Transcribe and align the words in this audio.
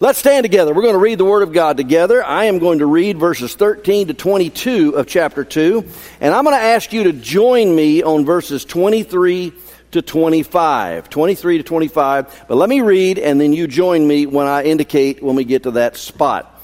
Let's 0.00 0.18
stand 0.18 0.42
together. 0.42 0.74
We're 0.74 0.82
going 0.82 0.94
to 0.94 0.98
read 0.98 1.18
the 1.18 1.24
Word 1.24 1.44
of 1.44 1.52
God 1.52 1.76
together. 1.76 2.24
I 2.24 2.46
am 2.46 2.58
going 2.58 2.80
to 2.80 2.86
read 2.86 3.16
verses 3.16 3.54
13 3.54 4.08
to 4.08 4.14
22 4.14 4.96
of 4.96 5.06
chapter 5.06 5.44
2, 5.44 5.84
and 6.20 6.34
I'm 6.34 6.42
going 6.42 6.56
to 6.56 6.62
ask 6.62 6.92
you 6.92 7.04
to 7.04 7.12
join 7.12 7.72
me 7.76 8.02
on 8.02 8.24
verses 8.24 8.64
23 8.64 9.52
to 9.92 10.02
25. 10.02 11.08
23 11.08 11.58
to 11.58 11.62
25. 11.62 12.44
But 12.48 12.56
let 12.56 12.68
me 12.68 12.80
read, 12.80 13.20
and 13.20 13.40
then 13.40 13.52
you 13.52 13.68
join 13.68 14.04
me 14.04 14.26
when 14.26 14.48
I 14.48 14.64
indicate 14.64 15.22
when 15.22 15.36
we 15.36 15.44
get 15.44 15.62
to 15.62 15.70
that 15.72 15.96
spot. 15.96 16.60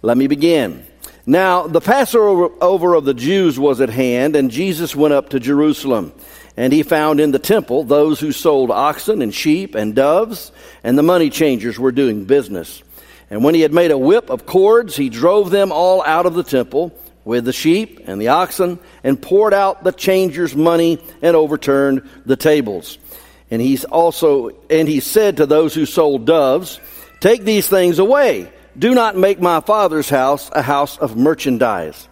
Let 0.00 0.16
me 0.16 0.26
begin. 0.26 0.86
Now, 1.26 1.66
the 1.66 1.82
Passover 1.82 2.94
of 2.94 3.04
the 3.04 3.12
Jews 3.12 3.58
was 3.58 3.82
at 3.82 3.90
hand, 3.90 4.36
and 4.36 4.50
Jesus 4.50 4.96
went 4.96 5.12
up 5.12 5.28
to 5.30 5.38
Jerusalem. 5.38 6.14
And 6.56 6.72
he 6.72 6.82
found 6.82 7.20
in 7.20 7.30
the 7.30 7.38
temple 7.38 7.84
those 7.84 8.20
who 8.20 8.32
sold 8.32 8.70
oxen 8.70 9.22
and 9.22 9.34
sheep 9.34 9.74
and 9.74 9.94
doves, 9.94 10.52
and 10.82 10.98
the 10.98 11.02
money 11.02 11.30
changers 11.30 11.78
were 11.78 11.92
doing 11.92 12.24
business. 12.24 12.82
And 13.30 13.44
when 13.44 13.54
he 13.54 13.60
had 13.60 13.72
made 13.72 13.92
a 13.92 13.98
whip 13.98 14.28
of 14.28 14.46
cords, 14.46 14.96
he 14.96 15.08
drove 15.08 15.50
them 15.50 15.70
all 15.70 16.04
out 16.04 16.26
of 16.26 16.34
the 16.34 16.42
temple 16.42 16.92
with 17.24 17.44
the 17.44 17.52
sheep 17.52 18.00
and 18.06 18.20
the 18.20 18.28
oxen, 18.28 18.78
and 19.04 19.20
poured 19.20 19.54
out 19.54 19.84
the 19.84 19.92
changers' 19.92 20.56
money 20.56 20.98
and 21.22 21.36
overturned 21.36 22.08
the 22.26 22.36
tables. 22.36 22.98
And 23.50 23.60
he 23.60 23.78
also 23.86 24.50
and 24.68 24.88
he 24.88 25.00
said 25.00 25.36
to 25.36 25.46
those 25.46 25.74
who 25.74 25.86
sold 25.86 26.24
doves, 26.24 26.80
Take 27.20 27.44
these 27.44 27.68
things 27.68 27.98
away. 27.98 28.50
Do 28.78 28.94
not 28.94 29.16
make 29.16 29.40
my 29.40 29.60
father's 29.60 30.08
house 30.08 30.50
a 30.52 30.62
house 30.62 30.96
of 30.98 31.16
merchandise. 31.16 32.08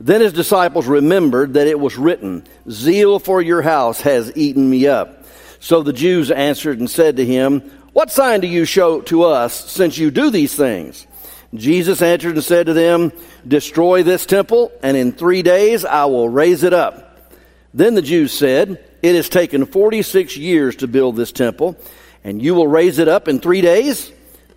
Then 0.00 0.20
his 0.20 0.32
disciples 0.32 0.86
remembered 0.86 1.54
that 1.54 1.66
it 1.66 1.80
was 1.80 1.98
written, 1.98 2.44
Zeal 2.70 3.18
for 3.18 3.42
your 3.42 3.62
house 3.62 4.00
has 4.02 4.32
eaten 4.36 4.68
me 4.68 4.86
up. 4.86 5.24
So 5.60 5.82
the 5.82 5.92
Jews 5.92 6.30
answered 6.30 6.78
and 6.78 6.88
said 6.88 7.16
to 7.16 7.24
him, 7.24 7.60
What 7.92 8.12
sign 8.12 8.40
do 8.40 8.46
you 8.46 8.64
show 8.64 9.00
to 9.02 9.24
us 9.24 9.70
since 9.70 9.98
you 9.98 10.10
do 10.10 10.30
these 10.30 10.54
things? 10.54 11.06
Jesus 11.54 12.02
answered 12.02 12.34
and 12.34 12.44
said 12.44 12.66
to 12.66 12.74
them, 12.74 13.12
Destroy 13.46 14.02
this 14.02 14.26
temple, 14.26 14.70
and 14.82 14.96
in 14.96 15.12
three 15.12 15.42
days 15.42 15.84
I 15.84 16.04
will 16.04 16.28
raise 16.28 16.62
it 16.62 16.74
up. 16.74 17.32
Then 17.74 17.94
the 17.94 18.02
Jews 18.02 18.32
said, 18.32 18.84
It 19.02 19.14
has 19.14 19.28
taken 19.28 19.66
46 19.66 20.36
years 20.36 20.76
to 20.76 20.86
build 20.86 21.16
this 21.16 21.32
temple, 21.32 21.76
and 22.22 22.40
you 22.40 22.54
will 22.54 22.68
raise 22.68 22.98
it 22.98 23.08
up 23.08 23.26
in 23.28 23.40
three 23.40 23.62
days? 23.62 24.12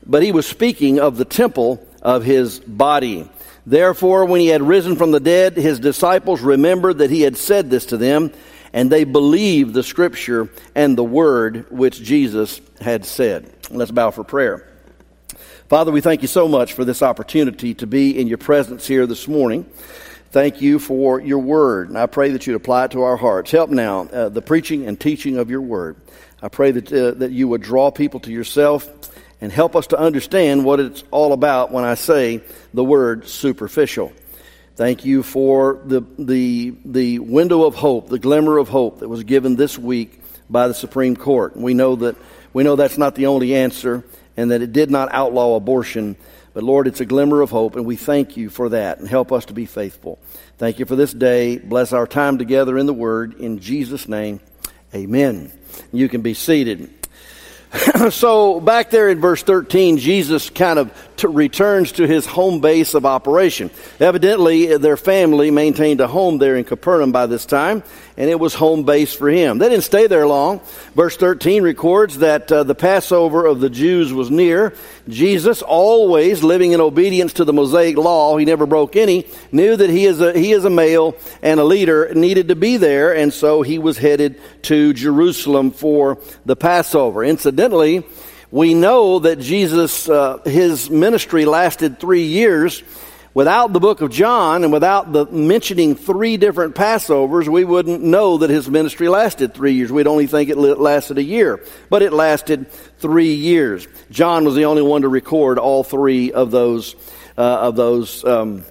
But 0.06 0.24
he 0.24 0.32
was 0.32 0.46
speaking 0.46 1.00
of 1.00 1.18
the 1.18 1.26
temple 1.26 1.86
of 2.02 2.24
his 2.24 2.60
body. 2.60 3.30
Therefore, 3.66 4.26
when 4.26 4.42
he 4.42 4.48
had 4.48 4.62
risen 4.62 4.96
from 4.96 5.12
the 5.12 5.20
dead, 5.20 5.56
his 5.56 5.80
disciples 5.80 6.42
remembered 6.42 6.98
that 6.98 7.12
he 7.12 7.22
had 7.22 7.38
said 7.38 7.70
this 7.70 7.88
to 7.88 7.98
them, 7.98 8.32
and 8.74 8.92
they 8.92 9.04
believed 9.04 9.74
the 9.74 9.84
scripture 9.84 10.50
and 10.74 10.98
the 10.98 11.04
word 11.04 11.68
which 11.70 12.02
Jesus 12.02 12.60
had 12.80 13.06
said. 13.06 13.52
Let's 13.70 13.92
bow 13.92 14.12
for 14.12 14.24
prayer. 14.24 14.68
Father, 15.70 15.92
we 15.92 16.02
thank 16.02 16.22
you 16.22 16.28
so 16.28 16.48
much 16.48 16.74
for 16.74 16.84
this 16.84 17.02
opportunity 17.02 17.74
to 17.76 17.88
be 17.88 18.20
in 18.20 18.28
your 18.28 18.38
presence 18.38 18.88
here 18.88 19.06
this 19.06 19.28
morning. 19.28 19.70
Thank 20.32 20.62
you 20.62 20.80
for 20.80 21.20
your 21.20 21.40
word, 21.40 21.90
and 21.90 21.98
I 21.98 22.08
pray 22.08 22.32
that 22.32 22.48
you'd 22.48 22.56
apply 22.56 22.86
it 22.86 22.92
to 22.92 23.04
our 23.04 23.18
hearts. 23.18 23.52
Help 23.52 23.70
now 23.70 24.02
uh, 24.02 24.30
the 24.30 24.42
preaching 24.42 24.88
and 24.88 25.00
teaching 25.00 25.38
of 25.38 25.50
your 25.50 25.62
word. 25.62 25.98
I 26.42 26.48
pray 26.50 26.72
that, 26.72 26.92
uh, 26.92 27.12
that 27.20 27.32
you 27.32 27.48
would 27.50 27.62
draw 27.62 27.92
people 27.92 28.20
to 28.22 28.32
yourself 28.32 29.11
and 29.42 29.52
help 29.52 29.76
us 29.76 29.88
to 29.88 30.00
understand 30.00 30.64
what 30.64 30.80
it's 30.80 31.04
all 31.12 31.34
about 31.34 31.72
when 31.72 31.84
I 31.84 31.96
say 31.96 32.42
the 32.74 32.84
word 32.84 33.28
superficial. 33.28 34.14
Thank 34.76 35.04
you 35.04 35.24
for 35.24 35.82
the, 35.84 36.02
the, 36.18 36.74
the 36.86 37.20
window 37.20 37.66
of 37.66 37.76
hope, 37.76 38.08
the 38.08 38.20
glimmer 38.20 38.58
of 38.58 38.70
hope 38.70 39.00
that 39.00 39.10
was 39.10 39.24
given 39.24 39.56
this 39.56 39.78
week 39.78 40.22
by 40.50 40.68
the 40.68 40.74
Supreme 40.74 41.16
Court. 41.16 41.58
We 41.58 41.74
know 41.74 41.96
that 41.98 42.16
we 42.54 42.64
know 42.64 42.76
that's 42.76 42.98
not 42.98 43.16
the 43.16 43.28
only 43.28 43.56
answer 43.56 44.04
and 44.38 44.52
that 44.52 44.62
it 44.62 44.74
did 44.74 44.90
not 44.90 45.10
outlaw 45.12 45.56
abortion. 45.56 46.16
But 46.54 46.64
Lord, 46.64 46.88
it's 46.88 47.00
a 47.00 47.06
glimmer 47.06 47.42
of 47.42 47.50
hope, 47.50 47.76
and 47.76 47.86
we 47.86 47.96
thank 47.96 48.36
you 48.36 48.50
for 48.50 48.70
that 48.70 49.00
and 49.00 49.08
help 49.08 49.32
us 49.32 49.46
to 49.46 49.54
be 49.54 49.66
faithful. 49.66 50.20
Thank 50.58 50.80
you 50.80 50.86
for 50.86 50.96
this 50.96 51.14
day. 51.14 51.58
Bless 51.58 51.94
our 51.94 52.06
time 52.06 52.38
together 52.38 52.78
in 52.78 52.86
the 52.86 52.94
Word. 52.94 53.40
In 53.40 53.60
Jesus' 53.60 54.08
name, 54.08 54.42
amen. 54.94 55.52
You 55.94 56.10
can 56.10 56.22
be 56.22 56.34
seated. 56.34 57.01
so 58.10 58.60
back 58.60 58.90
there 58.90 59.10
in 59.10 59.22
verse 59.22 59.44
13, 59.44 59.98
Jesus 59.98 60.50
kind 60.50 60.78
of 60.78 60.92
t- 61.16 61.28
returns 61.28 61.94
to 61.94 62.06
his 62.06 62.26
home 62.26 62.60
base 62.60 62.94
of 62.94 63.06
operation. 63.06 63.72
Evidently, 64.00 64.78
their 64.78 64.98
family 64.98 65.52
maintained 65.52 66.02
a 66.02 66.08
home 66.08 66.38
there 66.38 66.58
in 66.58 66.66
Capernaum 66.66 67.12
by 67.12 67.28
this 67.28 67.46
time, 67.46 67.84
and 68.22 68.30
it 68.30 68.40
was 68.40 68.54
home 68.54 68.84
base 68.84 69.16
for 69.16 69.32
him. 69.32 69.58
They 69.58 69.68
didn't 69.68 69.84
stay 69.84 70.06
there 70.06 70.28
long. 70.28 70.62
Verse 70.94 71.18
13 71.18 71.64
records 71.64 72.20
that 72.20 72.52
uh, 72.52 72.62
the 72.62 72.76
Passover 72.76 73.48
of 73.48 73.62
the 73.62 73.70
Jews 73.70 74.14
was 74.14 74.30
near. 74.30 74.76
Jesus, 75.10 75.64
always 75.64 76.44
living 76.44 76.74
in 76.74 76.82
obedience 76.82 77.34
to 77.34 77.46
the 77.46 77.52
Mosaic 77.52 77.98
law, 77.98 78.38
he 78.38 78.46
never 78.46 78.68
broke 78.68 78.96
any, 78.96 79.26
knew 79.52 79.76
that 79.76 79.90
he 79.90 80.06
is 80.06 80.22
a, 80.22 80.38
he 80.38 80.52
is 80.52 80.66
a 80.66 80.70
male 80.70 81.16
and 81.42 81.60
a 81.60 81.64
leader 81.64 82.14
needed 82.14 82.50
to 82.50 82.56
be 82.56 82.78
there, 82.78 83.16
and 83.16 83.34
so 83.34 83.64
he 83.64 83.80
was 83.80 83.98
headed 83.98 84.40
to 84.66 84.94
Jerusalem 84.94 85.72
for 85.72 86.20
the 86.46 86.56
Passover. 86.56 87.24
Incidentally, 87.24 88.04
we 88.52 88.76
know 88.76 89.18
that 89.18 89.40
Jesus, 89.40 90.08
uh, 90.08 90.38
his 90.46 90.92
ministry 90.92 91.46
lasted 91.46 92.00
three 92.00 92.26
years. 92.26 92.84
Without 93.34 93.72
the 93.72 93.80
book 93.80 94.02
of 94.02 94.12
John 94.12 94.66
and 94.66 94.74
without 94.74 95.14
the 95.14 95.26
mentioning 95.26 95.96
three 95.96 96.36
different 96.36 96.76
Passovers, 96.76 97.48
we 97.48 97.64
wouldn't 97.64 98.04
know 98.04 98.40
that 98.40 98.50
his 98.50 98.70
ministry 98.70 99.08
lasted 99.08 99.54
three 99.54 99.74
years. 99.74 99.90
We'd 99.90 100.06
only 100.06 100.28
think 100.28 100.50
it 100.50 100.58
lasted 100.58 101.18
a 101.18 101.24
year. 101.24 101.64
But 101.90 102.02
it 102.02 102.12
lasted 102.12 102.70
three 103.00 103.34
years. 103.34 103.88
John 104.10 104.44
was 104.44 104.56
the 104.56 104.66
only 104.66 104.82
one 104.82 105.04
to 105.04 105.08
record 105.08 105.60
all 105.60 105.84
three 105.84 106.34
of 106.34 106.52
those, 106.52 106.94
uh, 107.38 107.42
of 107.42 107.78
those, 107.78 108.26
um, 108.26 108.66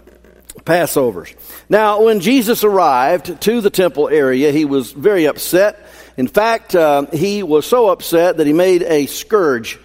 Passovers. 0.65 1.34
Now, 1.71 2.03
when 2.03 2.21
Jesus 2.21 2.62
arrived 2.62 3.41
to 3.42 3.60
the 3.62 3.71
temple 3.71 4.10
area, 4.10 4.53
he 4.53 4.66
was 4.66 4.92
very 4.92 5.27
upset. 5.27 5.87
In 6.19 6.28
fact, 6.28 6.75
uh, 6.75 7.06
he 7.06 7.42
was 7.42 7.65
so 7.65 7.88
upset 7.88 8.37
that 8.37 8.47
he 8.47 8.53
made 8.53 8.82
a 8.82 9.06
scourge 9.06 9.78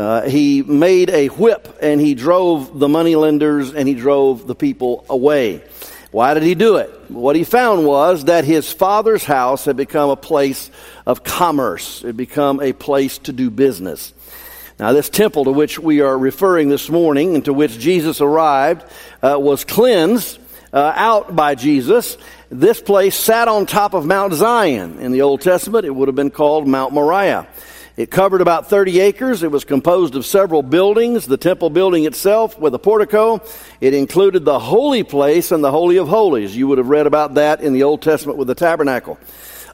uh, 0.00 0.22
he 0.22 0.62
made 0.62 1.10
a 1.10 1.26
whip 1.26 1.76
and 1.82 2.00
he 2.00 2.14
drove 2.14 2.78
the 2.78 2.88
moneylenders 2.88 3.74
and 3.74 3.86
he 3.86 3.94
drove 3.94 4.46
the 4.46 4.54
people 4.54 5.04
away. 5.10 5.62
Why 6.10 6.32
did 6.32 6.42
he 6.42 6.54
do 6.54 6.76
it? 6.76 6.88
What 7.10 7.36
he 7.36 7.44
found 7.44 7.84
was 7.84 8.24
that 8.24 8.46
his 8.46 8.72
father's 8.72 9.24
house 9.24 9.66
had 9.66 9.76
become 9.76 10.08
a 10.08 10.16
place 10.16 10.70
of 11.06 11.22
commerce. 11.22 12.02
It 12.02 12.08
had 12.08 12.16
become 12.16 12.62
a 12.62 12.72
place 12.72 13.18
to 13.18 13.32
do 13.32 13.50
business. 13.50 14.14
Now, 14.78 14.94
this 14.94 15.10
temple 15.10 15.44
to 15.44 15.52
which 15.52 15.78
we 15.78 16.00
are 16.00 16.16
referring 16.16 16.70
this 16.70 16.88
morning 16.88 17.34
and 17.34 17.44
to 17.44 17.52
which 17.52 17.78
Jesus 17.78 18.22
arrived 18.22 18.82
uh, 19.22 19.36
was 19.38 19.64
cleansed 19.66 20.38
uh, 20.72 20.94
out 20.96 21.36
by 21.36 21.56
Jesus. 21.56 22.16
This 22.48 22.80
place 22.80 23.14
sat 23.14 23.48
on 23.48 23.66
top 23.66 23.92
of 23.92 24.06
Mount 24.06 24.32
Zion. 24.32 24.98
In 25.00 25.12
the 25.12 25.20
Old 25.20 25.42
Testament, 25.42 25.84
it 25.84 25.94
would 25.94 26.08
have 26.08 26.14
been 26.14 26.30
called 26.30 26.66
Mount 26.66 26.94
Moriah. 26.94 27.46
It 28.00 28.10
covered 28.10 28.40
about 28.40 28.70
30 28.70 28.98
acres. 29.00 29.42
It 29.42 29.50
was 29.50 29.66
composed 29.66 30.14
of 30.14 30.24
several 30.24 30.62
buildings, 30.62 31.26
the 31.26 31.36
temple 31.36 31.68
building 31.68 32.06
itself 32.06 32.58
with 32.58 32.74
a 32.74 32.78
portico. 32.78 33.42
It 33.78 33.92
included 33.92 34.46
the 34.46 34.58
holy 34.58 35.02
place 35.02 35.52
and 35.52 35.62
the 35.62 35.70
Holy 35.70 35.98
of 35.98 36.08
Holies. 36.08 36.56
You 36.56 36.66
would 36.68 36.78
have 36.78 36.88
read 36.88 37.06
about 37.06 37.34
that 37.34 37.60
in 37.60 37.74
the 37.74 37.82
Old 37.82 38.00
Testament 38.00 38.38
with 38.38 38.48
the 38.48 38.54
tabernacle. 38.54 39.18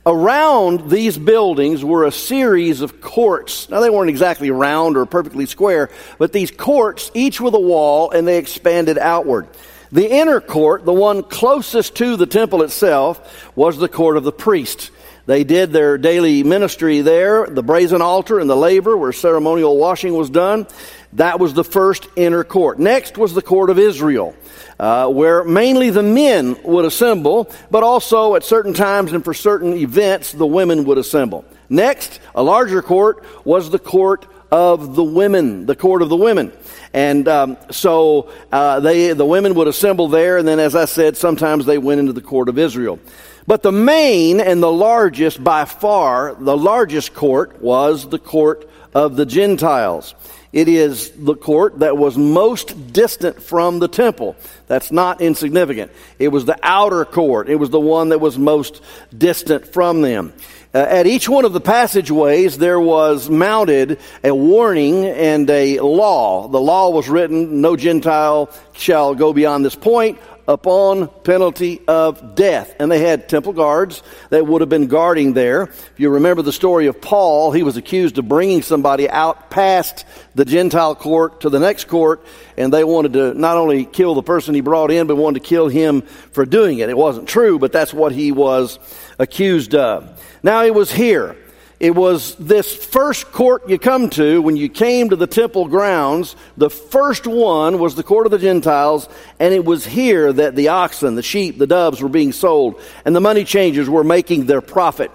Around 0.05 0.91
these 0.91 1.17
buildings 1.17 1.85
were 1.85 2.03
a 2.03 2.11
series 2.11 2.81
of 2.81 3.01
courts. 3.01 3.71
Now, 3.71 3.79
they 3.79 3.91
weren't 3.91 4.11
exactly 4.11 4.51
round 4.51 4.97
or 4.97 5.07
perfectly 5.07 5.47
square, 5.47 5.89
but 6.19 6.33
these 6.33 6.51
courts, 6.51 7.13
each 7.15 7.41
with 7.41 7.55
a 7.55 7.61
wall, 7.61 8.11
and 8.11 8.27
they 8.27 8.39
expanded 8.39 8.99
outward. 8.99 9.47
The 9.93 10.11
inner 10.11 10.41
court, 10.41 10.85
the 10.85 10.93
one 10.93 11.23
closest 11.23 11.95
to 11.99 12.17
the 12.17 12.27
temple 12.27 12.65
itself, 12.65 13.55
was 13.55 13.79
the 13.79 13.89
court 13.89 14.17
of 14.17 14.25
the 14.25 14.33
priests. 14.33 14.91
They 15.27 15.43
did 15.43 15.73
their 15.73 15.99
daily 15.99 16.45
ministry 16.45 17.01
there, 17.01 17.47
the 17.47 17.63
brazen 17.63 18.01
altar 18.01 18.39
and 18.39 18.49
the 18.49 18.57
laver 18.57 18.97
where 18.97 19.13
ceremonial 19.13 19.77
washing 19.77 20.15
was 20.15 20.31
done. 20.31 20.69
That 21.15 21.41
was 21.41 21.53
the 21.53 21.65
first 21.65 22.09
inner 22.15 22.45
court. 22.45 22.79
Next 22.79 23.19
was 23.19 23.35
the 23.35 23.43
court 23.43 23.71
of 23.71 23.79
Israel, 23.79 24.37
uh, 24.79 25.09
where 25.09 25.43
mainly 25.43 25.91
the 25.91 26.03
men 26.03 26.57
would 26.63 26.85
assemble, 26.85 27.51
but 27.71 27.83
also 27.83 28.37
at 28.37 28.45
certain 28.45 28.73
times 28.73 29.13
and 29.13 29.25
for 29.25 29.35
certain 29.35 29.73
events, 29.73 30.31
the 30.33 30.47
women 30.47 30.85
would 30.85 30.99
assemble. 30.99 31.45
Next, 31.69 32.21
a 32.35 32.43
larger 32.43 32.81
court 32.81 33.25
was 33.45 33.71
the 33.71 33.79
court 33.81 34.27
of 34.53 34.95
the 34.95 35.03
women, 35.03 35.67
the 35.67 35.75
court 35.75 36.03
of 36.03 36.09
the 36.09 36.17
women. 36.17 36.53
And 36.93 37.27
um, 37.27 37.57
so 37.71 38.31
uh, 38.53 38.81
they, 38.81 39.13
the 39.13 39.25
women 39.25 39.55
would 39.55 39.67
assemble 39.67 40.09
there, 40.09 40.39
and 40.39 40.47
then, 40.47 40.61
as 40.61 40.77
I 40.77 40.85
said, 40.85 41.17
sometimes 41.17 41.67
they 41.67 41.79
went 41.79 42.01
into 42.01 42.13
the 42.13 42.21
court 42.21 42.49
of 42.49 42.59
Israel. 42.59 43.01
But 43.47 43.63
the 43.63 43.73
main 43.73 44.41
and 44.41 44.63
the 44.63 44.73
largest, 44.73 45.43
by 45.43 45.67
far, 45.67 46.35
the 46.35 46.57
largest 46.57 47.15
court 47.15 47.63
was 47.63 48.09
the 48.09 48.19
court 48.19 48.69
of 48.93 49.17
the 49.17 49.27
Gentiles. 49.27 50.15
It 50.53 50.69
is 50.69 51.11
the 51.11 51.37
court 51.37 51.81
that 51.81 51.97
was 51.97 52.17
most 52.17 52.93
distant 52.93 53.43
from 53.43 53.79
the 53.79 53.89
temple. 53.89 54.37
That's 54.67 54.91
not 54.91 55.21
insignificant. 55.21 55.93
It 56.19 56.29
was 56.29 56.45
the 56.45 56.59
outer 56.63 57.05
court. 57.05 57.49
It 57.49 57.57
was 57.57 57.71
the 57.71 57.79
one 57.81 58.09
that 58.09 58.21
was 58.21 58.39
most 58.39 58.83
distant 59.17 59.67
from 59.67 60.03
them. 60.03 60.33
Uh, 60.75 60.79
at 60.79 61.07
each 61.07 61.29
one 61.29 61.45
of 61.45 61.53
the 61.53 61.61
passageways, 61.61 62.59
there 62.59 62.81
was 62.81 63.31
mounted 63.31 63.99
a 64.25 64.35
warning 64.35 65.05
and 65.05 65.49
a 65.51 65.79
law. 65.81 66.49
The 66.49 66.61
law 66.61 66.91
was 66.91 67.09
written, 67.09 67.61
no 67.61 67.77
Gentile 67.77 68.51
shall 68.73 69.15
go 69.15 69.33
beyond 69.33 69.65
this 69.65 69.77
point 69.77 70.19
upon 70.49 71.09
penalty 71.09 71.81
of 71.89 72.35
death. 72.35 72.75
And 72.79 72.91
they 72.91 73.01
had 73.01 73.29
temple 73.29 73.53
guards 73.53 74.03
that 74.31 74.47
would 74.47 74.61
have 74.63 74.69
been 74.69 74.87
guarding 74.87 75.33
there. 75.33 75.63
If 75.63 75.95
you 75.97 76.11
remember 76.11 76.43
the 76.43 76.53
story 76.53 76.87
of 76.87 77.01
Paul, 77.01 77.53
he 77.53 77.63
was 77.63 77.77
accused 77.77 78.19
of 78.19 78.29
bringing 78.29 78.63
somebody 78.63 79.09
out 79.09 79.51
past 79.51 80.05
the 80.35 80.45
Gentile 80.45 80.95
court 80.95 81.41
to 81.41 81.51
the 81.51 81.59
next 81.59 81.89
court, 81.89 82.25
and 82.57 82.73
they 82.73 82.85
wanted 82.85 83.15
to 83.15 83.35
not 83.35 83.57
only 83.57 83.85
kill 83.85 84.15
the 84.15 84.23
person 84.23 84.55
he 84.55 84.61
brought 84.61 84.91
in, 84.91 85.07
but 85.07 85.17
wanted 85.17 85.43
to 85.43 85.49
kill 85.49 85.69
him 85.69 86.03
for 86.03 86.47
doing 86.47 86.79
it. 86.79 86.89
It 86.89 86.97
wasn't 86.97 87.29
true, 87.29 87.59
but 87.59 87.73
that's 87.73 87.93
what 87.93 88.13
he 88.13 88.33
was 88.33 88.79
accused 89.19 89.75
of. 89.75 90.23
Now 90.43 90.63
he 90.63 90.71
was 90.71 90.93
here. 90.93 91.37
It 91.79 91.95
was 91.95 92.35
this 92.37 92.75
first 92.75 93.31
court 93.33 93.69
you 93.69 93.79
come 93.79 94.09
to 94.11 94.41
when 94.41 94.57
you 94.57 94.71
came 94.71 95.11
to 95.11 95.17
the 95.17 95.27
temple 95.27 95.69
grounds. 95.69 96.35
The 96.57 96.71
first 96.71 97.27
one 97.27 97.79
was 97.79 97.95
the 97.95 98.03
court 98.03 98.27
of 98.27 98.33
the 98.33 98.39
Gentiles, 98.39 99.09
and 99.39 99.53
it 99.53 99.63
was 99.63 99.85
here 99.85 100.33
that 100.33 100.57
the 100.57 100.69
oxen, 100.69 101.17
the 101.17 101.23
sheep, 101.23 101.59
the 101.59 101.67
doves 101.67 102.01
were 102.01 102.09
being 102.09 102.33
sold, 102.33 102.81
and 103.05 103.15
the 103.15 103.21
money 103.21 103.45
changers 103.45 103.91
were 103.91 104.05
making 104.05 104.47
their 104.47 104.63
profit. 104.63 105.11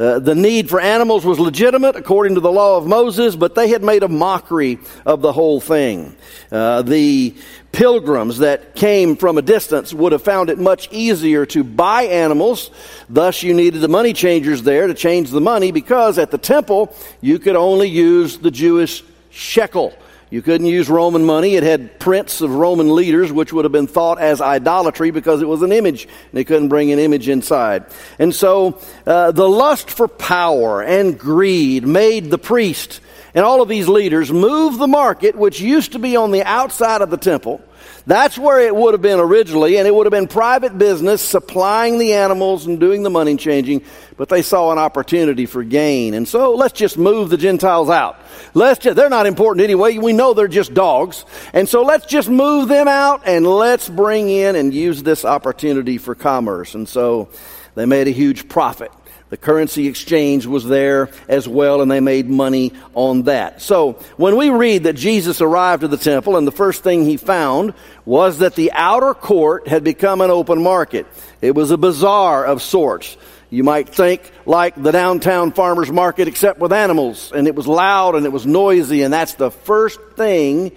Uh, 0.00 0.18
the 0.18 0.34
need 0.34 0.70
for 0.70 0.80
animals 0.80 1.26
was 1.26 1.38
legitimate 1.38 1.94
according 1.94 2.34
to 2.34 2.40
the 2.40 2.50
law 2.50 2.78
of 2.78 2.86
Moses, 2.86 3.36
but 3.36 3.54
they 3.54 3.68
had 3.68 3.82
made 3.82 4.02
a 4.02 4.08
mockery 4.08 4.78
of 5.04 5.20
the 5.20 5.30
whole 5.30 5.60
thing. 5.60 6.16
Uh, 6.50 6.80
the 6.80 7.34
pilgrims 7.70 8.38
that 8.38 8.74
came 8.74 9.14
from 9.14 9.36
a 9.36 9.42
distance 9.42 9.92
would 9.92 10.12
have 10.12 10.22
found 10.22 10.48
it 10.48 10.58
much 10.58 10.88
easier 10.90 11.44
to 11.44 11.62
buy 11.62 12.04
animals. 12.04 12.70
Thus, 13.10 13.42
you 13.42 13.52
needed 13.52 13.82
the 13.82 13.88
money 13.88 14.14
changers 14.14 14.62
there 14.62 14.86
to 14.86 14.94
change 14.94 15.28
the 15.28 15.40
money 15.40 15.70
because 15.70 16.16
at 16.16 16.30
the 16.30 16.38
temple, 16.38 16.96
you 17.20 17.38
could 17.38 17.54
only 17.54 17.88
use 17.88 18.38
the 18.38 18.50
Jewish 18.50 19.04
shekel. 19.28 19.92
You 20.30 20.42
couldn't 20.42 20.68
use 20.68 20.88
Roman 20.88 21.24
money. 21.24 21.56
It 21.56 21.64
had 21.64 21.98
prints 21.98 22.40
of 22.40 22.54
Roman 22.54 22.94
leaders, 22.94 23.32
which 23.32 23.52
would 23.52 23.64
have 23.64 23.72
been 23.72 23.88
thought 23.88 24.20
as 24.20 24.40
idolatry 24.40 25.10
because 25.10 25.42
it 25.42 25.48
was 25.48 25.62
an 25.62 25.72
image. 25.72 26.06
They 26.32 26.44
couldn't 26.44 26.68
bring 26.68 26.92
an 26.92 27.00
image 27.00 27.28
inside. 27.28 27.86
And 28.18 28.32
so 28.32 28.80
uh, 29.06 29.32
the 29.32 29.48
lust 29.48 29.90
for 29.90 30.06
power 30.06 30.82
and 30.82 31.18
greed 31.18 31.84
made 31.84 32.30
the 32.30 32.38
priest 32.38 33.00
and 33.34 33.44
all 33.44 33.62
of 33.62 33.68
these 33.68 33.88
leaders 33.88 34.32
move 34.32 34.78
the 34.78 34.86
market, 34.86 35.36
which 35.36 35.60
used 35.60 35.92
to 35.92 35.98
be 35.98 36.16
on 36.16 36.30
the 36.30 36.42
outside 36.42 37.02
of 37.02 37.10
the 37.10 37.16
temple. 37.16 37.60
That's 38.06 38.38
where 38.38 38.60
it 38.60 38.74
would 38.74 38.94
have 38.94 39.02
been 39.02 39.20
originally, 39.20 39.76
and 39.76 39.86
it 39.86 39.94
would 39.94 40.06
have 40.06 40.12
been 40.12 40.28
private 40.28 40.76
business 40.78 41.22
supplying 41.22 41.98
the 41.98 42.14
animals 42.14 42.66
and 42.66 42.80
doing 42.80 43.02
the 43.02 43.10
money 43.10 43.36
changing, 43.36 43.82
but 44.16 44.28
they 44.28 44.42
saw 44.42 44.72
an 44.72 44.78
opportunity 44.78 45.46
for 45.46 45.62
gain. 45.62 46.14
And 46.14 46.26
so 46.26 46.54
let's 46.54 46.72
just 46.72 46.96
move 46.96 47.30
the 47.30 47.36
Gentiles 47.36 47.90
out. 47.90 48.18
Let's 48.54 48.80
just, 48.80 48.96
they're 48.96 49.10
not 49.10 49.26
important 49.26 49.64
anyway. 49.64 49.98
We 49.98 50.12
know 50.12 50.34
they're 50.34 50.48
just 50.48 50.74
dogs. 50.74 51.24
And 51.52 51.68
so 51.68 51.82
let's 51.82 52.06
just 52.06 52.28
move 52.28 52.68
them 52.68 52.88
out 52.88 53.22
and 53.26 53.46
let's 53.46 53.88
bring 53.88 54.30
in 54.30 54.56
and 54.56 54.72
use 54.72 55.02
this 55.02 55.24
opportunity 55.24 55.98
for 55.98 56.14
commerce. 56.14 56.74
And 56.74 56.88
so 56.88 57.28
they 57.74 57.86
made 57.86 58.08
a 58.08 58.12
huge 58.12 58.48
profit. 58.48 58.90
The 59.30 59.36
currency 59.36 59.86
exchange 59.86 60.44
was 60.44 60.66
there 60.66 61.08
as 61.28 61.46
well, 61.48 61.80
and 61.80 61.90
they 61.90 62.00
made 62.00 62.28
money 62.28 62.72
on 62.94 63.22
that. 63.22 63.62
So, 63.62 63.92
when 64.16 64.36
we 64.36 64.50
read 64.50 64.84
that 64.84 64.94
Jesus 64.94 65.40
arrived 65.40 65.84
at 65.84 65.90
the 65.90 65.96
temple, 65.96 66.36
and 66.36 66.46
the 66.46 66.52
first 66.52 66.82
thing 66.82 67.04
he 67.04 67.16
found 67.16 67.74
was 68.04 68.38
that 68.38 68.56
the 68.56 68.72
outer 68.72 69.14
court 69.14 69.68
had 69.68 69.84
become 69.84 70.20
an 70.20 70.30
open 70.30 70.60
market. 70.62 71.06
It 71.40 71.54
was 71.54 71.70
a 71.70 71.78
bazaar 71.78 72.44
of 72.44 72.60
sorts. 72.60 73.16
You 73.50 73.62
might 73.62 73.88
think 73.88 74.32
like 74.46 74.80
the 74.80 74.90
downtown 74.90 75.52
farmer's 75.52 75.90
market, 75.92 76.26
except 76.26 76.58
with 76.58 76.72
animals. 76.72 77.32
And 77.32 77.46
it 77.46 77.54
was 77.54 77.68
loud 77.68 78.16
and 78.16 78.26
it 78.26 78.32
was 78.32 78.46
noisy, 78.46 79.02
and 79.02 79.12
that's 79.12 79.34
the 79.34 79.52
first 79.52 80.00
thing 80.16 80.72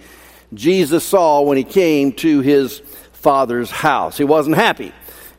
Jesus 0.52 1.04
saw 1.04 1.42
when 1.42 1.56
he 1.56 1.64
came 1.64 2.12
to 2.14 2.40
his 2.40 2.80
father's 3.12 3.70
house. 3.70 4.16
He 4.16 4.24
wasn't 4.24 4.56
happy. 4.56 4.92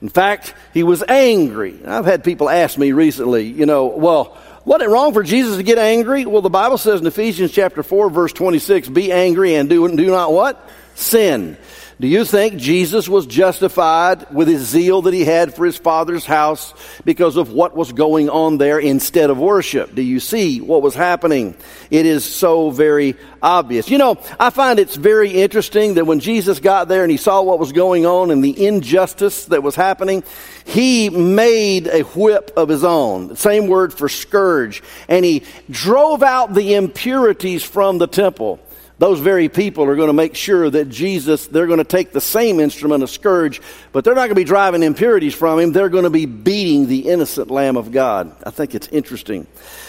In 0.06 0.10
fact, 0.10 0.54
he 0.72 0.84
was 0.84 1.04
angry. 1.08 1.80
I've 1.84 2.06
had 2.06 2.24
people 2.24 2.48
ask 2.48 2.78
me 2.78 2.92
recently, 2.92 3.48
you 3.48 3.66
know, 3.66 3.88
well, 3.88 4.38
wasn't 4.64 4.92
it 4.92 4.94
wrong 4.94 5.14
for 5.14 5.24
Jesus 5.24 5.58
to 5.58 5.64
get 5.64 5.80
angry? 5.80 6.28
Well, 6.28 6.44
the 6.44 6.50
Bible 6.52 6.78
says 6.78 7.02
in 7.02 7.08
Ephesians 7.08 7.52
chapter 7.52 7.82
4, 7.82 8.12
verse 8.12 8.32
26, 8.32 8.90
be 8.90 9.12
angry 9.12 9.56
and 9.56 9.68
do, 9.68 9.96
do 9.96 10.06
not 10.06 10.32
what? 10.32 10.70
Sin. 10.94 11.58
Do 11.98 12.08
you 12.08 12.26
think 12.26 12.58
Jesus 12.58 13.08
was 13.08 13.26
justified 13.26 14.30
with 14.30 14.50
his 14.50 14.64
zeal 14.64 15.04
that 15.04 15.14
he 15.14 15.24
had 15.24 15.56
for 15.56 15.66
his 15.66 15.78
father's 15.78 16.26
house 16.26 16.74
because 17.06 17.38
of 17.38 17.54
what 17.54 17.74
was 17.74 17.94
going 17.94 18.30
on 18.30 18.58
there 18.58 18.80
instead 18.80 19.30
of 19.30 19.38
worship? 19.38 19.96
Do 19.96 20.02
you 20.02 20.20
see 20.20 20.60
what 20.60 20.82
was 20.82 20.94
happening? 20.94 21.56
It 21.90 22.06
is 22.06 22.26
so 22.26 22.70
very 22.70 23.16
obvious. 23.42 23.90
You 23.90 23.98
know, 23.98 24.18
I 24.38 24.50
find 24.50 24.78
it's 24.78 24.98
very 24.98 25.30
interesting 25.32 25.94
that 25.94 26.04
when 26.04 26.20
Jesus 26.20 26.60
got 26.60 26.90
there 26.90 27.04
and 27.04 27.12
he 27.12 27.16
saw 27.16 27.42
what 27.42 27.60
was 27.60 27.72
going 27.72 28.06
on 28.06 28.30
and 28.30 28.44
the 28.44 28.66
injustice 28.66 29.46
that 29.46 29.64
was 29.64 29.76
happening, 29.76 30.22
he 30.66 31.10
made 31.10 31.88
a 31.88 32.02
whip 32.02 32.52
of 32.58 32.68
his 32.68 32.84
own. 32.84 33.38
Same 33.38 33.68
word 33.68 33.94
for 33.94 34.10
scourge. 34.10 34.84
And 35.08 35.24
he 35.24 35.44
drove 35.70 36.24
out 36.24 36.54
the 36.54 36.74
impurities 36.74 37.64
from 37.64 38.00
the 38.00 38.08
temple 38.08 38.60
those 38.98 39.20
very 39.20 39.50
people 39.50 39.84
are 39.86 39.96
going 39.96 40.08
to 40.08 40.14
make 40.14 40.36
sure 40.36 40.70
that 40.70 40.90
Jesus, 40.90 41.48
they're 41.48 41.68
going 41.68 41.80
to 41.80 41.84
take 41.84 42.12
the 42.14 42.22
same 42.22 42.60
instrument, 42.60 43.04
of 43.04 43.10
scourge, 43.10 43.62
but 43.92 44.04
they're 44.04 44.16
not 44.16 44.22
going 44.22 44.30
to 44.30 44.36
be 44.36 44.46
driving 44.46 44.84
impurities 44.84 45.34
from 45.34 45.60
him. 45.60 45.74
They're 45.74 45.90
going 45.90 46.06
to 46.06 46.10
be 46.10 46.26
beating 46.26 46.88
the 46.88 47.10
innocent 47.10 47.52
Lamb 47.52 47.76
of 47.76 47.92
God. 47.92 48.34
I 48.46 48.52
think 48.52 48.74
it's 48.74 48.88
interesting. 48.88 49.48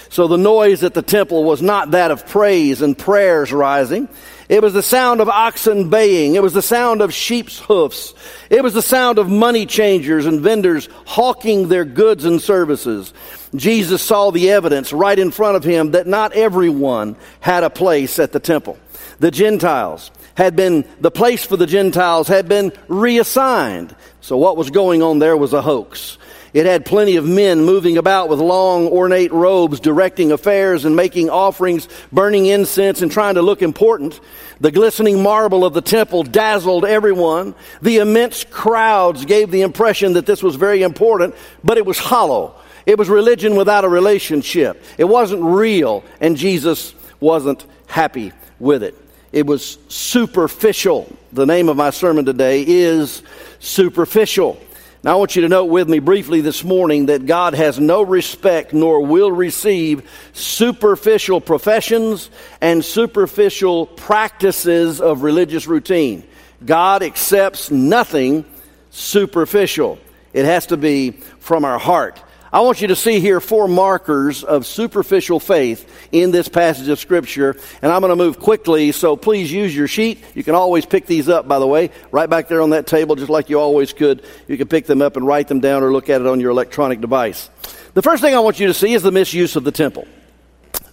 So 0.09 0.27
the 0.27 0.39
noise 0.39 0.83
at 0.83 0.95
the 0.95 1.03
temple 1.03 1.45
was 1.45 1.63
not 1.63 1.93
that 1.93 2.11
of 2.11 2.27
praise 2.27 2.83
and 2.83 2.99
prayers 2.99 3.53
rising. 3.53 4.09
It 4.49 4.63
was 4.63 4.73
the 4.73 4.83
sound 4.83 5.21
of 5.21 5.29
oxen 5.29 5.91
baying. 5.91 6.35
It 6.35 6.43
was 6.43 6.53
the 6.53 6.63
sound 6.63 7.03
of 7.03 7.13
sheep's 7.13 7.59
hoofs. 7.59 8.15
It 8.49 8.63
was 8.63 8.75
the 8.75 8.83
sound 8.83 9.19
of 9.19 9.29
money 9.29 9.67
changers 9.67 10.27
and 10.27 10.41
vendors 10.41 10.89
hawking 11.07 11.69
their 11.69 11.85
goods 11.85 12.25
and 12.25 12.41
services. 12.41 13.13
Jesus 13.55 14.03
saw 14.03 14.31
the 14.31 14.51
evidence 14.51 14.93
right 14.93 15.19
in 15.19 15.31
front 15.31 15.57
of 15.57 15.65
him 15.65 15.93
that 15.93 16.07
not 16.07 16.33
everyone 16.33 17.17
had 17.41 17.65
a 17.65 17.71
place 17.71 18.19
at 18.19 18.33
the 18.33 18.41
temple 18.41 18.79
the 19.19 19.31
Gentiles 19.31 20.11
had 20.35 20.57
been, 20.57 20.85
the 21.01 21.11
place 21.11 21.45
for 21.45 21.57
the 21.57 21.67
Gentiles 21.67 22.29
had 22.29 22.49
been 22.49 22.73
reassigned. 22.89 23.95
So 24.21 24.37
what 24.37 24.57
was 24.57 24.71
going 24.71 25.03
on 25.03 25.19
there 25.19 25.37
was 25.37 25.53
a 25.53 25.63
hoax. 25.63 26.19
It 26.57 26.65
had 26.65 26.87
plenty 26.87 27.17
of 27.17 27.27
men 27.27 27.67
moving 27.67 27.99
about 27.99 28.31
with 28.31 28.39
long, 28.39 28.89
ornate 28.89 29.31
robes, 29.31 29.79
directing 29.79 30.33
affairs 30.33 30.87
and 30.87 30.97
making 30.97 31.29
offerings, 31.29 31.87
burning 32.11 32.47
incense 32.47 33.03
and 33.03 33.13
trying 33.13 33.35
to 33.35 33.43
look 33.43 33.61
important. 33.61 34.19
The 34.61 34.73
glistening 34.73 35.23
marble 35.23 35.67
of 35.67 35.75
the 35.75 35.83
temple 35.83 36.23
dazzled 36.23 36.87
everyone. 36.87 37.55
The 37.83 37.99
immense 37.99 38.43
crowds 38.45 39.27
gave 39.27 39.51
the 39.51 39.61
impression 39.61 40.15
that 40.15 40.25
this 40.25 40.43
was 40.43 40.57
very 40.57 40.81
important, 40.81 41.35
but 41.63 41.77
it 41.77 41.85
was 41.85 41.99
hollow. 41.99 42.55
It 42.87 42.99
was 42.99 43.11
religion 43.11 43.55
without 43.55 43.85
a 43.85 43.89
relationship. 43.91 44.83
It 44.97 45.05
wasn't 45.05 45.43
real, 45.43 46.05
and 46.23 46.39
Jesus 46.39 46.95
wasn't 47.21 47.67
happy 47.87 48.33
with 48.59 48.83
it. 48.83 48.95
It 49.31 49.45
was 49.45 49.77
superficial. 49.89 51.15
The 51.35 51.45
name 51.45 51.69
of 51.69 51.77
my 51.77 51.91
sermon 51.91 52.25
today 52.25 52.65
is 52.67 53.23
superficial. 53.59 54.59
Now, 55.07 55.13
I 55.13 55.17
want 55.19 55.37
you 55.37 55.43
to 55.43 55.49
note 55.49 55.67
with 55.67 55.89
me 55.89 56.01
briefly 56.01 56.41
this 56.41 56.65
morning 56.65 57.07
that 57.07 57.27
God 57.27 57.55
has 57.55 57.79
no 57.79 58.03
respect 58.03 58.73
nor 58.73 59.07
will 59.07 59.31
receive 59.31 60.11
superficial 60.33 61.41
professions 61.41 62.29
and 62.61 62.85
superficial 62.85 63.87
practices 63.87 65.01
of 65.01 65.23
religious 65.23 65.69
routine. 65.69 66.27
God 66.65 67.05
accepts 67.05 67.71
nothing 67.71 68.45
superficial. 68.91 70.01
It 70.33 70.45
has 70.45 70.67
to 70.67 70.77
be 70.77 71.13
from 71.39 71.65
our 71.65 71.79
heart. 71.79 72.21
I 72.57 72.61
want 72.61 72.81
you 72.81 72.89
to 72.89 72.97
see 72.97 73.21
here 73.21 73.39
four 73.39 73.69
markers 73.69 74.43
of 74.43 74.65
superficial 74.65 75.39
faith 75.39 76.09
in 76.11 76.31
this 76.31 76.49
passage 76.49 76.89
of 76.89 76.99
Scripture, 76.99 77.55
and 77.83 77.93
I'm 77.93 78.01
going 78.01 78.09
to 78.09 78.17
move 78.17 78.39
quickly, 78.39 78.93
so 78.93 79.15
please 79.15 79.53
use 79.53 79.77
your 79.77 79.87
sheet. 79.87 80.25
You 80.35 80.43
can 80.43 80.55
always 80.55 80.87
pick 80.87 81.05
these 81.05 81.29
up, 81.29 81.47
by 81.47 81.59
the 81.59 81.67
way, 81.67 81.91
right 82.13 82.31
back 82.31 82.49
there 82.49 82.63
on 82.63 82.71
that 82.71 82.87
table, 82.87 83.15
just 83.15 83.29
like 83.29 83.51
you 83.51 83.61
always 83.61 83.93
could. 83.93 84.25
You 84.49 84.57
can 84.57 84.69
pick 84.69 84.87
them 84.87 85.03
up 85.03 85.19
and 85.19 85.27
write 85.27 85.49
them 85.49 85.61
down 85.61 85.83
or 85.83 85.93
look 85.93 86.09
at 86.09 86.23
it 86.23 86.27
on 86.27 86.41
your 86.41 86.51
electronic 86.51 87.03
device. 87.03 87.51
The 87.93 88.01
first 88.01 88.23
thing 88.23 88.35
I 88.35 88.41
want 88.41 88.59
you 88.59 88.69
to 88.69 88.75
see 88.75 88.95
is 88.95 89.03
the 89.03 89.13
misuse 89.13 89.55
of 89.57 89.65
the 89.65 89.71
temple. 89.71 90.09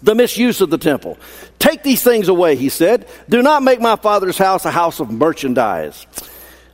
The 0.02 0.16
misuse 0.16 0.60
of 0.60 0.70
the 0.70 0.78
temple. 0.78 1.18
Take 1.60 1.82
these 1.82 2.04
things 2.04 2.28
away, 2.28 2.58
he 2.58 2.68
said. 2.68 3.08
Do 3.30 3.42
not 3.42 3.64
make 3.64 3.80
my 3.80 3.96
father's 3.96 4.38
house 4.38 4.66
a 4.66 4.72
house 4.72 5.00
of 5.00 5.10
merchandise. 5.10 6.08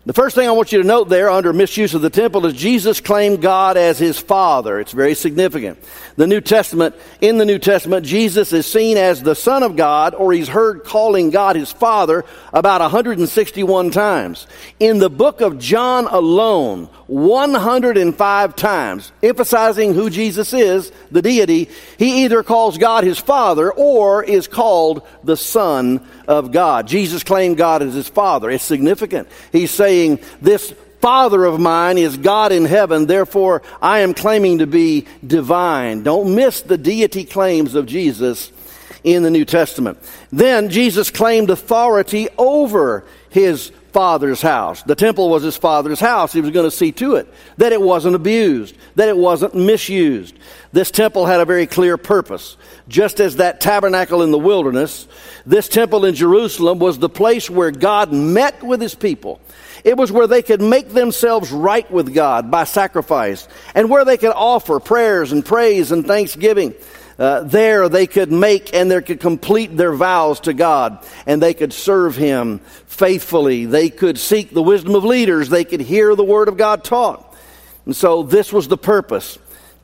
The 0.06 0.14
first 0.14 0.34
thing 0.34 0.48
I 0.48 0.52
want 0.54 0.72
you 0.72 0.82
to 0.82 0.88
note 0.88 1.10
there 1.10 1.30
under 1.30 1.52
misuse 1.52 1.94
of 1.94 2.02
the 2.02 2.10
temple 2.10 2.46
is 2.46 2.54
Jesus 2.54 3.02
claimed 3.02 3.42
God 3.42 3.76
as 3.76 4.00
his 4.00 4.18
father. 4.18 4.80
It's 4.80 4.94
very 4.94 5.14
significant. 5.14 5.78
The 6.16 6.26
New 6.26 6.40
Testament, 6.40 6.96
in 7.20 7.38
the 7.38 7.44
New 7.44 7.60
Testament, 7.60 8.06
Jesus 8.06 8.54
is 8.54 8.66
seen 8.66 8.96
as 8.96 9.22
the 9.22 9.36
Son 9.36 9.62
of 9.62 9.76
God, 9.76 10.16
or 10.16 10.32
he's 10.32 10.48
heard 10.48 10.86
calling 10.86 11.32
God 11.32 11.58
his 11.58 11.74
Father 11.74 12.24
about 12.54 12.80
161 12.80 13.92
times. 13.92 14.48
In 14.80 15.00
the 15.00 15.10
book 15.10 15.42
of 15.42 15.60
John 15.60 16.08
alone, 16.08 16.90
105 17.10 18.56
times, 18.56 19.12
emphasizing 19.24 19.96
who 19.96 20.12
Jesus 20.12 20.54
is, 20.54 20.92
the 21.10 21.24
deity. 21.24 21.68
He 21.98 22.26
either 22.26 22.44
calls 22.44 22.78
God 22.78 23.04
his 23.04 23.18
Father 23.18 23.72
or 23.72 24.24
is 24.24 24.48
called 24.48 25.02
the 25.24 25.36
Son 25.36 26.06
of 26.28 26.52
God. 26.52 26.88
Jesus 26.88 27.24
claimed 27.24 27.58
God 27.58 27.82
as 27.82 27.96
his 27.96 28.08
Father. 28.08 28.52
It's 28.52 28.64
significant. 28.64 29.28
He's 29.52 29.72
saying, 29.72 30.20
This 30.40 30.72
Father 31.02 31.46
of 31.46 31.60
mine 31.60 31.98
is 31.98 32.16
God 32.16 32.52
in 32.52 32.66
heaven, 32.66 33.08
therefore 33.08 33.64
I 33.82 34.00
am 34.00 34.14
claiming 34.14 34.60
to 34.60 34.68
be 34.68 35.08
divine. 35.26 36.04
Don't 36.04 36.36
miss 36.36 36.62
the 36.62 36.78
deity 36.78 37.24
claims 37.24 37.74
of 37.74 37.88
Jesus 37.88 38.52
in 39.04 39.24
the 39.24 39.32
New 39.32 39.46
Testament. 39.46 39.98
Then 40.32 40.70
Jesus 40.70 41.10
claimed 41.10 41.50
authority 41.50 42.28
over 42.38 43.06
his 43.30 43.72
father's 43.92 44.42
house. 44.42 44.84
The 44.84 44.96
temple 44.96 45.30
was 45.30 45.44
his 45.44 45.58
father's 45.58 46.00
house. 46.00 46.34
He 46.34 46.42
was 46.42 46.52
going 46.52 46.70
to 46.70 46.76
see 46.76 46.92
to 46.94 47.16
it 47.16 47.28
that 47.58 47.74
it 47.74 47.82
wasn't 47.82 48.16
abused, 48.16 48.76
that 48.96 49.10
it 49.10 49.18
wasn't 49.18 49.56
misused. 49.56 50.36
This 50.72 50.92
temple 50.92 51.26
had 51.26 51.40
a 51.40 51.46
very 51.46 51.68
clear 51.68 51.98
purpose. 51.98 52.58
Just 52.88 53.20
as 53.20 53.38
that 53.38 53.62
tabernacle 53.62 54.22
in 54.22 54.32
the 54.32 54.40
wilderness, 54.40 55.08
this 55.46 55.68
temple 55.68 56.06
in 56.06 56.16
Jerusalem 56.16 56.80
was 56.80 57.00
the 57.00 57.10
place 57.10 57.50
where 57.50 57.72
God 57.72 58.14
met 58.14 58.62
with 58.64 58.82
his 58.82 58.96
people. 58.96 59.42
It 59.84 59.98
was 59.98 60.12
where 60.12 60.28
they 60.28 60.42
could 60.42 60.62
make 60.62 60.90
themselves 60.90 61.52
right 61.52 61.90
with 61.90 62.14
God 62.14 62.52
by 62.52 62.66
sacrifice 62.66 63.48
and 63.74 63.90
where 63.90 64.06
they 64.06 64.18
could 64.18 64.34
offer 64.34 64.80
prayers 64.80 65.32
and 65.32 65.46
praise 65.46 65.92
and 65.92 66.06
thanksgiving. 66.06 66.74
Uh, 67.20 67.42
there 67.42 67.90
they 67.90 68.08
could 68.08 68.32
make 68.32 68.74
and 68.74 68.90
they 68.90 69.02
could 69.02 69.20
complete 69.20 69.76
their 69.76 69.94
vows 69.94 70.40
to 70.40 70.54
God 70.54 71.06
and 71.26 71.42
they 71.42 71.54
could 71.54 71.74
serve 71.74 72.16
Him 72.16 72.60
faithfully. 72.88 73.66
They 73.66 73.90
could 73.90 74.18
seek 74.18 74.52
the 74.52 74.64
wisdom 74.64 74.96
of 74.96 75.04
leaders. 75.04 75.50
They 75.50 75.66
could 75.66 75.82
hear 75.82 76.16
the 76.16 76.24
Word 76.24 76.48
of 76.48 76.56
God 76.56 76.86
taught. 76.86 77.36
And 77.86 77.94
so 77.94 78.24
this 78.24 78.54
was 78.54 78.70
the 78.70 78.78
purpose. 78.78 79.38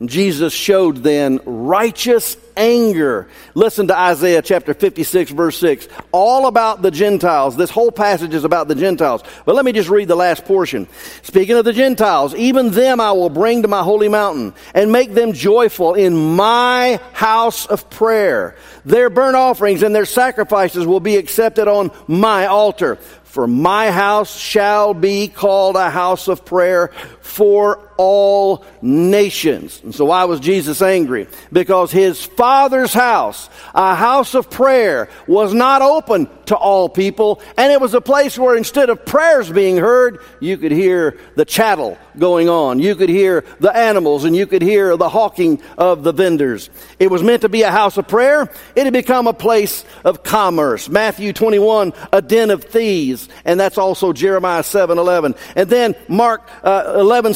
Jesus 0.04 0.52
showed 0.52 0.98
then 0.98 1.40
righteous 1.46 2.36
anger. 2.54 3.28
Listen 3.54 3.88
to 3.88 3.98
Isaiah 3.98 4.42
chapter 4.42 4.74
56 4.74 5.30
verse 5.30 5.58
6. 5.58 5.88
All 6.12 6.46
about 6.46 6.82
the 6.82 6.90
Gentiles. 6.90 7.56
This 7.56 7.70
whole 7.70 7.90
passage 7.90 8.34
is 8.34 8.44
about 8.44 8.68
the 8.68 8.74
Gentiles. 8.74 9.22
But 9.46 9.54
let 9.54 9.64
me 9.64 9.72
just 9.72 9.88
read 9.88 10.08
the 10.08 10.16
last 10.16 10.44
portion. 10.44 10.86
Speaking 11.22 11.56
of 11.56 11.64
the 11.64 11.72
Gentiles, 11.72 12.34
even 12.34 12.72
them 12.72 13.00
I 13.00 13.12
will 13.12 13.30
bring 13.30 13.62
to 13.62 13.68
my 13.68 13.82
holy 13.82 14.08
mountain 14.08 14.52
and 14.74 14.92
make 14.92 15.14
them 15.14 15.32
joyful 15.32 15.94
in 15.94 16.36
my 16.36 17.00
house 17.14 17.64
of 17.64 17.88
prayer. 17.88 18.56
Their 18.84 19.08
burnt 19.08 19.36
offerings 19.36 19.82
and 19.82 19.94
their 19.94 20.04
sacrifices 20.04 20.86
will 20.86 21.00
be 21.00 21.16
accepted 21.16 21.68
on 21.68 21.90
my 22.06 22.46
altar. 22.46 22.96
For 23.24 23.46
my 23.46 23.90
house 23.90 24.34
shall 24.34 24.94
be 24.94 25.28
called 25.28 25.76
a 25.76 25.90
house 25.90 26.26
of 26.26 26.46
prayer 26.46 26.88
for 27.20 27.86
all 27.96 28.64
nations. 28.82 29.80
And 29.82 29.94
so 29.94 30.06
why 30.06 30.24
was 30.24 30.40
Jesus 30.40 30.82
angry? 30.82 31.28
Because 31.52 31.90
his 31.90 32.24
father's 32.24 32.92
house, 32.92 33.48
a 33.74 33.94
house 33.94 34.34
of 34.34 34.50
prayer, 34.50 35.08
was 35.26 35.54
not 35.54 35.82
open 35.82 36.28
to 36.46 36.56
all 36.56 36.88
people. 36.88 37.40
And 37.56 37.72
it 37.72 37.80
was 37.80 37.94
a 37.94 38.00
place 38.00 38.38
where 38.38 38.56
instead 38.56 38.90
of 38.90 39.04
prayers 39.04 39.50
being 39.50 39.76
heard, 39.76 40.20
you 40.40 40.56
could 40.56 40.72
hear 40.72 41.18
the 41.34 41.44
chattel 41.44 41.98
going 42.18 42.48
on. 42.48 42.78
You 42.78 42.94
could 42.94 43.08
hear 43.08 43.44
the 43.60 43.74
animals 43.76 44.24
and 44.24 44.34
you 44.34 44.46
could 44.46 44.62
hear 44.62 44.96
the 44.96 45.08
hawking 45.08 45.60
of 45.76 46.02
the 46.02 46.12
vendors. 46.12 46.70
It 46.98 47.10
was 47.10 47.22
meant 47.22 47.42
to 47.42 47.48
be 47.48 47.62
a 47.62 47.70
house 47.70 47.96
of 47.96 48.08
prayer. 48.08 48.50
It 48.74 48.84
had 48.84 48.92
become 48.92 49.26
a 49.26 49.32
place 49.32 49.84
of 50.04 50.22
commerce. 50.22 50.88
Matthew 50.88 51.32
21, 51.32 51.92
a 52.12 52.22
den 52.22 52.50
of 52.50 52.64
thieves. 52.64 53.28
And 53.44 53.58
that's 53.58 53.78
also 53.78 54.12
Jeremiah 54.12 54.62
7, 54.62 54.98
11. 54.98 55.34
And 55.54 55.68
then 55.68 55.94
Mark 56.08 56.48
uh, 56.62 56.94
11, 56.96 57.34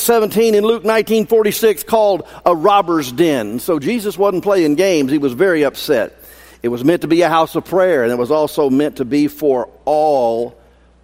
17 0.50 0.54
in 0.54 0.68
Luke 0.68 0.84
19, 0.84 1.26
46 1.26 1.84
called 1.84 2.26
a 2.44 2.54
robber's 2.54 3.12
den. 3.12 3.60
So 3.60 3.78
Jesus 3.78 4.18
wasn't 4.18 4.42
playing 4.42 4.74
games. 4.74 5.12
He 5.12 5.18
was 5.18 5.32
very 5.32 5.64
upset. 5.64 6.16
It 6.62 6.68
was 6.68 6.82
meant 6.82 7.02
to 7.02 7.08
be 7.08 7.22
a 7.22 7.28
house 7.28 7.54
of 7.54 7.64
prayer, 7.64 8.02
and 8.02 8.10
it 8.10 8.18
was 8.18 8.32
also 8.32 8.68
meant 8.68 8.96
to 8.96 9.04
be 9.04 9.28
for 9.28 9.68
all 9.84 10.58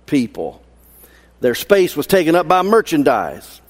people. 0.07 0.63
Their 1.41 1.55
space 1.55 1.97
was 1.97 2.09
taken 2.09 2.35
up 2.35 2.49
by 2.49 2.63
merchandise. 2.63 3.61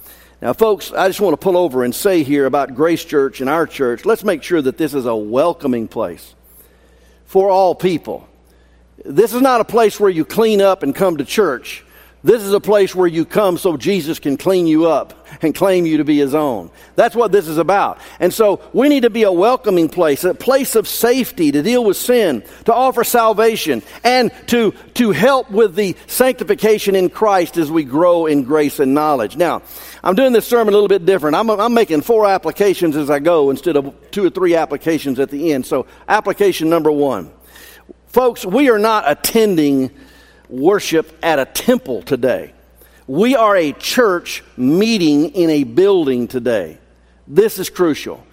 Now, 0.41 0.53
folks, 0.53 0.91
I 0.91 1.07
just 1.07 1.21
want 1.21 1.33
to 1.33 1.43
pull 1.43 1.57
over 1.57 1.83
and 1.83 1.93
say 1.93 2.23
here 2.23 2.47
about 2.47 2.73
Grace 2.73 3.05
Church 3.05 3.39
and 3.39 3.49
our 3.49 3.67
church, 3.67 4.03
let's 4.03 4.23
make 4.23 4.41
sure 4.41 4.61
that 4.61 4.77
this 4.77 4.95
is 4.95 5.05
a 5.05 5.15
welcoming 5.15 5.87
place 5.87 6.33
for 7.25 7.51
all 7.51 7.75
people. 7.75 8.27
This 9.05 9.33
is 9.33 9.41
not 9.41 9.61
a 9.61 9.65
place 9.65 9.99
where 9.99 10.09
you 10.09 10.25
clean 10.25 10.59
up 10.59 10.81
and 10.81 10.95
come 10.95 11.17
to 11.17 11.25
church. 11.25 11.83
This 12.23 12.41
is 12.41 12.51
a 12.51 12.59
place 12.59 12.95
where 12.95 13.07
you 13.07 13.25
come 13.25 13.59
so 13.59 13.77
Jesus 13.77 14.17
can 14.17 14.37
clean 14.37 14.65
you 14.65 14.87
up 14.87 15.27
and 15.43 15.53
claim 15.53 15.85
you 15.85 15.97
to 15.97 16.03
be 16.03 16.17
his 16.17 16.33
own. 16.33 16.71
That's 16.95 17.15
what 17.15 17.31
this 17.31 17.47
is 17.47 17.59
about. 17.59 17.99
And 18.19 18.33
so 18.33 18.59
we 18.73 18.89
need 18.89 19.03
to 19.03 19.11
be 19.11 19.21
a 19.21 19.31
welcoming 19.31 19.87
place, 19.87 20.23
a 20.23 20.33
place 20.33 20.75
of 20.75 20.87
safety 20.87 21.51
to 21.51 21.61
deal 21.61 21.83
with 21.83 21.95
sin, 21.95 22.43
to 22.65 22.73
offer 22.73 23.03
salvation, 23.03 23.83
and 24.03 24.31
to, 24.47 24.71
to 24.95 25.11
help 25.11 25.51
with 25.51 25.75
the 25.75 25.95
sanctification 26.07 26.95
in 26.95 27.09
Christ 27.09 27.55
as 27.55 27.71
we 27.71 27.83
grow 27.83 28.25
in 28.25 28.43
grace 28.43 28.79
and 28.79 28.95
knowledge. 28.95 29.37
Now, 29.37 29.61
I'm 30.03 30.15
doing 30.15 30.33
this 30.33 30.47
sermon 30.47 30.73
a 30.73 30.77
little 30.77 30.87
bit 30.87 31.05
different. 31.05 31.35
I'm, 31.35 31.49
I'm 31.51 31.75
making 31.75 32.01
four 32.01 32.25
applications 32.25 32.95
as 32.95 33.11
I 33.11 33.19
go 33.19 33.51
instead 33.51 33.75
of 33.75 33.93
two 34.09 34.25
or 34.25 34.31
three 34.31 34.55
applications 34.55 35.19
at 35.19 35.29
the 35.29 35.53
end. 35.53 35.67
So, 35.67 35.85
application 36.07 36.69
number 36.69 36.91
one. 36.91 37.31
Folks, 38.07 38.43
we 38.43 38.71
are 38.71 38.79
not 38.79 39.03
attending 39.05 39.91
worship 40.49 41.17
at 41.23 41.39
a 41.39 41.45
temple 41.45 42.01
today. 42.01 42.53
We 43.07 43.35
are 43.35 43.55
a 43.55 43.71
church 43.73 44.43
meeting 44.57 45.29
in 45.29 45.49
a 45.49 45.63
building 45.63 46.27
today. 46.27 46.77
This 47.27 47.59
is 47.59 47.69
crucial. 47.69 48.25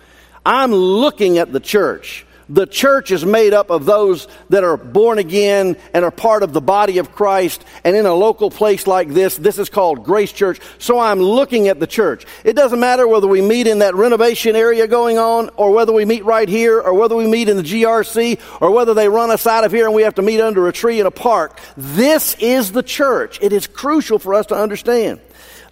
I'm 0.44 0.72
looking 0.72 1.38
at 1.38 1.52
the 1.52 1.60
church. 1.60 2.26
The 2.48 2.66
church 2.66 3.10
is 3.10 3.24
made 3.24 3.54
up 3.54 3.70
of 3.70 3.86
those 3.86 4.28
that 4.50 4.64
are 4.64 4.76
born 4.76 5.18
again 5.18 5.76
and 5.92 6.04
are 6.04 6.10
part 6.10 6.42
of 6.42 6.52
the 6.52 6.60
body 6.60 6.98
of 6.98 7.12
Christ. 7.12 7.64
And 7.84 7.96
in 7.96 8.06
a 8.06 8.14
local 8.14 8.50
place 8.50 8.86
like 8.86 9.08
this, 9.08 9.36
this 9.36 9.58
is 9.58 9.68
called 9.68 10.04
Grace 10.04 10.32
Church. 10.32 10.60
So 10.78 10.98
I'm 10.98 11.20
looking 11.20 11.68
at 11.68 11.80
the 11.80 11.86
church. 11.86 12.26
It 12.44 12.54
doesn't 12.54 12.80
matter 12.80 13.08
whether 13.08 13.26
we 13.26 13.40
meet 13.40 13.66
in 13.66 13.78
that 13.78 13.94
renovation 13.94 14.56
area 14.56 14.86
going 14.86 15.18
on, 15.18 15.50
or 15.56 15.72
whether 15.72 15.92
we 15.92 16.04
meet 16.04 16.24
right 16.24 16.48
here, 16.48 16.80
or 16.80 16.94
whether 16.94 17.16
we 17.16 17.26
meet 17.26 17.48
in 17.48 17.56
the 17.56 17.62
GRC, 17.62 18.40
or 18.60 18.70
whether 18.70 18.94
they 18.94 19.08
run 19.08 19.30
us 19.30 19.46
out 19.46 19.64
of 19.64 19.72
here 19.72 19.86
and 19.86 19.94
we 19.94 20.02
have 20.02 20.14
to 20.16 20.22
meet 20.22 20.40
under 20.40 20.68
a 20.68 20.72
tree 20.72 21.00
in 21.00 21.06
a 21.06 21.10
park. 21.10 21.60
This 21.76 22.34
is 22.38 22.72
the 22.72 22.82
church. 22.82 23.38
It 23.40 23.52
is 23.52 23.66
crucial 23.66 24.18
for 24.18 24.34
us 24.34 24.46
to 24.46 24.54
understand. 24.54 25.20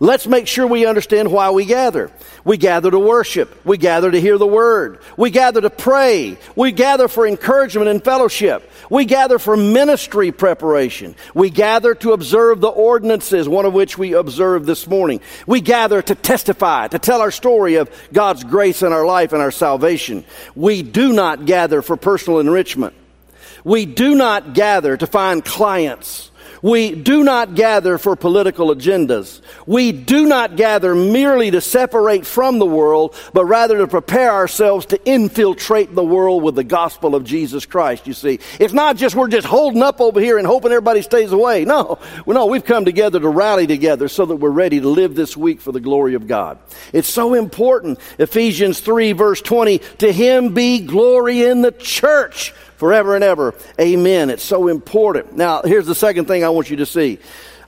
Let's 0.03 0.27
make 0.27 0.49
sure 0.49 0.67
we 0.67 0.85
understand 0.85 1.31
why 1.31 1.51
we 1.51 1.65
gather. 1.65 2.11
We 2.45 2.57
gather 2.57 2.91
to 2.91 2.99
worship. 2.99 3.65
We 3.65 3.79
gather 3.79 4.11
to 4.11 4.21
hear 4.21 4.37
the 4.37 4.49
word. 4.49 4.99
We 5.17 5.31
gather 5.31 5.61
to 5.61 5.71
pray. 5.71 6.39
We 6.57 6.73
gather 6.73 7.07
for 7.07 7.25
encouragement 7.25 7.87
and 7.87 8.03
fellowship. 8.03 8.69
We 8.91 9.05
gather 9.05 9.39
for 9.39 9.57
ministry 9.57 10.33
preparation. 10.33 11.15
We 11.37 11.51
gather 11.51 11.95
to 11.95 12.15
observe 12.15 12.61
the 12.61 12.67
ordinances, 12.67 13.49
one 13.49 13.65
of 13.65 13.75
which 13.75 13.97
we 13.97 14.15
observed 14.15 14.67
this 14.67 14.89
morning. 14.89 15.21
We 15.47 15.61
gather 15.61 16.03
to 16.03 16.17
testify, 16.17 16.89
to 16.89 16.99
tell 16.99 17.21
our 17.21 17.31
story 17.31 17.77
of 17.77 17.89
God's 18.13 18.43
grace 18.43 18.83
in 18.83 18.93
our 18.93 19.07
life 19.07 19.33
and 19.33 19.41
our 19.41 19.53
salvation. 19.53 20.25
We 20.57 20.83
do 20.83 21.13
not 21.13 21.47
gather 21.47 21.81
for 21.81 21.97
personal 21.97 22.41
enrichment. 22.41 22.95
We 23.63 23.87
do 23.87 24.17
not 24.17 24.53
gather 24.53 24.97
to 24.97 25.07
find 25.07 25.45
clients. 25.45 26.32
We 26.63 26.95
do 26.95 27.25
not 27.25 27.57
gather 27.57 27.99
for 27.99 28.15
political 28.15 28.69
agendas. 28.75 29.41
We 29.67 29.91
do 29.91 30.27
not 30.27 30.57
gather 30.57 30.95
merely 30.95 31.51
to 31.51 31.61
separate 31.61 32.25
from 32.25 32.61
the 32.61 32.67
world, 32.67 33.17
but 33.33 33.45
rather 33.47 33.79
to 33.79 33.89
prepare 33.89 34.31
ourselves 34.31 34.87
to 34.87 35.05
infiltrate 35.05 35.95
the 35.95 36.05
world 36.05 36.45
with 36.45 36.55
the 36.55 36.65
gospel 36.65 37.17
of 37.17 37.25
Jesus 37.25 37.67
Christ, 37.67 38.07
you 38.07 38.13
see. 38.13 38.39
It's 38.61 38.73
not 38.73 38.97
just 38.97 39.17
we're 39.17 39.27
just 39.27 39.47
holding 39.47 39.83
up 39.83 40.01
over 40.01 40.21
here 40.21 40.39
and 40.39 40.47
hoping 40.47 40.71
everybody 40.71 41.03
stays 41.03 41.33
away. 41.33 41.65
No, 41.65 41.99
no, 42.27 42.47
we've 42.47 42.65
come 42.65 42.85
together 42.85 43.19
to 43.19 43.29
rally 43.29 43.67
together 43.67 44.07
so 44.07 44.25
that 44.27 44.37
we're 44.37 44.51
ready 44.51 44.81
to 44.81 44.89
live 44.89 45.17
this 45.17 45.37
week 45.37 45.61
for 45.61 45.73
the 45.73 45.81
glory 45.81 46.15
of 46.15 46.29
God. 46.29 46.59
It's 46.93 47.09
so 47.09 47.35
important. 47.35 47.99
Ephesians 48.19 48.79
3 48.81 49.13
verse 49.13 49.43
20, 49.43 49.79
to 49.99 50.13
him 50.13 50.55
be 50.55 50.81
glory 50.81 51.43
in 51.43 51.63
the 51.63 51.73
church 51.73 52.55
forever 52.83 53.15
and 53.15 53.23
ever. 53.23 53.55
Amen. 53.81 54.29
It's 54.29 54.43
so 54.43 54.67
important. 54.67 55.37
Now, 55.37 55.63
here's 55.63 55.87
the 55.87 55.95
second 55.95 56.25
thing 56.25 56.43
I 56.43 56.49
want 56.49 56.69
you 56.69 56.79
to 56.79 56.87
see. 56.87 57.21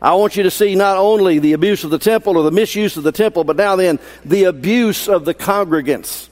I 0.03 0.15
want 0.15 0.35
you 0.35 0.43
to 0.43 0.51
see 0.51 0.75
not 0.75 0.97
only 0.97 1.39
the 1.39 1.53
abuse 1.53 1.85
of 1.85 1.91
the 1.91 2.01
temple 2.01 2.37
or 2.37 2.43
the 2.43 2.51
misuse 2.51 2.97
of 2.97 3.05
the 3.05 3.13
temple, 3.13 3.45
but 3.45 3.55
now 3.55 3.77
then, 3.77 4.01
the 4.25 4.45
abuse 4.45 5.09
of 5.09 5.25
the 5.25 5.33
congregants. 5.33 6.29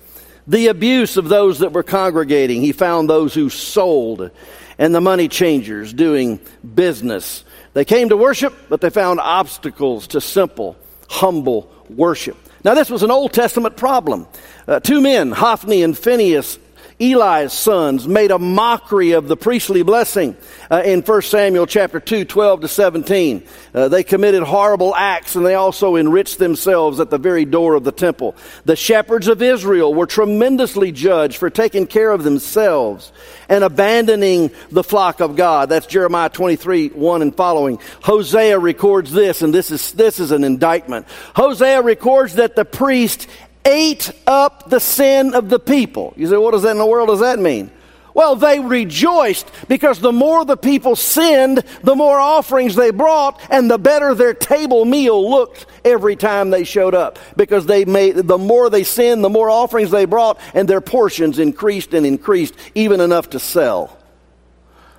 The 0.48 0.66
abuse 0.66 1.16
of 1.16 1.28
those 1.28 1.60
that 1.60 1.72
were 1.72 1.84
congregating. 1.84 2.60
He 2.60 2.72
found 2.72 3.08
those 3.08 3.32
who 3.34 3.50
sold 3.50 4.32
and 4.78 4.92
the 4.92 5.00
money 5.00 5.28
changers 5.28 5.92
doing 5.92 6.40
business. 6.74 7.44
They 7.74 7.84
came 7.84 8.08
to 8.08 8.16
worship, 8.16 8.52
but 8.68 8.80
they 8.80 8.90
found 8.90 9.20
obstacles 9.20 10.08
to 10.08 10.20
simple, 10.20 10.76
humble 11.08 11.72
worship. 11.88 12.36
Now, 12.64 12.74
this 12.74 12.90
was 12.90 13.04
an 13.04 13.12
Old 13.12 13.32
Testament 13.32 13.76
problem. 13.76 14.26
Uh, 14.66 14.80
two 14.80 15.00
men, 15.00 15.30
Hophni 15.30 15.84
and 15.84 15.96
Phinehas, 15.96 16.58
Eli's 17.02 17.52
sons 17.52 18.06
made 18.06 18.30
a 18.30 18.38
mockery 18.38 19.10
of 19.10 19.26
the 19.26 19.36
priestly 19.36 19.82
blessing 19.82 20.36
uh, 20.70 20.82
in 20.84 21.02
1 21.02 21.22
Samuel 21.22 21.66
chapter 21.66 21.98
2, 21.98 22.24
12 22.24 22.60
to 22.60 22.68
17. 22.68 23.42
Uh, 23.74 23.88
they 23.88 24.04
committed 24.04 24.44
horrible 24.44 24.94
acts 24.94 25.34
and 25.34 25.44
they 25.44 25.56
also 25.56 25.96
enriched 25.96 26.38
themselves 26.38 27.00
at 27.00 27.10
the 27.10 27.18
very 27.18 27.44
door 27.44 27.74
of 27.74 27.82
the 27.82 27.90
temple. 27.90 28.36
The 28.66 28.76
shepherds 28.76 29.26
of 29.26 29.42
Israel 29.42 29.92
were 29.92 30.06
tremendously 30.06 30.92
judged 30.92 31.38
for 31.38 31.50
taking 31.50 31.88
care 31.88 32.12
of 32.12 32.22
themselves 32.22 33.10
and 33.48 33.64
abandoning 33.64 34.52
the 34.70 34.84
flock 34.84 35.18
of 35.18 35.34
God. 35.34 35.70
That's 35.70 35.86
Jeremiah 35.86 36.28
23, 36.30 36.90
1 36.90 37.22
and 37.22 37.34
following. 37.34 37.80
Hosea 38.02 38.60
records 38.60 39.10
this, 39.10 39.42
and 39.42 39.52
this 39.52 39.72
is, 39.72 39.90
this 39.92 40.20
is 40.20 40.30
an 40.30 40.44
indictment. 40.44 41.06
Hosea 41.34 41.82
records 41.82 42.36
that 42.36 42.54
the 42.54 42.64
priest 42.64 43.26
ate 43.64 44.12
up 44.26 44.68
the 44.68 44.80
sin 44.80 45.34
of 45.34 45.48
the 45.48 45.58
people. 45.58 46.14
You 46.16 46.26
say, 46.28 46.36
what 46.36 46.52
does 46.52 46.62
that 46.62 46.72
in 46.72 46.78
the 46.78 46.86
world 46.86 47.08
does 47.08 47.20
that 47.20 47.38
mean? 47.38 47.70
Well, 48.14 48.36
they 48.36 48.60
rejoiced 48.60 49.50
because 49.68 49.98
the 49.98 50.12
more 50.12 50.44
the 50.44 50.56
people 50.56 50.96
sinned, 50.96 51.64
the 51.82 51.94
more 51.94 52.20
offerings 52.20 52.74
they 52.74 52.90
brought, 52.90 53.40
and 53.50 53.70
the 53.70 53.78
better 53.78 54.14
their 54.14 54.34
table 54.34 54.84
meal 54.84 55.30
looked 55.30 55.66
every 55.84 56.16
time 56.16 56.50
they 56.50 56.64
showed 56.64 56.94
up. 56.94 57.18
Because 57.36 57.64
they 57.64 57.84
made, 57.86 58.16
the 58.16 58.38
more 58.38 58.68
they 58.68 58.84
sinned, 58.84 59.24
the 59.24 59.30
more 59.30 59.48
offerings 59.48 59.90
they 59.90 60.04
brought, 60.04 60.38
and 60.52 60.68
their 60.68 60.82
portions 60.82 61.38
increased 61.38 61.94
and 61.94 62.04
increased, 62.04 62.54
even 62.74 63.00
enough 63.00 63.30
to 63.30 63.38
sell. 63.38 63.98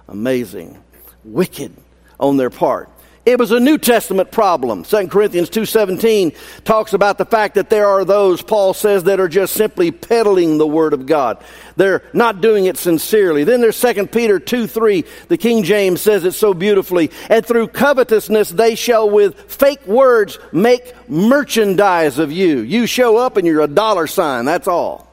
Amazing. 0.07 0.83
Wicked 1.23 1.71
on 2.19 2.37
their 2.37 2.49
part. 2.49 2.89
It 3.25 3.39
was 3.39 3.51
a 3.51 3.59
New 3.59 3.77
Testament 3.77 4.31
problem. 4.31 4.83
2 4.83 5.07
Corinthians 5.07 5.49
2.17 5.49 6.35
talks 6.65 6.91
about 6.91 7.17
the 7.17 7.23
fact 7.23 7.55
that 7.55 7.69
there 7.69 7.87
are 7.87 8.03
those, 8.03 8.41
Paul 8.41 8.73
says, 8.73 9.05
that 9.05 9.21
are 9.21 9.29
just 9.29 9.53
simply 9.53 9.91
peddling 9.91 10.57
the 10.57 10.67
Word 10.67 10.91
of 10.91 11.05
God. 11.05 11.41
They're 11.77 12.03
not 12.11 12.41
doing 12.41 12.65
it 12.65 12.77
sincerely. 12.77 13.45
Then 13.45 13.61
there's 13.61 13.79
2 13.79 14.07
Peter 14.07 14.41
2.3. 14.41 15.27
The 15.29 15.37
King 15.37 15.63
James 15.63 16.01
says 16.01 16.25
it 16.25 16.33
so 16.33 16.53
beautifully. 16.53 17.11
And 17.29 17.45
through 17.45 17.69
covetousness 17.69 18.49
they 18.49 18.75
shall 18.75 19.09
with 19.09 19.39
fake 19.49 19.87
words 19.87 20.37
make 20.51 20.93
merchandise 21.09 22.19
of 22.19 22.29
you. 22.29 22.59
You 22.59 22.85
show 22.87 23.15
up 23.15 23.37
and 23.37 23.47
you're 23.47 23.61
a 23.61 23.67
dollar 23.67 24.05
sign. 24.05 24.43
That's 24.43 24.67
all. 24.67 25.07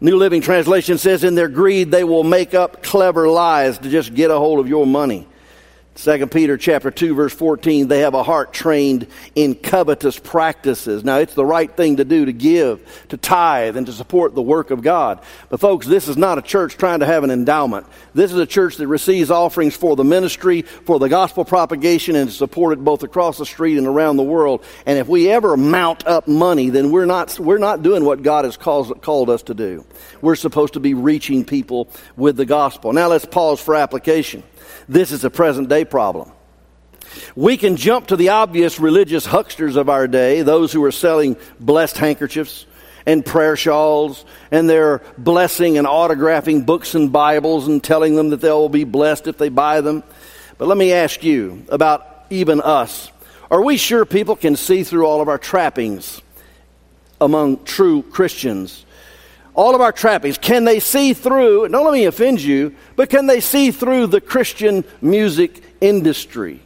New 0.00 0.16
Living 0.16 0.42
Translation 0.42 0.96
says, 0.96 1.24
in 1.24 1.34
their 1.34 1.48
greed 1.48 1.90
they 1.90 2.04
will 2.04 2.24
make 2.24 2.54
up 2.54 2.84
clever 2.84 3.28
lies 3.28 3.78
to 3.78 3.88
just 3.88 4.14
get 4.14 4.30
a 4.30 4.38
hold 4.38 4.60
of 4.60 4.68
your 4.68 4.86
money. 4.86 5.26
2 5.94 6.26
Peter 6.28 6.56
chapter 6.56 6.90
2 6.90 7.14
verse 7.14 7.34
14 7.34 7.86
they 7.86 8.00
have 8.00 8.14
a 8.14 8.22
heart 8.22 8.54
trained 8.54 9.06
in 9.34 9.54
covetous 9.54 10.18
practices. 10.18 11.04
Now 11.04 11.18
it's 11.18 11.34
the 11.34 11.44
right 11.44 11.70
thing 11.70 11.98
to 11.98 12.04
do 12.04 12.24
to 12.24 12.32
give, 12.32 13.06
to 13.08 13.18
tithe 13.18 13.76
and 13.76 13.84
to 13.86 13.92
support 13.92 14.34
the 14.34 14.40
work 14.40 14.70
of 14.70 14.80
God. 14.80 15.20
But 15.50 15.60
folks, 15.60 15.86
this 15.86 16.08
is 16.08 16.16
not 16.16 16.38
a 16.38 16.42
church 16.42 16.78
trying 16.78 17.00
to 17.00 17.06
have 17.06 17.24
an 17.24 17.30
endowment. 17.30 17.86
This 18.14 18.32
is 18.32 18.38
a 18.38 18.46
church 18.46 18.78
that 18.78 18.86
receives 18.86 19.30
offerings 19.30 19.76
for 19.76 19.94
the 19.94 20.04
ministry, 20.04 20.62
for 20.62 20.98
the 20.98 21.10
gospel 21.10 21.44
propagation 21.44 22.16
and 22.16 22.30
to 22.30 22.34
support 22.34 22.72
it 22.72 22.82
both 22.82 23.02
across 23.02 23.36
the 23.36 23.46
street 23.46 23.76
and 23.76 23.86
around 23.86 24.16
the 24.16 24.22
world. 24.22 24.64
And 24.86 24.98
if 24.98 25.08
we 25.08 25.30
ever 25.30 25.58
mount 25.58 26.06
up 26.06 26.26
money, 26.26 26.70
then 26.70 26.90
we're 26.90 27.04
not 27.04 27.38
we're 27.38 27.58
not 27.58 27.82
doing 27.82 28.02
what 28.02 28.22
God 28.22 28.46
has 28.46 28.56
called, 28.56 29.02
called 29.02 29.28
us 29.28 29.42
to 29.44 29.54
do. 29.54 29.84
We're 30.22 30.36
supposed 30.36 30.72
to 30.72 30.80
be 30.80 30.94
reaching 30.94 31.44
people 31.44 31.90
with 32.16 32.38
the 32.38 32.46
gospel. 32.46 32.94
Now 32.94 33.08
let's 33.08 33.26
pause 33.26 33.60
for 33.60 33.74
application. 33.74 34.42
This 34.88 35.12
is 35.12 35.24
a 35.24 35.30
present 35.30 35.68
day 35.68 35.84
problem. 35.84 36.32
We 37.34 37.56
can 37.56 37.76
jump 37.76 38.08
to 38.08 38.16
the 38.16 38.30
obvious 38.30 38.80
religious 38.80 39.26
hucksters 39.26 39.76
of 39.76 39.88
our 39.88 40.06
day, 40.06 40.42
those 40.42 40.72
who 40.72 40.82
are 40.84 40.92
selling 40.92 41.36
blessed 41.60 41.98
handkerchiefs 41.98 42.66
and 43.04 43.24
prayer 43.24 43.56
shawls, 43.56 44.24
and 44.50 44.68
they're 44.68 45.02
blessing 45.18 45.78
and 45.78 45.86
autographing 45.86 46.64
books 46.64 46.94
and 46.94 47.12
Bibles 47.12 47.68
and 47.68 47.82
telling 47.82 48.14
them 48.14 48.30
that 48.30 48.40
they'll 48.40 48.68
be 48.68 48.84
blessed 48.84 49.26
if 49.26 49.38
they 49.38 49.48
buy 49.48 49.80
them. 49.80 50.02
But 50.58 50.68
let 50.68 50.78
me 50.78 50.92
ask 50.92 51.22
you 51.24 51.64
about 51.68 52.26
even 52.30 52.60
us. 52.60 53.10
Are 53.50 53.60
we 53.60 53.76
sure 53.76 54.04
people 54.04 54.36
can 54.36 54.56
see 54.56 54.84
through 54.84 55.06
all 55.06 55.20
of 55.20 55.28
our 55.28 55.38
trappings 55.38 56.22
among 57.20 57.64
true 57.64 58.02
Christians? 58.02 58.86
All 59.54 59.74
of 59.74 59.80
our 59.80 59.92
trappings, 59.92 60.38
can 60.38 60.64
they 60.64 60.80
see 60.80 61.12
through, 61.12 61.68
don't 61.68 61.84
let 61.84 61.92
me 61.92 62.06
offend 62.06 62.40
you, 62.40 62.74
but 62.96 63.10
can 63.10 63.26
they 63.26 63.40
see 63.40 63.70
through 63.70 64.06
the 64.06 64.20
Christian 64.20 64.84
music 65.00 65.62
industry? 65.80 66.60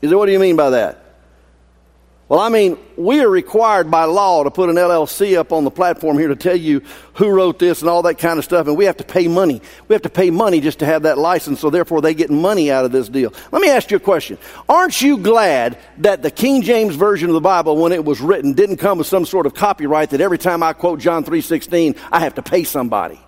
Is 0.00 0.10
that 0.10 0.18
what 0.18 0.26
do 0.26 0.32
you 0.32 0.38
mean 0.38 0.56
by 0.56 0.70
that? 0.70 1.01
Well, 2.28 2.40
I 2.40 2.48
mean, 2.48 2.78
we 2.96 3.20
are 3.20 3.28
required 3.28 3.90
by 3.90 4.04
law 4.04 4.42
to 4.42 4.50
put 4.50 4.70
an 4.70 4.76
LLC 4.76 5.36
up 5.36 5.52
on 5.52 5.64
the 5.64 5.70
platform 5.70 6.18
here 6.18 6.28
to 6.28 6.36
tell 6.36 6.56
you 6.56 6.80
who 7.14 7.28
wrote 7.28 7.58
this 7.58 7.82
and 7.82 7.90
all 7.90 8.00
that 8.02 8.16
kind 8.16 8.38
of 8.38 8.44
stuff, 8.44 8.68
and 8.68 8.76
we 8.76 8.86
have 8.86 8.96
to 8.98 9.04
pay 9.04 9.28
money. 9.28 9.60
We 9.88 9.92
have 9.94 10.02
to 10.02 10.08
pay 10.08 10.30
money 10.30 10.60
just 10.60 10.78
to 10.78 10.86
have 10.86 11.02
that 11.02 11.18
license, 11.18 11.60
so 11.60 11.68
therefore 11.68 12.00
they 12.00 12.14
get 12.14 12.30
money 12.30 12.70
out 12.70 12.86
of 12.86 12.92
this 12.92 13.10
deal. 13.10 13.34
Let 13.50 13.60
me 13.60 13.68
ask 13.68 13.90
you 13.90 13.98
a 13.98 14.00
question. 14.00 14.38
Aren't 14.66 15.02
you 15.02 15.18
glad 15.18 15.78
that 15.98 16.22
the 16.22 16.30
King 16.30 16.62
James 16.62 16.94
Version 16.94 17.28
of 17.28 17.34
the 17.34 17.40
Bible, 17.40 17.76
when 17.76 17.92
it 17.92 18.04
was 18.04 18.20
written, 18.20 18.54
didn't 18.54 18.78
come 18.78 18.98
with 18.98 19.08
some 19.08 19.26
sort 19.26 19.44
of 19.44 19.52
copyright 19.52 20.10
that 20.10 20.22
every 20.22 20.38
time 20.38 20.62
I 20.62 20.72
quote 20.72 21.00
John 21.00 21.24
3.16, 21.24 21.98
I 22.10 22.20
have 22.20 22.36
to 22.36 22.42
pay 22.42 22.64
somebody? 22.64 23.20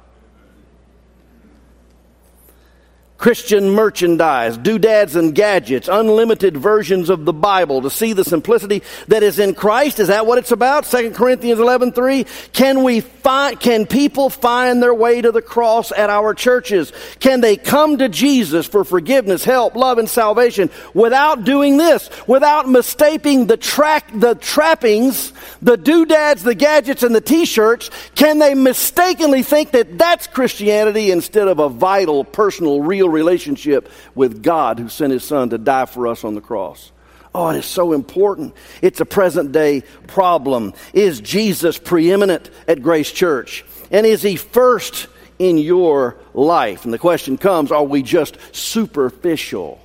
Christian 3.16 3.70
merchandise, 3.70 4.58
doodads 4.58 5.14
and 5.14 5.34
gadgets, 5.34 5.88
unlimited 5.88 6.56
versions 6.56 7.08
of 7.08 7.24
the 7.24 7.32
Bible 7.32 7.82
to 7.82 7.90
see 7.90 8.12
the 8.12 8.24
simplicity 8.24 8.82
that 9.08 9.22
is 9.22 9.38
in 9.38 9.54
Christ. 9.54 10.00
Is 10.00 10.08
that 10.08 10.26
what 10.26 10.38
it's 10.38 10.50
about? 10.50 10.84
2 10.84 11.14
Corinthians 11.14 11.60
11:3. 11.60 12.26
Can 12.52 12.82
we 12.82 13.00
find 13.00 13.58
can 13.60 13.86
people 13.86 14.30
find 14.30 14.82
their 14.82 14.92
way 14.92 15.22
to 15.22 15.30
the 15.30 15.40
cross 15.40 15.92
at 15.92 16.10
our 16.10 16.34
churches? 16.34 16.92
Can 17.20 17.40
they 17.40 17.56
come 17.56 17.98
to 17.98 18.08
Jesus 18.08 18.66
for 18.66 18.84
forgiveness, 18.84 19.44
help, 19.44 19.76
love 19.76 19.98
and 19.98 20.10
salvation 20.10 20.68
without 20.92 21.44
doing 21.44 21.76
this, 21.76 22.10
without 22.26 22.68
mistaking 22.68 23.46
the 23.46 23.56
track 23.56 24.10
the 24.12 24.34
trappings, 24.34 25.32
the 25.62 25.76
doodads, 25.76 26.42
the 26.42 26.54
gadgets 26.54 27.02
and 27.02 27.14
the 27.14 27.20
t-shirts? 27.20 27.90
Can 28.16 28.38
they 28.38 28.54
mistakenly 28.54 29.42
think 29.42 29.70
that 29.70 29.98
that's 29.98 30.26
Christianity 30.26 31.10
instead 31.10 31.48
of 31.48 31.58
a 31.60 31.68
vital, 31.68 32.24
personal, 32.24 32.82
real 33.04 33.12
relationship 33.12 33.90
with 34.14 34.42
God 34.42 34.78
who 34.78 34.88
sent 34.88 35.12
his 35.12 35.24
son 35.24 35.50
to 35.50 35.58
die 35.58 35.86
for 35.86 36.06
us 36.06 36.24
on 36.24 36.34
the 36.34 36.40
cross. 36.40 36.92
Oh, 37.34 37.48
it 37.48 37.58
is 37.58 37.66
so 37.66 37.92
important. 37.92 38.54
It's 38.80 39.00
a 39.00 39.04
present 39.04 39.52
day 39.52 39.82
problem. 40.06 40.72
Is 40.92 41.20
Jesus 41.20 41.78
preeminent 41.78 42.50
at 42.68 42.80
Grace 42.80 43.10
Church? 43.10 43.64
And 43.90 44.06
is 44.06 44.22
he 44.22 44.36
first 44.36 45.08
in 45.38 45.58
your 45.58 46.16
life? 46.32 46.84
And 46.84 46.94
the 46.94 46.98
question 46.98 47.36
comes 47.36 47.72
are 47.72 47.84
we 47.84 48.02
just 48.02 48.38
superficial? 48.52 49.80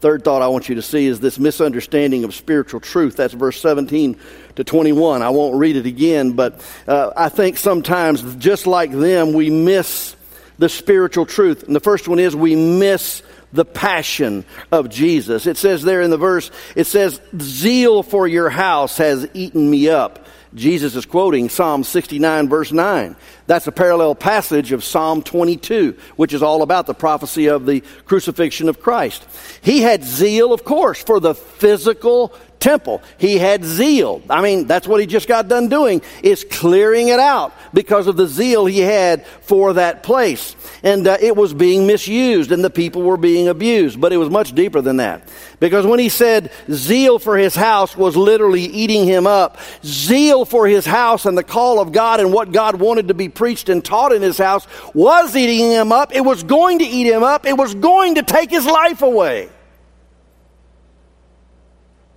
Third 0.00 0.22
thought 0.22 0.42
I 0.42 0.48
want 0.48 0.68
you 0.68 0.76
to 0.76 0.82
see 0.82 1.06
is 1.06 1.18
this 1.18 1.40
misunderstanding 1.40 2.22
of 2.22 2.32
spiritual 2.34 2.78
truth. 2.78 3.16
That's 3.16 3.34
verse 3.34 3.60
17 3.60 4.16
to 4.56 4.64
21. 4.64 5.22
I 5.22 5.30
won't 5.30 5.56
read 5.56 5.74
it 5.74 5.86
again, 5.86 6.32
but 6.32 6.64
uh, 6.86 7.12
I 7.16 7.28
think 7.28 7.56
sometimes, 7.56 8.22
just 8.36 8.68
like 8.68 8.92
them, 8.92 9.32
we 9.32 9.50
miss 9.50 10.14
the 10.58 10.68
spiritual 10.68 11.26
truth. 11.26 11.64
And 11.64 11.74
the 11.74 11.80
first 11.80 12.08
one 12.08 12.18
is 12.18 12.34
we 12.34 12.56
miss 12.56 13.22
the 13.52 13.64
passion 13.64 14.44
of 14.70 14.90
Jesus. 14.90 15.46
It 15.46 15.56
says 15.56 15.82
there 15.82 16.02
in 16.02 16.10
the 16.10 16.18
verse, 16.18 16.50
it 16.76 16.84
says, 16.84 17.20
Zeal 17.40 18.02
for 18.02 18.26
your 18.26 18.50
house 18.50 18.98
has 18.98 19.28
eaten 19.34 19.70
me 19.70 19.88
up. 19.88 20.26
Jesus 20.54 20.94
is 20.94 21.06
quoting 21.06 21.48
Psalm 21.48 21.84
69, 21.84 22.48
verse 22.48 22.72
9. 22.72 23.16
That's 23.48 23.66
a 23.66 23.72
parallel 23.72 24.14
passage 24.14 24.72
of 24.72 24.84
Psalm 24.84 25.22
22, 25.22 25.96
which 26.16 26.34
is 26.34 26.42
all 26.42 26.60
about 26.60 26.86
the 26.86 26.92
prophecy 26.92 27.46
of 27.46 27.64
the 27.64 27.80
crucifixion 28.04 28.68
of 28.68 28.82
Christ. 28.82 29.26
He 29.62 29.80
had 29.80 30.04
zeal, 30.04 30.52
of 30.52 30.64
course, 30.64 31.02
for 31.02 31.18
the 31.18 31.34
physical 31.34 32.34
temple. 32.60 33.02
He 33.18 33.38
had 33.38 33.64
zeal. 33.64 34.22
I 34.28 34.42
mean, 34.42 34.66
that's 34.66 34.86
what 34.86 35.00
he 35.00 35.06
just 35.06 35.28
got 35.28 35.48
done 35.48 35.68
doing, 35.68 36.02
is 36.22 36.44
clearing 36.44 37.08
it 37.08 37.20
out 37.20 37.54
because 37.72 38.06
of 38.06 38.16
the 38.16 38.26
zeal 38.26 38.66
he 38.66 38.80
had 38.80 39.26
for 39.26 39.74
that 39.74 40.02
place. 40.02 40.54
And 40.82 41.06
uh, 41.06 41.16
it 41.20 41.36
was 41.36 41.54
being 41.54 41.86
misused 41.86 42.52
and 42.52 42.64
the 42.64 42.70
people 42.70 43.02
were 43.02 43.16
being 43.16 43.48
abused. 43.48 44.00
But 44.00 44.12
it 44.12 44.16
was 44.16 44.30
much 44.30 44.54
deeper 44.54 44.80
than 44.80 44.98
that. 44.98 45.28
Because 45.60 45.86
when 45.86 45.98
he 45.98 46.08
said 46.08 46.52
zeal 46.70 47.18
for 47.18 47.36
his 47.36 47.54
house 47.54 47.96
was 47.96 48.16
literally 48.16 48.62
eating 48.62 49.04
him 49.04 49.26
up, 49.26 49.58
zeal 49.84 50.44
for 50.44 50.66
his 50.66 50.86
house 50.86 51.26
and 51.26 51.36
the 51.36 51.42
call 51.42 51.80
of 51.80 51.92
God 51.92 52.20
and 52.20 52.32
what 52.32 52.52
God 52.52 52.76
wanted 52.76 53.08
to 53.08 53.14
be 53.14 53.28
preached 53.38 53.68
and 53.68 53.82
taught 53.84 54.12
in 54.12 54.20
his 54.20 54.36
house 54.36 54.66
was 54.92 55.34
eating 55.34 55.70
him 55.70 55.92
up. 55.92 56.14
It 56.14 56.20
was 56.20 56.42
going 56.42 56.80
to 56.80 56.84
eat 56.84 57.06
him 57.06 57.22
up. 57.22 57.46
It 57.46 57.56
was 57.56 57.74
going 57.74 58.16
to 58.16 58.22
take 58.22 58.50
his 58.50 58.66
life 58.66 59.00
away. 59.00 59.48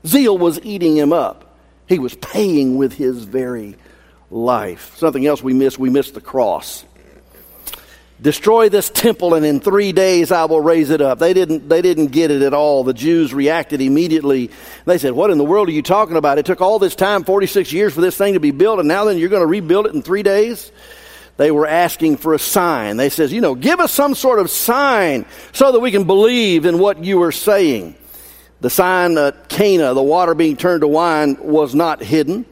Zeal 0.05 0.37
was 0.37 0.59
eating 0.63 0.97
him 0.97 1.13
up. 1.13 1.57
He 1.87 1.99
was 1.99 2.15
paying 2.15 2.77
with 2.77 2.93
his 2.93 3.23
very 3.23 3.75
life. 4.29 4.97
Something 4.97 5.25
else 5.25 5.43
we 5.43 5.53
miss, 5.53 5.77
we 5.77 5.89
miss 5.89 6.11
the 6.11 6.21
cross. 6.21 6.85
destroy 8.21 8.69
this 8.69 8.89
temple 8.89 9.33
and 9.33 9.45
in 9.45 9.59
three 9.59 9.91
days 9.91 10.31
I 10.31 10.45
will 10.45 10.61
raise 10.61 10.89
it 10.89 11.01
up. 11.01 11.19
They 11.19 11.33
didn't, 11.33 11.67
they 11.67 11.81
didn't 11.81 12.07
get 12.07 12.31
it 12.31 12.41
at 12.41 12.53
all. 12.53 12.83
The 12.83 12.93
Jews 12.93 13.33
reacted 13.33 13.81
immediately. 13.81 14.51
They 14.85 14.97
said, 14.97 15.13
what 15.13 15.31
in 15.31 15.37
the 15.37 15.43
world 15.43 15.69
are 15.69 15.73
you 15.73 15.81
talking 15.81 16.15
about? 16.15 16.37
It 16.37 16.45
took 16.45 16.61
all 16.61 16.79
this 16.79 16.95
time, 16.95 17.23
46 17.23 17.73
years 17.73 17.93
for 17.93 18.01
this 18.01 18.17
thing 18.17 18.35
to 18.35 18.39
be 18.39 18.51
built 18.51 18.79
and 18.79 18.87
now 18.87 19.05
then 19.05 19.17
you're 19.17 19.29
going 19.29 19.41
to 19.41 19.47
rebuild 19.47 19.85
it 19.85 19.93
in 19.93 20.01
three 20.01 20.23
days? 20.23 20.71
They 21.37 21.51
were 21.51 21.67
asking 21.67 22.17
for 22.17 22.33
a 22.33 22.39
sign. 22.39 22.97
They 22.97 23.09
says, 23.09 23.33
you 23.33 23.41
know, 23.41 23.55
give 23.55 23.79
us 23.79 23.91
some 23.91 24.15
sort 24.15 24.39
of 24.39 24.49
sign 24.49 25.25
so 25.53 25.71
that 25.71 25.79
we 25.79 25.91
can 25.91 26.03
believe 26.03 26.65
in 26.65 26.77
what 26.77 27.03
you 27.03 27.21
are 27.23 27.31
saying. 27.31 27.95
The 28.59 28.69
sign 28.69 29.17
at 29.17 29.49
Cana, 29.49 29.93
the 29.93 30.03
water 30.03 30.35
being 30.35 30.55
turned 30.55 30.81
to 30.81 30.87
wine, 30.87 31.37
was 31.39 31.73
not 31.73 32.03
hidden. 32.03 32.45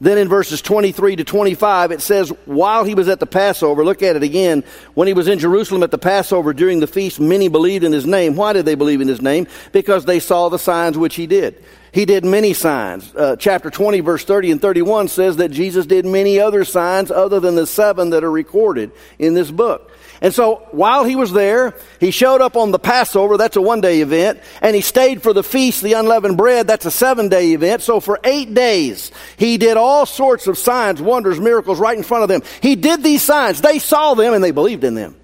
Then 0.00 0.18
in 0.18 0.28
verses 0.28 0.60
23 0.60 1.16
to 1.16 1.24
25, 1.24 1.92
it 1.92 2.02
says, 2.02 2.28
while 2.44 2.84
he 2.84 2.94
was 2.94 3.08
at 3.08 3.20
the 3.20 3.26
Passover, 3.26 3.84
look 3.84 4.02
at 4.02 4.16
it 4.16 4.22
again, 4.22 4.64
when 4.92 5.08
he 5.08 5.14
was 5.14 5.28
in 5.28 5.38
Jerusalem 5.38 5.82
at 5.82 5.90
the 5.90 5.98
Passover 5.98 6.52
during 6.52 6.80
the 6.80 6.86
feast, 6.86 7.20
many 7.20 7.48
believed 7.48 7.84
in 7.84 7.92
his 7.92 8.04
name. 8.04 8.36
Why 8.36 8.52
did 8.52 8.66
they 8.66 8.74
believe 8.74 9.00
in 9.00 9.08
his 9.08 9.22
name? 9.22 9.46
Because 9.72 10.04
they 10.04 10.20
saw 10.20 10.50
the 10.50 10.58
signs 10.58 10.98
which 10.98 11.14
he 11.14 11.26
did. 11.26 11.64
He 11.94 12.06
did 12.06 12.24
many 12.24 12.54
signs. 12.54 13.14
Uh, 13.14 13.36
chapter 13.36 13.70
20, 13.70 14.00
verse 14.00 14.24
30 14.24 14.50
and 14.50 14.60
31 14.60 15.06
says 15.06 15.36
that 15.36 15.52
Jesus 15.52 15.86
did 15.86 16.04
many 16.04 16.40
other 16.40 16.64
signs 16.64 17.12
other 17.12 17.38
than 17.38 17.54
the 17.54 17.68
seven 17.68 18.10
that 18.10 18.24
are 18.24 18.30
recorded 18.32 18.90
in 19.16 19.34
this 19.34 19.48
book. 19.48 19.92
And 20.20 20.34
so 20.34 20.66
while 20.72 21.04
he 21.04 21.14
was 21.14 21.32
there, 21.32 21.72
he 22.00 22.10
showed 22.10 22.40
up 22.40 22.56
on 22.56 22.72
the 22.72 22.80
Passover, 22.80 23.36
that's 23.36 23.54
a 23.54 23.62
one 23.62 23.80
day 23.80 24.00
event, 24.00 24.40
and 24.60 24.74
he 24.74 24.82
stayed 24.82 25.22
for 25.22 25.32
the 25.32 25.44
feast, 25.44 25.84
the 25.84 25.92
unleavened 25.92 26.36
bread, 26.36 26.66
that's 26.66 26.84
a 26.84 26.90
seven 26.90 27.28
day 27.28 27.52
event. 27.52 27.80
So 27.80 28.00
for 28.00 28.18
eight 28.24 28.52
days, 28.52 29.12
he 29.36 29.56
did 29.56 29.76
all 29.76 30.04
sorts 30.04 30.48
of 30.48 30.58
signs, 30.58 31.00
wonders, 31.00 31.38
miracles 31.38 31.78
right 31.78 31.96
in 31.96 32.02
front 32.02 32.24
of 32.24 32.28
them. 32.28 32.42
He 32.60 32.74
did 32.74 33.04
these 33.04 33.22
signs. 33.22 33.60
They 33.60 33.78
saw 33.78 34.14
them 34.14 34.34
and 34.34 34.42
they 34.42 34.50
believed 34.50 34.82
in 34.82 34.96
them. 34.96 35.14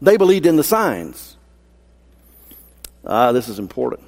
They 0.00 0.16
believed 0.16 0.46
in 0.46 0.56
the 0.56 0.64
signs. 0.64 1.36
Ah, 3.04 3.32
this 3.32 3.50
is 3.50 3.58
important 3.58 4.07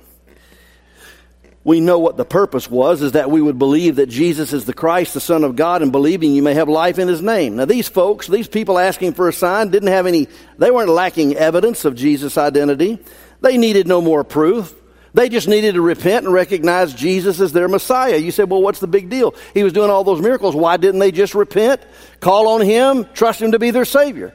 we 1.63 1.81
know 1.81 1.99
what 1.99 2.17
the 2.17 2.25
purpose 2.25 2.71
was 2.71 3.03
is 3.03 3.13
that 3.13 3.31
we 3.31 3.43
would 3.43 3.59
believe 3.59 3.97
that 3.97 4.09
Jesus 4.09 4.55
is 4.55 4.65
the 4.65 4.73
Christ, 4.73 5.13
the 5.13 5.21
Son 5.21 5.45
of 5.45 5.57
God, 5.57 5.83
and 5.83 5.93
believing 5.93 6.33
you 6.35 6.43
may 6.43 6.55
have 6.55 6.69
life 6.71 6.99
in 6.99 7.07
His 7.07 7.21
name. 7.21 7.57
Now, 7.57 7.67
these 7.67 7.89
folks, 7.89 8.27
these 8.27 8.49
people 8.49 8.79
asking 8.79 9.13
for 9.13 9.29
a 9.29 9.33
sign, 9.33 9.69
didn't 9.69 9.91
have 9.91 10.07
any, 10.07 10.29
they 10.57 10.71
weren't 10.71 10.89
lacking 10.89 11.37
evidence 11.37 11.85
of 11.85 11.95
Jesus' 11.95 12.39
identity. 12.39 12.99
They 13.43 13.59
needed 13.59 13.87
no 13.87 14.01
more 14.01 14.25
proof. 14.25 14.75
They 15.13 15.29
just 15.29 15.49
needed 15.49 15.75
to 15.75 15.83
repent 15.83 16.25
and 16.25 16.33
recognize 16.33 16.95
Jesus 16.95 17.41
as 17.41 17.53
their 17.53 17.69
Messiah. 17.69 18.17
You 18.17 18.31
said, 18.31 18.49
well, 18.49 18.63
what's 18.63 18.81
the 18.81 18.87
big 18.87 19.11
deal? 19.11 19.35
He 19.53 19.63
was 19.63 19.73
doing 19.73 19.91
all 19.91 20.05
those 20.05 20.23
miracles. 20.23 20.55
Why 20.55 20.79
didn't 20.79 21.01
they 21.01 21.11
just 21.11 21.35
repent, 21.35 21.83
call 22.21 22.49
on 22.49 22.63
Him, 22.63 23.07
trust 23.13 23.43
Him 23.43 23.53
to 23.53 23.59
be 23.59 23.71
their 23.71 23.85
Savior? 23.85 24.35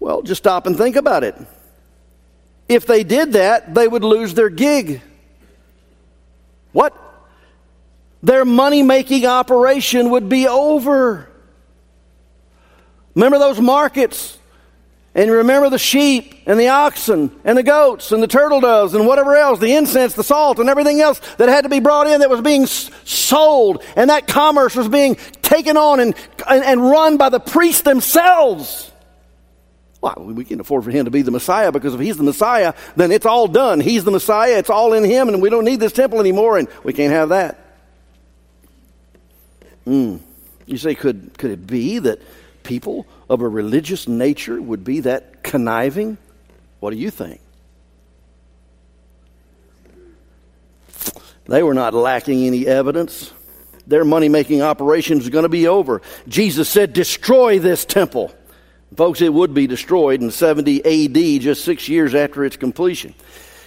Well, 0.00 0.20
just 0.20 0.42
stop 0.42 0.66
and 0.66 0.76
think 0.76 0.96
about 0.96 1.24
it. 1.24 1.36
If 2.68 2.84
they 2.86 3.04
did 3.04 3.34
that, 3.34 3.74
they 3.74 3.88
would 3.88 4.04
lose 4.04 4.34
their 4.34 4.50
gig 4.50 5.00
what? 6.72 6.96
Their 8.22 8.44
money 8.44 8.82
making 8.82 9.26
operation 9.26 10.10
would 10.10 10.28
be 10.28 10.46
over. 10.46 11.28
Remember 13.14 13.38
those 13.38 13.60
markets? 13.60 14.38
And 15.14 15.30
remember 15.30 15.68
the 15.68 15.78
sheep 15.78 16.42
and 16.46 16.58
the 16.58 16.68
oxen 16.68 17.30
and 17.44 17.58
the 17.58 17.62
goats 17.62 18.12
and 18.12 18.22
the 18.22 18.26
turtle 18.26 18.60
doves 18.60 18.94
and 18.94 19.06
whatever 19.06 19.36
else, 19.36 19.58
the 19.58 19.74
incense, 19.74 20.14
the 20.14 20.24
salt, 20.24 20.58
and 20.58 20.70
everything 20.70 21.02
else 21.02 21.20
that 21.36 21.50
had 21.50 21.64
to 21.64 21.68
be 21.68 21.80
brought 21.80 22.06
in 22.06 22.20
that 22.20 22.30
was 22.30 22.40
being 22.40 22.64
sold. 22.64 23.84
And 23.94 24.08
that 24.08 24.26
commerce 24.26 24.74
was 24.74 24.88
being 24.88 25.16
taken 25.42 25.76
on 25.76 26.00
and, 26.00 26.14
and, 26.48 26.64
and 26.64 26.80
run 26.80 27.18
by 27.18 27.28
the 27.28 27.40
priests 27.40 27.82
themselves. 27.82 28.91
Well, 30.02 30.16
we 30.18 30.44
can 30.44 30.58
afford 30.58 30.82
for 30.82 30.90
him 30.90 31.04
to 31.04 31.12
be 31.12 31.22
the 31.22 31.30
Messiah 31.30 31.70
because 31.70 31.94
if 31.94 32.00
he's 32.00 32.16
the 32.16 32.24
Messiah, 32.24 32.74
then 32.96 33.12
it's 33.12 33.24
all 33.24 33.46
done. 33.46 33.78
He's 33.80 34.02
the 34.02 34.10
Messiah, 34.10 34.58
it's 34.58 34.68
all 34.68 34.92
in 34.94 35.04
him, 35.04 35.28
and 35.28 35.40
we 35.40 35.48
don't 35.48 35.64
need 35.64 35.78
this 35.78 35.92
temple 35.92 36.18
anymore, 36.18 36.58
and 36.58 36.68
we 36.82 36.92
can't 36.92 37.12
have 37.12 37.28
that. 37.28 37.58
Mm. 39.86 40.18
You 40.66 40.76
say, 40.76 40.96
could, 40.96 41.38
could 41.38 41.52
it 41.52 41.66
be 41.68 42.00
that 42.00 42.20
people 42.64 43.06
of 43.30 43.42
a 43.42 43.48
religious 43.48 44.08
nature 44.08 44.60
would 44.60 44.82
be 44.82 45.00
that 45.00 45.44
conniving? 45.44 46.18
What 46.80 46.90
do 46.90 46.96
you 46.96 47.10
think? 47.10 47.40
They 51.44 51.62
were 51.62 51.74
not 51.74 51.94
lacking 51.94 52.44
any 52.44 52.66
evidence. 52.66 53.32
Their 53.86 54.04
money 54.04 54.28
making 54.28 54.62
operation 54.62 55.18
is 55.18 55.28
going 55.28 55.44
to 55.44 55.48
be 55.48 55.68
over. 55.68 56.02
Jesus 56.26 56.68
said, 56.68 56.92
Destroy 56.92 57.60
this 57.60 57.84
temple. 57.84 58.32
Folks, 58.96 59.22
it 59.22 59.32
would 59.32 59.54
be 59.54 59.66
destroyed 59.66 60.20
in 60.20 60.30
70 60.30 60.84
AD, 60.84 61.40
just 61.40 61.64
six 61.64 61.88
years 61.88 62.14
after 62.14 62.44
its 62.44 62.56
completion. 62.56 63.14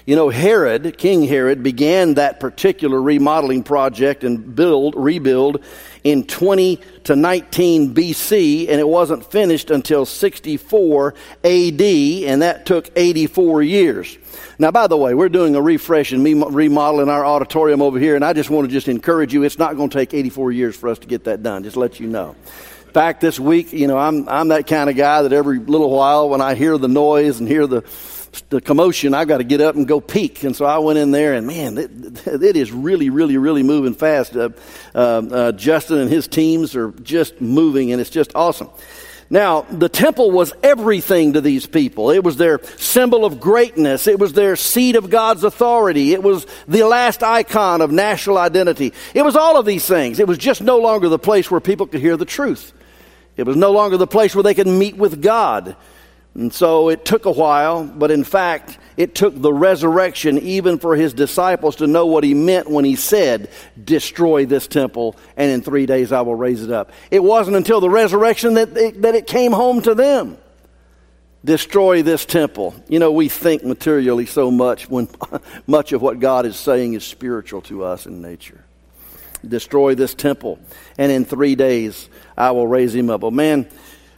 You 0.06 0.16
know, 0.16 0.30
Herod, 0.30 1.00
King 1.00 1.24
Herod, 1.24 1.64
began 1.64 2.14
that 2.14 2.40
particular 2.40 3.02
remodeling 3.02 3.64
project 3.64 4.24
and 4.24 4.56
build, 4.56 4.94
rebuild 4.96 5.64
in 6.04 6.26
20 6.26 6.80
to 7.06 7.16
19 7.16 7.96
BC, 7.96 8.70
and 8.70 8.80
it 8.80 8.88
wasn't 8.88 9.26
finished 9.32 9.72
until 9.72 10.06
64 10.06 11.16
AD, 11.44 11.82
and 11.82 12.44
that 12.44 12.68
took 12.68 12.92
84 12.96 13.64
years. 13.64 14.20
Now, 14.60 14.70
by 14.70 14.86
the 14.86 14.98
way, 14.98 15.16
we're 15.16 15.30
doing 15.30 15.56
a 15.56 15.62
refresh 15.62 16.12
and 16.12 16.24
remodeling 16.24 17.10
our 17.10 17.26
auditorium 17.26 17.82
over 17.82 17.98
here, 17.98 18.16
and 18.16 18.24
I 18.24 18.34
just 18.34 18.52
want 18.52 18.68
to 18.68 18.72
just 18.72 18.88
encourage 18.88 19.34
you, 19.34 19.42
it's 19.42 19.58
not 19.58 19.76
going 19.76 19.90
to 19.90 19.98
take 19.98 20.14
84 20.14 20.52
years 20.52 20.76
for 20.76 20.90
us 20.90 21.00
to 21.00 21.08
get 21.08 21.24
that 21.24 21.42
done, 21.42 21.64
just 21.64 21.78
let 21.78 22.00
you 22.00 22.06
know 22.06 22.36
fact, 22.96 23.20
this 23.20 23.38
week, 23.38 23.74
you 23.74 23.88
know, 23.88 23.98
I'm, 23.98 24.30
I'm 24.30 24.48
that 24.48 24.68
kind 24.68 24.90
of 24.90 24.96
guy 24.96 25.22
that 25.24 25.34
every 25.34 25.60
little 25.60 25.90
while 25.90 26.30
when 26.30 26.40
I 26.40 26.56
hear 26.56 26.78
the 26.78 26.88
noise 26.88 27.42
and 27.42 27.48
hear 27.48 27.68
the, 27.68 27.84
the 28.50 28.62
commotion, 28.62 29.14
I've 29.14 29.28
got 29.28 29.40
to 29.40 29.44
get 29.44 29.60
up 29.60 29.76
and 29.76 29.86
go 29.86 30.00
peek. 30.00 30.46
And 30.46 30.56
so 30.56 30.64
I 30.64 30.78
went 30.78 30.98
in 30.98 31.12
there, 31.12 31.34
and 31.34 31.46
man, 31.46 31.78
it, 31.78 31.92
it 32.26 32.56
is 32.56 32.72
really, 32.72 33.10
really, 33.10 33.36
really 33.36 33.64
moving 33.64 33.96
fast. 33.96 34.34
Uh, 34.34 34.52
uh, 34.94 34.98
uh, 34.98 35.52
Justin 35.52 35.98
and 35.98 36.10
his 36.10 36.30
teams 36.30 36.74
are 36.74 36.92
just 36.92 37.42
moving, 37.42 37.92
and 37.92 38.00
it's 38.00 38.10
just 38.10 38.34
awesome. 38.34 38.70
Now, 39.30 39.64
the 39.64 39.90
temple 39.90 40.32
was 40.32 40.54
everything 40.64 41.34
to 41.34 41.42
these 41.42 41.66
people. 41.66 42.12
It 42.12 42.24
was 42.24 42.38
their 42.38 42.64
symbol 42.78 43.26
of 43.26 43.42
greatness. 43.42 44.08
It 44.08 44.20
was 44.20 44.32
their 44.32 44.56
seat 44.56 44.96
of 44.96 45.10
God's 45.10 45.44
authority. 45.44 46.14
It 46.14 46.24
was 46.24 46.48
the 46.66 46.84
last 46.84 47.24
icon 47.24 47.82
of 47.82 47.92
national 47.92 48.38
identity. 48.38 48.94
It 49.14 49.26
was 49.26 49.36
all 49.36 49.60
of 49.60 49.66
these 49.66 49.86
things. 49.86 50.18
It 50.20 50.30
was 50.30 50.38
just 50.38 50.62
no 50.62 50.78
longer 50.78 51.10
the 51.10 51.20
place 51.20 51.52
where 51.52 51.60
people 51.60 51.88
could 51.88 52.00
hear 52.00 52.16
the 52.16 52.24
truth. 52.24 52.72
It 53.38 53.46
was 53.46 53.56
no 53.56 53.72
longer 53.72 53.98
the 53.98 54.08
place 54.08 54.36
where 54.36 54.44
they 54.44 54.54
could 54.54 54.68
meet 54.68 54.98
with 54.98 55.22
God. 55.22 55.76
And 56.36 56.54
so 56.54 56.90
it 56.90 57.06
took 57.06 57.26
a 57.26 57.32
while, 57.32 57.86
but 57.86 58.12
in 58.12 58.26
fact, 58.26 58.78
it 58.98 59.16
took 59.16 59.42
the 59.42 59.54
resurrection 59.54 60.38
even 60.40 60.80
for 60.80 60.96
his 60.96 61.14
disciples 61.14 61.78
to 61.78 61.88
know 61.88 62.06
what 62.06 62.26
he 62.26 62.34
meant 62.34 62.70
when 62.70 62.84
he 62.84 62.98
said, 62.98 63.50
Destroy 63.82 64.46
this 64.46 64.68
temple, 64.68 65.16
and 65.38 65.50
in 65.50 65.62
three 65.62 65.86
days 65.86 66.12
I 66.12 66.22
will 66.22 66.36
raise 66.36 66.62
it 66.62 66.72
up. 66.72 66.92
It 67.10 67.24
wasn't 67.24 67.56
until 67.56 67.80
the 67.80 67.90
resurrection 67.90 68.56
that 68.56 68.76
it, 68.76 69.02
that 69.02 69.16
it 69.16 69.28
came 69.28 69.54
home 69.54 69.82
to 69.84 69.96
them. 69.96 70.38
Destroy 71.46 72.02
this 72.02 72.26
temple. 72.26 72.76
You 72.90 73.00
know, 73.00 73.12
we 73.12 73.30
think 73.30 73.64
materially 73.64 74.26
so 74.26 74.52
much 74.52 74.90
when 74.90 75.08
much 75.68 75.94
of 75.94 76.02
what 76.02 76.20
God 76.20 76.46
is 76.46 76.58
saying 76.58 76.96
is 76.96 77.06
spiritual 77.06 77.62
to 77.64 77.86
us 77.86 78.06
in 78.06 78.22
nature. 78.22 78.65
Destroy 79.50 79.96
this 79.96 80.14
temple, 80.14 80.60
and 80.98 81.12
in 81.12 81.26
three 81.26 81.56
days 81.56 82.10
I 82.38 82.52
will 82.52 82.68
raise 82.68 82.94
him 82.94 83.10
up. 83.10 83.24
Oh, 83.24 83.32
man, 83.32 83.68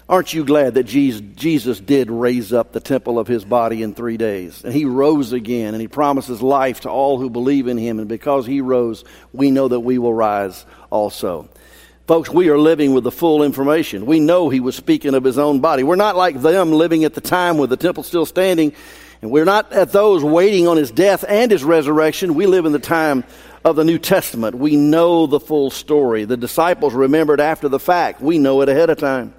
aren't 0.10 0.34
you 0.34 0.46
glad 0.46 0.76
that 0.76 0.84
Jesus 0.84 1.80
did 1.80 2.10
raise 2.10 2.54
up 2.54 2.72
the 2.72 2.80
temple 2.80 3.20
of 3.20 3.28
his 3.28 3.44
body 3.46 3.84
in 3.84 3.94
three 3.94 4.18
days? 4.18 4.64
And 4.64 4.74
he 4.74 4.86
rose 4.86 5.34
again, 5.34 5.74
and 5.74 5.82
he 5.82 5.88
promises 5.88 6.42
life 6.42 6.82
to 6.82 6.90
all 6.90 7.20
who 7.20 7.30
believe 7.30 7.68
in 7.68 7.78
him. 7.78 8.00
And 8.00 8.08
because 8.08 8.46
he 8.46 8.62
rose, 8.62 9.04
we 9.34 9.52
know 9.52 9.68
that 9.68 9.82
we 9.82 9.98
will 9.98 10.14
rise 10.14 10.66
also. 10.90 11.50
Folks, 12.08 12.30
we 12.30 12.48
are 12.48 12.58
living 12.58 12.94
with 12.94 13.04
the 13.04 13.12
full 13.12 13.44
information. 13.44 14.06
We 14.06 14.22
know 14.22 14.48
he 14.48 14.62
was 14.62 14.78
speaking 14.78 15.14
of 15.14 15.26
his 15.26 15.38
own 15.38 15.60
body. 15.60 15.84
We're 15.84 15.98
not 15.98 16.16
like 16.16 16.42
them 16.42 16.72
living 16.72 17.04
at 17.04 17.14
the 17.14 17.20
time 17.20 17.58
with 17.58 17.70
the 17.70 17.76
temple 17.76 18.04
still 18.04 18.26
standing, 18.26 18.72
and 19.22 19.32
we're 19.32 19.46
not 19.46 19.72
at 19.74 19.92
those 19.92 20.24
waiting 20.24 20.68
on 20.68 20.78
his 20.78 20.92
death 20.92 21.26
and 21.28 21.52
his 21.52 21.64
resurrection. 21.64 22.36
We 22.36 22.46
live 22.46 22.66
in 22.66 22.72
the 22.72 22.80
time 22.80 23.24
of 23.66 23.76
the 23.76 23.84
New 23.84 23.98
Testament. 23.98 24.56
We 24.56 24.76
know 24.76 25.28
the 25.28 25.40
full 25.40 25.72
story. 25.72 26.26
The 26.26 26.38
disciples 26.38 26.94
remembered 26.94 27.42
after 27.42 27.68
the 27.68 27.80
fact. 27.80 28.22
We 28.22 28.38
know 28.38 28.62
it 28.62 28.70
ahead 28.70 28.90
of 28.90 28.98
time. 28.98 29.34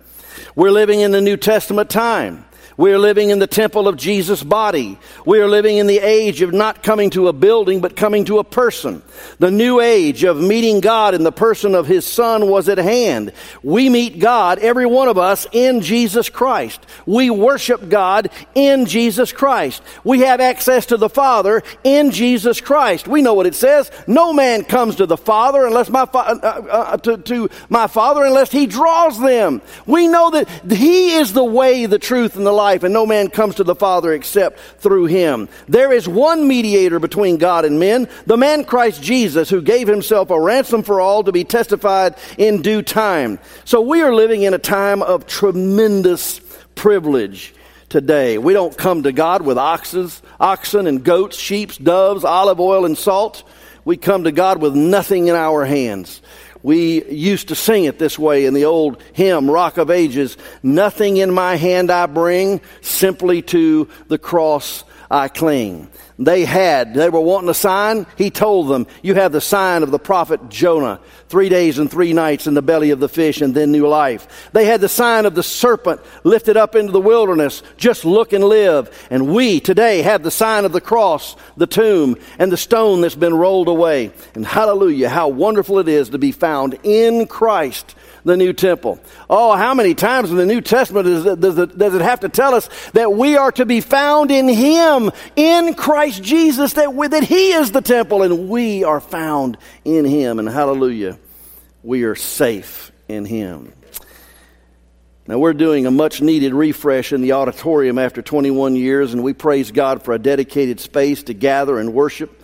We're 0.55 0.71
living 0.71 1.01
in 1.01 1.13
the 1.13 1.21
New 1.21 1.37
Testament 1.37 1.91
time. 1.91 2.45
We 2.79 2.93
are 2.93 2.99
living 2.99 3.31
in 3.31 3.41
the 3.41 3.49
temple 3.49 3.89
of 3.89 3.97
Jesus' 3.97 4.45
body. 4.45 5.01
We 5.27 5.41
are 5.41 5.49
living 5.49 5.79
in 5.79 5.89
the 5.89 5.99
age 5.99 6.43
of 6.43 6.55
not 6.55 6.85
coming 6.85 7.11
to 7.11 7.27
a 7.27 7.33
building, 7.33 7.81
but 7.81 7.97
coming 7.97 8.25
to 8.27 8.39
a 8.39 8.45
person. 8.45 9.03
The 9.41 9.51
new 9.51 9.81
age 9.81 10.23
of 10.23 10.41
meeting 10.41 10.79
God 10.79 11.13
in 11.13 11.25
the 11.25 11.33
person 11.33 11.75
of 11.75 11.89
His 11.89 12.07
Son 12.07 12.49
was 12.49 12.69
at 12.69 12.79
hand. 12.79 13.33
We 13.65 13.89
meet 13.89 14.21
God, 14.21 14.61
every 14.61 14.87
one 14.87 15.09
of 15.09 15.19
us, 15.19 15.45
in 15.51 15.81
Jesus 15.81 16.29
Christ. 16.29 16.87
We 17.05 17.31
worship 17.31 17.89
God 17.89 18.31
in 18.55 18.87
Jesus 18.87 19.33
Christ. 19.33 19.83
We 20.05 20.21
have 20.21 20.41
access 20.41 20.87
to 20.87 20.97
the 20.97 21.11
Father 21.11 21.65
in 21.83 22.13
Jesus 22.13 22.61
Christ. 22.61 23.09
We 23.09 23.23
know 23.23 23.35
what 23.35 23.47
it 23.47 23.57
says. 23.57 23.91
No 24.07 24.33
man 24.33 24.63
comes 24.63 24.95
to 24.97 25.07
the 25.07 25.17
Father 25.17 25.67
unless 25.67 25.91
my 25.91 26.07
fa- 26.07 26.19
uh, 26.19 26.41
uh, 26.43 26.67
uh 26.71 26.97
to, 26.99 27.17
to 27.17 27.51
my 27.69 27.89
Father 27.89 28.23
unless 28.25 28.53
He 28.53 28.67
draws 28.67 29.21
them. 29.21 29.63
We 29.85 30.07
know 30.07 30.31
that 30.31 30.49
He 30.71 31.17
is 31.17 31.33
the 31.33 31.43
way, 31.43 31.87
the 31.87 31.99
truth, 31.99 32.37
and 32.37 32.47
the 32.47 32.53
life 32.53 32.68
life, 32.69 32.83
and 32.83 32.93
no 32.93 33.07
man 33.07 33.29
comes 33.29 33.55
to 33.55 33.65
the 33.65 33.75
Father 33.75 34.13
except 34.13 34.59
through 34.79 35.07
him. 35.07 35.49
There 35.69 35.91
is 35.91 36.07
one 36.07 36.47
mediator 36.47 36.99
between 36.99 37.39
God 37.39 37.65
and 37.65 37.81
men, 37.81 38.11
the 38.27 38.37
man 38.37 38.63
Christ 38.65 39.03
Jesus, 39.03 39.49
who 39.49 39.63
gave 39.63 39.89
himself 39.89 40.29
a 40.29 40.39
ransom 40.39 40.83
for 40.83 41.01
all 41.01 41.25
to 41.25 41.33
be 41.33 41.45
testified 41.45 42.17
in 42.37 42.61
due 42.61 42.83
time. 42.83 43.39
So 43.65 43.81
we 43.81 44.03
are 44.03 44.15
living 44.15 44.43
in 44.43 44.53
a 44.53 44.59
time 44.59 45.01
of 45.01 45.27
tremendous 45.27 46.43
privilege 46.75 47.55
today. 47.89 48.37
We 48.37 48.53
don't 48.53 48.77
come 48.77 49.05
to 49.05 49.13
God 49.13 49.41
with 49.41 49.57
oxes, 49.57 50.21
oxen 50.39 50.87
and 50.87 51.03
goats, 51.03 51.39
sheep, 51.39 51.73
doves, 51.83 52.23
olive 52.23 52.61
oil 52.61 52.85
and 52.85 52.99
salt. 52.99 53.45
We 53.87 53.97
come 53.97 54.25
to 54.25 54.33
God 54.33 54.61
with 54.61 54.75
nothing 54.75 55.29
in 55.29 55.35
our 55.35 55.65
hands. 55.65 56.21
We 56.63 57.05
used 57.05 57.49
to 57.49 57.55
sing 57.55 57.85
it 57.85 57.99
this 57.99 58.19
way 58.19 58.47
in 58.47 58.55
the 58.55 58.65
old 58.65 59.03
hymn, 59.13 59.51
Rock 59.51 59.79
of 59.79 59.91
Ages 59.91 60.37
Nothing 60.63 61.19
in 61.19 61.31
my 61.31 61.57
hand 61.57 61.91
I 61.91 62.07
bring, 62.07 62.61
simply 62.81 63.43
to 63.43 63.89
the 64.09 64.19
cross 64.19 64.85
I 65.11 65.29
cling. 65.29 65.89
They 66.21 66.45
had, 66.45 66.95
they 66.95 67.09
were 67.11 67.21
wanting 67.21 67.49
a 67.49 67.55
sign. 67.55 68.05
He 68.17 68.29
told 68.29 68.69
them, 68.69 68.89
You 69.03 69.15
have 69.15 69.31
the 69.31 69.41
sign 69.41 69.85
of 69.85 69.93
the 69.93 70.01
prophet 70.01 70.49
Jonah, 70.49 70.99
three 71.29 71.49
days 71.49 71.79
and 71.79 71.89
three 71.89 72.13
nights 72.13 72.49
in 72.49 72.55
the 72.55 72.63
belly 72.63 72.91
of 72.91 72.99
the 72.99 73.09
fish, 73.09 73.41
and 73.41 73.55
then 73.55 73.71
new 73.71 73.87
life. 73.87 74.51
They 74.53 74.65
had 74.65 74.81
the 74.81 74.89
sign 74.89 75.27
of 75.27 75.37
the 75.37 75.45
serpent 75.45 76.01
lifted 76.25 76.57
up 76.57 76.75
into 76.75 76.91
the 76.91 77.01
wilderness, 77.01 77.63
just 77.77 78.05
look 78.05 78.33
and 78.33 78.43
live. 78.43 79.07
And 79.11 79.33
we 79.33 79.61
today 79.61 80.03
have 80.03 80.25
the 80.25 80.33
sign 80.33 80.65
of 80.65 80.73
the 80.73 80.81
cross, 80.81 81.37
the 81.57 81.69
tomb, 81.69 82.17
and 82.41 82.51
the 82.51 82.57
stone 82.57 83.01
that's 83.01 83.15
been 83.15 83.35
rolled 83.35 83.69
away. 83.69 84.11
And 84.35 84.45
hallelujah, 84.45 85.11
how 85.11 85.29
wonderful 85.29 85.79
it 85.79 85.89
is 85.89 86.09
to 86.09 86.19
be 86.19 86.33
found 86.33 86.81
in 86.83 87.29
Christ 87.29 87.95
the 88.29 88.37
new 88.37 88.53
temple. 88.53 89.01
Oh, 89.29 89.57
how 89.57 89.75
many 89.75 89.95
times 89.95 90.31
in 90.31 90.37
the 90.37 90.47
New 90.47 90.61
Testament 90.61 91.07
does 91.07 91.27
it, 91.27 91.41
does 91.41 91.59
it, 91.59 91.77
does 91.77 91.95
it 91.95 92.03
have 92.03 92.21
to 92.21 92.29
tell 92.29 92.55
us 92.55 92.69
that 92.93 93.13
we 93.13 93.37
are 93.37 93.51
to 93.53 93.67
be 93.67 93.81
found 93.81 94.31
in 94.31 94.49
Him, 94.49 95.11
in 95.35 95.75
Christ 95.75 96.23
Jesus, 96.23 96.75
that, 96.75 96.95
we, 96.95 97.09
that 97.09 97.25
He 97.25 97.53
is 97.53 97.73
the 97.73 97.81
temple 97.81 98.23
and 98.23 98.49
we 98.49 98.85
are 98.85 99.01
found 99.01 99.59
in 99.85 100.05
Him. 100.05 100.39
And 100.39 100.49
hallelujah, 100.49 101.19
we 101.83 102.05
are 102.05 102.15
safe 102.15 102.93
in 103.09 103.25
Him. 103.25 103.73
Now, 105.27 105.39
we're 105.39 105.53
doing 105.53 105.85
a 105.85 105.91
much 105.91 106.23
needed 106.23 106.55
refresh 106.55 107.13
in 107.13 107.21
the 107.21 107.33
auditorium 107.33 107.99
after 107.99 108.23
21 108.23 108.77
years, 108.77 109.13
and 109.13 109.23
we 109.23 109.35
praise 109.35 109.71
God 109.71 110.03
for 110.03 110.15
a 110.15 110.19
dedicated 110.19 110.81
space 110.81 111.25
to 111.25 111.35
gather 111.35 111.79
and 111.79 111.93
worship, 111.93 112.43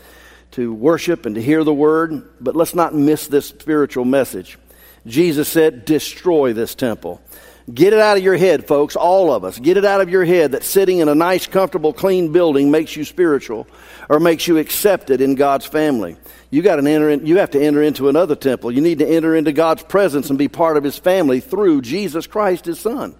to 0.51 0.70
worship 0.70 1.25
and 1.25 1.35
to 1.35 1.42
hear 1.42 1.64
the 1.64 1.73
word. 1.73 2.29
But 2.42 2.55
let's 2.55 2.75
not 2.75 2.94
miss 2.94 3.27
this 3.27 3.47
spiritual 3.47 4.05
message. 4.05 4.59
Jesus 5.06 5.48
said, 5.48 5.84
destroy 5.84 6.52
this 6.52 6.74
temple. 6.74 7.20
Get 7.72 7.94
it 7.94 7.98
out 7.98 8.18
of 8.18 8.22
your 8.22 8.36
head, 8.36 8.66
folks, 8.66 8.94
all 8.94 9.32
of 9.32 9.42
us. 9.42 9.58
Get 9.58 9.78
it 9.78 9.86
out 9.86 10.02
of 10.02 10.10
your 10.10 10.24
head 10.24 10.52
that 10.52 10.62
sitting 10.62 10.98
in 10.98 11.08
a 11.08 11.14
nice, 11.14 11.46
comfortable, 11.46 11.94
clean 11.94 12.30
building 12.30 12.70
makes 12.70 12.94
you 12.94 13.04
spiritual 13.04 13.66
or 14.10 14.20
makes 14.20 14.46
you 14.46 14.58
accepted 14.58 15.22
in 15.22 15.34
God's 15.34 15.64
family. 15.64 16.16
You 16.50 16.60
got 16.60 16.76
to 16.76 16.86
enter 16.86 17.08
in, 17.08 17.26
you 17.26 17.38
have 17.38 17.50
to 17.52 17.62
enter 17.62 17.82
into 17.82 18.10
another 18.10 18.36
temple. 18.36 18.70
You 18.70 18.82
need 18.82 18.98
to 18.98 19.08
enter 19.08 19.34
into 19.34 19.52
God's 19.52 19.82
presence 19.82 20.28
and 20.28 20.38
be 20.38 20.48
part 20.48 20.76
of 20.76 20.84
his 20.84 20.98
family 20.98 21.40
through 21.40 21.80
Jesus 21.80 22.26
Christ, 22.26 22.66
his 22.66 22.78
son. 22.78 23.14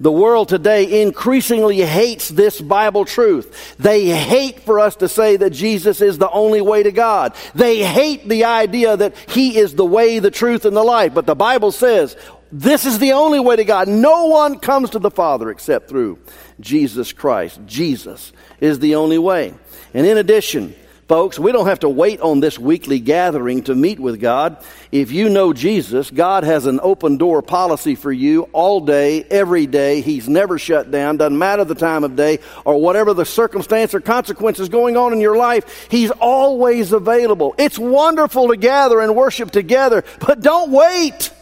The 0.00 0.10
world 0.10 0.48
today 0.48 1.02
increasingly 1.02 1.82
hates 1.82 2.30
this 2.30 2.58
Bible 2.58 3.04
truth. 3.04 3.76
They 3.76 4.06
hate 4.06 4.60
for 4.60 4.80
us 4.80 4.96
to 4.96 5.08
say 5.08 5.36
that 5.36 5.50
Jesus 5.50 6.00
is 6.00 6.16
the 6.16 6.30
only 6.30 6.62
way 6.62 6.82
to 6.82 6.90
God. 6.90 7.34
They 7.54 7.84
hate 7.84 8.26
the 8.26 8.44
idea 8.44 8.96
that 8.96 9.14
He 9.28 9.58
is 9.58 9.74
the 9.74 9.84
way, 9.84 10.18
the 10.18 10.30
truth, 10.30 10.64
and 10.64 10.74
the 10.74 10.82
life. 10.82 11.12
But 11.12 11.26
the 11.26 11.34
Bible 11.34 11.70
says 11.70 12.16
this 12.50 12.86
is 12.86 12.98
the 12.98 13.12
only 13.12 13.40
way 13.40 13.56
to 13.56 13.64
God. 13.64 13.88
No 13.88 14.26
one 14.26 14.58
comes 14.58 14.90
to 14.90 14.98
the 14.98 15.10
Father 15.10 15.50
except 15.50 15.88
through 15.88 16.18
Jesus 16.58 17.12
Christ. 17.12 17.60
Jesus 17.66 18.32
is 18.60 18.78
the 18.78 18.96
only 18.96 19.18
way. 19.18 19.54
And 19.94 20.06
in 20.06 20.16
addition, 20.16 20.74
Folks, 21.10 21.40
we 21.40 21.50
don't 21.50 21.66
have 21.66 21.80
to 21.80 21.88
wait 21.88 22.20
on 22.20 22.38
this 22.38 22.56
weekly 22.56 23.00
gathering 23.00 23.64
to 23.64 23.74
meet 23.74 23.98
with 23.98 24.20
God. 24.20 24.64
If 24.92 25.10
you 25.10 25.28
know 25.28 25.52
Jesus, 25.52 26.08
God 26.08 26.44
has 26.44 26.66
an 26.66 26.78
open 26.84 27.16
door 27.16 27.42
policy 27.42 27.96
for 27.96 28.12
you 28.12 28.42
all 28.52 28.80
day, 28.80 29.24
every 29.24 29.66
day. 29.66 30.02
He's 30.02 30.28
never 30.28 30.56
shut 30.56 30.92
down, 30.92 31.16
doesn't 31.16 31.36
matter 31.36 31.64
the 31.64 31.74
time 31.74 32.04
of 32.04 32.14
day 32.14 32.38
or 32.64 32.80
whatever 32.80 33.12
the 33.12 33.24
circumstance 33.24 33.92
or 33.92 34.00
consequences 34.00 34.68
going 34.68 34.96
on 34.96 35.12
in 35.12 35.20
your 35.20 35.36
life. 35.36 35.88
He's 35.90 36.12
always 36.12 36.92
available. 36.92 37.56
It's 37.58 37.76
wonderful 37.76 38.46
to 38.46 38.56
gather 38.56 39.00
and 39.00 39.16
worship 39.16 39.50
together, 39.50 40.04
but 40.20 40.42
don't 40.42 40.70
wait. 40.70 41.32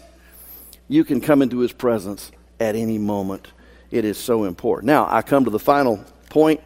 You 0.89 1.05
can 1.05 1.21
come 1.21 1.43
into 1.43 1.59
His 1.59 1.75
presence 1.75 2.33
at 2.59 2.75
any 2.75 2.97
moment. 2.97 3.49
It 3.91 4.07
is 4.07 4.17
so 4.17 4.45
important. 4.45 4.87
Now, 4.87 5.07
I 5.11 5.21
come 5.21 5.45
to 5.45 5.51
the 5.51 5.59
final 5.59 6.03
point, 6.31 6.63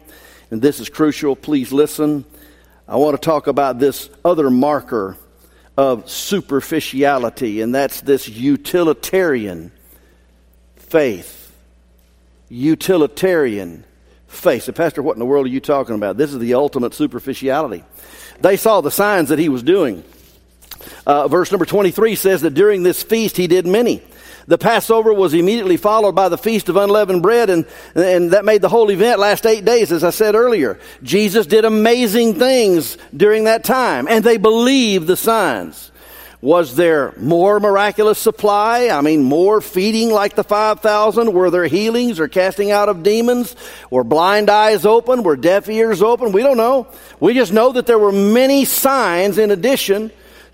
and 0.51 0.61
this 0.61 0.79
is 0.79 0.87
crucial. 0.87 1.35
Please 1.35 1.73
listen. 1.73 2.23
I 2.87 2.97
want 2.97 3.19
to 3.19 3.25
talk 3.25 3.47
about 3.47 3.79
this 3.79 4.09
other 4.25 4.49
marker 4.49 5.17
of 5.77 6.09
superficiality, 6.09 7.61
and 7.61 7.73
that's 7.73 8.01
this 8.01 8.27
utilitarian 8.27 9.71
faith. 10.75 11.55
Utilitarian 12.49 13.85
faith. 14.27 14.63
So, 14.63 14.73
Pastor, 14.73 15.01
what 15.01 15.13
in 15.13 15.19
the 15.19 15.25
world 15.25 15.45
are 15.45 15.49
you 15.49 15.61
talking 15.61 15.95
about? 15.95 16.17
This 16.17 16.33
is 16.33 16.39
the 16.39 16.55
ultimate 16.55 16.93
superficiality. 16.93 17.83
They 18.41 18.57
saw 18.57 18.81
the 18.81 18.91
signs 18.91 19.29
that 19.29 19.39
he 19.39 19.47
was 19.47 19.63
doing. 19.63 20.03
Uh, 21.05 21.29
verse 21.29 21.51
number 21.51 21.65
23 21.65 22.15
says 22.15 22.41
that 22.41 22.53
during 22.53 22.83
this 22.83 23.01
feast 23.01 23.37
he 23.37 23.47
did 23.47 23.65
many. 23.65 24.03
The 24.47 24.57
Passover 24.57 25.13
was 25.13 25.33
immediately 25.33 25.77
followed 25.77 26.15
by 26.15 26.29
the 26.29 26.37
Feast 26.37 26.69
of 26.69 26.75
Unleavened 26.75 27.21
Bread, 27.21 27.49
and, 27.49 27.65
and 27.95 28.31
that 28.31 28.45
made 28.45 28.61
the 28.61 28.69
whole 28.69 28.89
event 28.91 29.19
last 29.19 29.45
eight 29.45 29.65
days, 29.65 29.91
as 29.91 30.03
I 30.03 30.09
said 30.09 30.35
earlier. 30.35 30.79
Jesus 31.01 31.45
did 31.45 31.65
amazing 31.65 32.35
things 32.35 32.97
during 33.15 33.45
that 33.45 33.63
time, 33.63 34.07
and 34.07 34.23
they 34.23 34.37
believed 34.37 35.07
the 35.07 35.17
signs. 35.17 35.91
Was 36.43 36.75
there 36.75 37.13
more 37.15 37.61
miraculous 37.61 38.19
supply? 38.19 38.89
I 38.89 38.99
mean, 38.99 39.23
more 39.23 39.61
feeding 39.61 40.09
like 40.09 40.35
the 40.35 40.43
5,000? 40.43 41.31
Were 41.31 41.49
there 41.49 41.67
healings 41.67 42.19
or 42.19 42.27
casting 42.27 42.69
out 42.69 42.89
of 42.89 43.01
demons? 43.01 43.55
Were 43.89 44.03
blind 44.03 44.49
eyes 44.49 44.85
open? 44.85 45.23
Were 45.23 45.37
deaf 45.37 45.69
ears 45.69 46.01
open? 46.01 46.33
We 46.33 46.43
don't 46.43 46.57
know. 46.57 46.87
We 47.21 47.33
just 47.33 47.53
know 47.53 47.71
that 47.71 47.85
there 47.85 47.97
were 47.97 48.11
many 48.11 48.65
signs 48.65 49.37
in 49.37 49.51
addition 49.51 50.11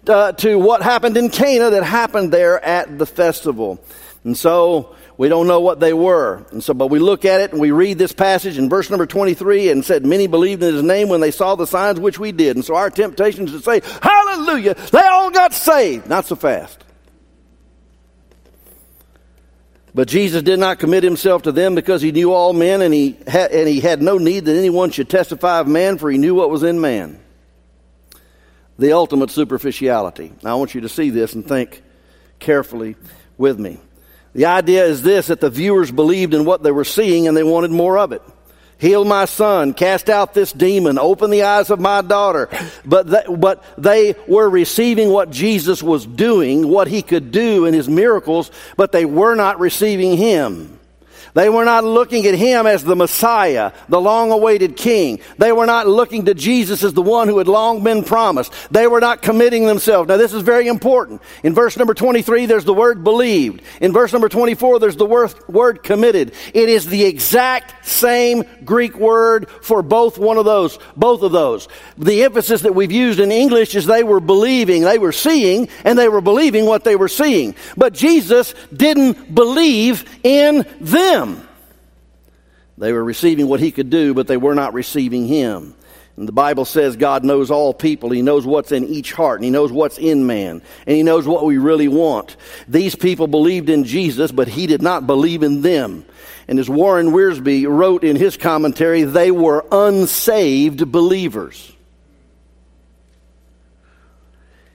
uh, 0.09 0.31
to 0.33 0.57
what 0.57 0.81
happened 0.81 1.15
in 1.17 1.29
Cana 1.29 1.69
that 1.69 1.83
happened 1.83 2.31
there 2.31 2.63
at 2.63 2.97
the 2.97 3.05
festival. 3.05 3.83
And 4.23 4.37
so 4.37 4.95
we 5.17 5.29
don't 5.29 5.47
know 5.47 5.59
what 5.59 5.79
they 5.79 5.93
were. 5.93 6.45
And 6.51 6.63
so, 6.63 6.73
but 6.73 6.87
we 6.87 6.99
look 6.99 7.25
at 7.25 7.41
it 7.41 7.51
and 7.51 7.61
we 7.61 7.71
read 7.71 7.97
this 7.97 8.11
passage 8.11 8.57
in 8.57 8.69
verse 8.69 8.89
number 8.89 9.05
23 9.05 9.69
and 9.69 9.85
said, 9.85 10.05
Many 10.05 10.27
believed 10.27 10.63
in 10.63 10.73
his 10.73 10.83
name 10.83 11.09
when 11.09 11.21
they 11.21 11.31
saw 11.31 11.55
the 11.55 11.67
signs 11.67 11.99
which 11.99 12.19
we 12.19 12.31
did. 12.31 12.55
And 12.55 12.65
so 12.65 12.75
our 12.75 12.89
temptation 12.89 13.45
is 13.45 13.51
to 13.51 13.61
say, 13.61 13.81
Hallelujah, 14.01 14.73
they 14.91 15.03
all 15.03 15.31
got 15.31 15.53
saved. 15.53 16.07
Not 16.07 16.25
so 16.25 16.35
fast. 16.35 16.83
But 19.93 20.07
Jesus 20.07 20.43
did 20.43 20.59
not 20.59 20.79
commit 20.79 21.03
himself 21.03 21.43
to 21.43 21.51
them 21.51 21.73
because 21.75 22.01
he 22.01 22.11
knew 22.11 22.31
all 22.31 22.53
men 22.53 22.81
and 22.81 22.93
he, 22.93 23.17
had, 23.27 23.51
and 23.51 23.67
he 23.67 23.79
had 23.79 24.01
no 24.01 24.17
need 24.17 24.45
that 24.45 24.55
anyone 24.55 24.91
should 24.91 25.09
testify 25.09 25.59
of 25.59 25.67
man, 25.67 25.97
for 25.97 26.11
he 26.11 26.17
knew 26.17 26.35
what 26.35 26.49
was 26.49 26.63
in 26.63 26.79
man 26.79 27.19
the 28.79 28.93
ultimate 28.93 29.29
superficiality. 29.29 30.31
Now, 30.41 30.53
I 30.53 30.55
want 30.55 30.73
you 30.73 30.81
to 30.81 30.89
see 30.89 31.09
this 31.09 31.33
and 31.33 31.45
think 31.45 31.83
carefully 32.39 32.95
with 33.37 33.59
me. 33.59 33.79
The 34.33 34.45
idea 34.45 34.85
is 34.85 35.01
this 35.01 35.27
that 35.27 35.41
the 35.41 35.49
viewers 35.49 35.91
believed 35.91 36.33
in 36.33 36.45
what 36.45 36.63
they 36.63 36.71
were 36.71 36.85
seeing 36.85 37.27
and 37.27 37.35
they 37.35 37.43
wanted 37.43 37.71
more 37.71 37.97
of 37.97 38.11
it. 38.11 38.21
Heal 38.77 39.03
my 39.03 39.25
son, 39.25 39.73
cast 39.73 40.09
out 40.09 40.33
this 40.33 40.53
demon, 40.53 40.97
open 40.97 41.31
the 41.31 41.43
eyes 41.43 41.69
of 41.69 41.81
my 41.81 42.01
daughter. 42.01 42.47
But 42.85 43.39
but 43.39 43.61
they 43.77 44.15
were 44.25 44.49
receiving 44.49 45.09
what 45.09 45.31
Jesus 45.31 45.83
was 45.83 46.05
doing, 46.05 46.65
what 46.69 46.87
he 46.87 47.01
could 47.01 47.31
do 47.31 47.65
in 47.65 47.73
his 47.73 47.89
miracles, 47.89 48.49
but 48.77 48.93
they 48.93 49.03
were 49.03 49.35
not 49.35 49.59
receiving 49.59 50.15
him. 50.15 50.78
They 51.33 51.49
were 51.49 51.65
not 51.65 51.83
looking 51.83 52.25
at 52.25 52.35
him 52.35 52.65
as 52.65 52.83
the 52.83 52.95
Messiah, 52.95 53.71
the 53.87 54.01
long 54.01 54.31
awaited 54.31 54.75
king. 54.75 55.19
They 55.37 55.51
were 55.51 55.65
not 55.65 55.87
looking 55.87 56.25
to 56.25 56.33
Jesus 56.33 56.83
as 56.83 56.93
the 56.93 57.01
one 57.01 57.27
who 57.27 57.37
had 57.37 57.47
long 57.47 57.83
been 57.83 58.03
promised. 58.03 58.53
They 58.71 58.87
were 58.87 58.99
not 58.99 59.21
committing 59.21 59.65
themselves. 59.65 60.07
Now, 60.07 60.17
this 60.17 60.33
is 60.33 60.41
very 60.41 60.67
important. 60.67 61.21
In 61.43 61.53
verse 61.53 61.77
number 61.77 61.93
23, 61.93 62.45
there's 62.45 62.65
the 62.65 62.73
word 62.73 63.03
believed. 63.03 63.61
In 63.81 63.93
verse 63.93 64.11
number 64.11 64.29
24, 64.29 64.79
there's 64.79 64.95
the 64.95 65.05
word, 65.05 65.83
committed. 65.83 66.33
It 66.53 66.69
is 66.69 66.87
the 66.87 67.05
exact 67.05 67.85
same 67.85 68.43
Greek 68.65 68.95
word 68.95 69.49
for 69.61 69.81
both 69.81 70.17
one 70.17 70.37
of 70.37 70.45
those, 70.45 70.79
both 70.95 71.21
of 71.21 71.31
those. 71.31 71.67
The 71.97 72.23
emphasis 72.23 72.61
that 72.61 72.75
we've 72.75 72.91
used 72.91 73.19
in 73.19 73.31
English 73.31 73.75
is 73.75 73.85
they 73.85 74.03
were 74.03 74.19
believing, 74.19 74.83
they 74.83 74.97
were 74.97 75.11
seeing, 75.11 75.69
and 75.85 75.97
they 75.97 76.09
were 76.09 76.21
believing 76.21 76.65
what 76.65 76.83
they 76.83 76.95
were 76.95 77.07
seeing. 77.07 77.55
But 77.77 77.93
Jesus 77.93 78.53
didn't 78.75 79.33
believe 79.33 80.05
in 80.23 80.65
them. 80.79 81.28
They 82.79 82.93
were 82.93 83.03
receiving 83.03 83.47
what 83.47 83.59
he 83.59 83.71
could 83.71 83.89
do, 83.89 84.13
but 84.13 84.27
they 84.27 84.37
were 84.37 84.55
not 84.55 84.73
receiving 84.73 85.27
him. 85.27 85.75
And 86.19 86.27
the 86.27 86.33
Bible 86.33 86.65
says 86.65 86.97
God 86.97 87.23
knows 87.23 87.49
all 87.49 87.73
people. 87.73 88.09
He 88.09 88.21
knows 88.21 88.45
what's 88.45 88.73
in 88.73 88.85
each 88.85 89.13
heart, 89.13 89.39
and 89.39 89.45
He 89.45 89.51
knows 89.51 89.71
what's 89.71 89.97
in 89.97 90.27
man, 90.27 90.61
and 90.85 90.95
He 90.97 91.01
knows 91.01 91.25
what 91.25 91.45
we 91.45 91.57
really 91.57 91.87
want. 91.87 92.35
These 92.67 92.95
people 92.95 93.27
believed 93.27 93.69
in 93.69 93.85
Jesus, 93.85 94.29
but 94.29 94.49
He 94.49 94.67
did 94.67 94.81
not 94.81 95.07
believe 95.07 95.43
in 95.43 95.61
them. 95.61 96.05
And 96.49 96.59
as 96.59 96.69
Warren 96.69 97.11
Wiersbe 97.11 97.65
wrote 97.69 98.03
in 98.03 98.15
his 98.15 98.35
commentary, 98.35 99.03
they 99.03 99.29
were 99.29 99.63
unsaved 99.71 100.91
believers. 100.91 101.71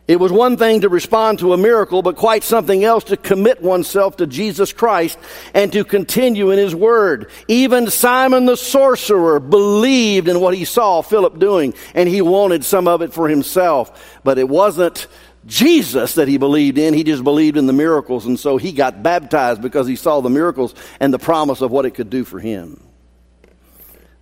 It 0.07 0.21
was 0.21 0.31
one 0.31 0.59
thing 0.59 0.83
to 0.83 0.91
respond 0.91 1.39
to 1.39 1.55
a 1.55 1.57
miracle, 1.57 2.03
but 2.03 2.17
quite 2.17 2.45
something 2.45 2.85
else 2.85 3.05
to 3.05 3.17
commit 3.17 3.63
oneself 3.63 4.19
to 4.19 4.27
Jesus 4.27 4.71
Christ 4.71 5.19
and 5.55 5.73
to 5.73 5.83
continue 5.83 6.51
in 6.51 6.59
His 6.59 6.75
Word. 6.75 7.31
Even 7.49 7.89
Simon 7.89 8.45
the 8.45 8.57
sorcerer 8.57 9.41
believed 9.41 10.29
in 10.29 10.41
what 10.41 10.55
he 10.55 10.67
saw 10.67 11.01
Philip 11.01 11.39
doing, 11.39 11.73
and 11.95 12.07
he 12.07 12.21
wanted 12.21 12.67
some 12.67 12.87
of 12.87 13.01
it 13.01 13.15
for 13.15 13.31
himself. 13.31 14.21
But 14.23 14.39
it 14.39 14.49
wasn't 14.49 15.07
Jesus 15.47 16.17
that 16.17 16.29
he 16.29 16.37
believed 16.37 16.77
in, 16.77 16.93
he 16.93 17.05
just 17.05 17.25
believed 17.25 17.57
in 17.57 17.67
the 17.67 17.73
miracles, 17.73 18.27
and 18.27 18.39
so 18.39 18.59
he 18.59 18.73
got 18.73 19.03
baptized 19.03 19.63
because 19.63 19.87
he 19.87 19.97
saw 19.97 20.21
the 20.21 20.31
miracles 20.31 20.75
and 21.01 21.15
the 21.15 21.19
promise 21.19 21.63
of 21.63 21.71
what 21.71 21.87
it 21.87 21.93
could 21.93 22.11
do 22.11 22.25
for 22.25 22.41
him. 22.41 22.83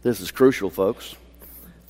This 0.03 0.21
is 0.21 0.31
crucial, 0.31 0.71
folks. 0.71 1.17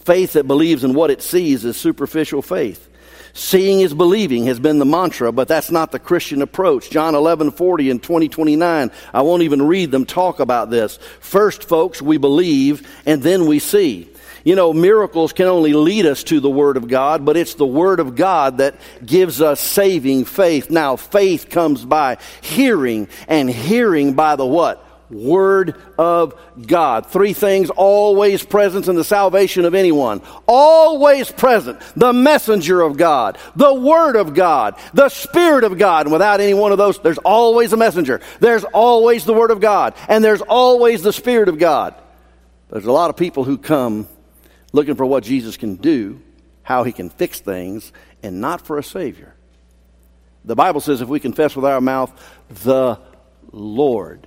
Faith 0.01 0.33
that 0.33 0.47
believes 0.47 0.83
in 0.83 0.95
what 0.95 1.11
it 1.11 1.21
sees 1.21 1.65
is 1.65 1.77
superficial 1.77 2.41
faith. 2.41 2.89
Seeing 3.35 3.81
is 3.81 3.95
believing 3.95 4.45
has 4.47 4.61
been 4.61 4.79
the 4.79 4.85
mantra, 4.85 5.33
but 5.33 5.49
that's 5.49 5.71
not 5.71 5.91
the 5.91 5.99
Christian 5.99 6.43
approach. 6.43 6.91
John 6.91 7.15
11, 7.15 7.53
40 7.53 7.91
and 7.91 8.03
20, 8.03 8.29
29. 8.29 8.91
I 9.15 9.23
won't 9.23 9.43
even 9.43 9.63
read 9.63 9.91
them 9.91 10.05
talk 10.05 10.39
about 10.39 10.69
this. 10.69 10.99
First, 11.21 11.65
folks, 11.65 12.03
we 12.03 12.19
believe 12.19 12.87
and 13.07 13.23
then 13.23 13.47
we 13.47 13.59
see. 13.59 14.11
You 14.45 14.57
know, 14.57 14.73
miracles 14.73 15.33
can 15.33 15.47
only 15.47 15.73
lead 15.73 16.05
us 16.05 16.25
to 16.25 16.41
the 16.41 16.51
Word 16.51 16.77
of 16.77 16.89
God, 16.89 17.25
but 17.25 17.37
it's 17.37 17.55
the 17.55 17.67
Word 17.67 18.01
of 18.01 18.17
God 18.17 18.59
that 18.59 18.75
gives 19.05 19.41
us 19.41 19.61
saving 19.61 20.25
faith. 20.25 20.69
Now, 20.69 20.97
faith 20.97 21.49
comes 21.49 21.85
by 21.85 22.19
hearing, 22.41 23.09
and 23.29 23.49
hearing 23.49 24.15
by 24.15 24.37
the 24.37 24.47
what? 24.47 24.85
Word 25.13 25.81
of 25.99 26.41
God. 26.67 27.07
Three 27.07 27.35
things 27.35 27.71
always 27.71 28.43
present 28.43 28.89
in 28.89 28.97
the 28.97 29.05
salvation 29.05 29.65
of 29.65 29.75
anyone. 29.75 30.23
Always 30.49 31.31
present. 31.31 31.81
The 31.95 32.13
messenger 32.13 32.81
of 32.81 32.97
God, 32.97 33.39
the 33.55 33.75
Word 33.75 34.17
of 34.17 34.35
God, 34.35 34.77
the 34.95 35.11
Spirit 35.11 35.65
of 35.65 35.79
God. 35.79 36.07
And 36.07 36.13
without 36.13 36.41
any 36.41 36.55
one 36.55 36.73
of 36.73 36.79
those, 36.79 36.99
there's 36.99 37.19
always 37.19 37.73
a 37.73 37.77
messenger. 37.77 38.21
There's 38.41 38.65
always 38.65 39.25
the 39.25 39.35
Word 39.35 39.51
of 39.51 39.61
God. 39.61 39.95
And 40.09 40.25
there's 40.25 40.43
always 40.43 41.03
the 41.03 41.13
Spirit 41.13 41.49
of 41.49 41.59
God. 41.59 41.95
There's 42.71 42.87
a 42.87 42.93
lot 42.93 43.11
of 43.11 43.17
people 43.17 43.45
who 43.45 43.59
come 43.59 44.09
looking 44.73 44.95
for 44.95 45.05
what 45.05 45.25
Jesus 45.25 45.59
can 45.59 45.77
do, 45.77 46.23
how 46.63 46.85
He 46.85 46.93
can 46.93 47.11
fix 47.11 47.39
things, 47.39 47.93
and 48.23 48.41
not 48.41 48.67
for 48.67 48.79
a 48.79 48.83
Savior. 48.83 49.35
The 50.45 50.57
Bible 50.57 50.81
says 50.81 51.01
if 51.01 51.09
we 51.09 51.21
confess 51.21 51.55
with 51.55 51.65
our 51.65 51.81
mouth 51.81 52.11
the 52.49 52.99
Lord, 53.53 54.27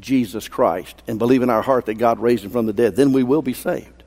Jesus 0.00 0.48
Christ 0.48 1.02
and 1.06 1.18
believe 1.18 1.42
in 1.42 1.50
our 1.50 1.62
heart 1.62 1.86
that 1.86 1.94
God 1.94 2.18
raised 2.20 2.44
him 2.44 2.50
from 2.50 2.66
the 2.66 2.72
dead, 2.72 2.96
then 2.96 3.12
we 3.12 3.22
will 3.22 3.42
be 3.42 3.54
saved. 3.54 4.04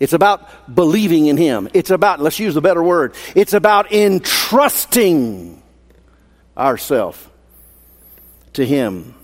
It's 0.00 0.12
about 0.12 0.74
believing 0.74 1.26
in 1.26 1.36
him. 1.36 1.68
It's 1.74 1.90
about, 1.90 2.20
let's 2.20 2.38
use 2.38 2.56
a 2.56 2.60
better 2.60 2.82
word, 2.82 3.14
it's 3.34 3.52
about 3.52 3.92
entrusting 3.92 5.62
ourselves 6.56 7.18
to 8.54 8.64
him. 8.64 9.14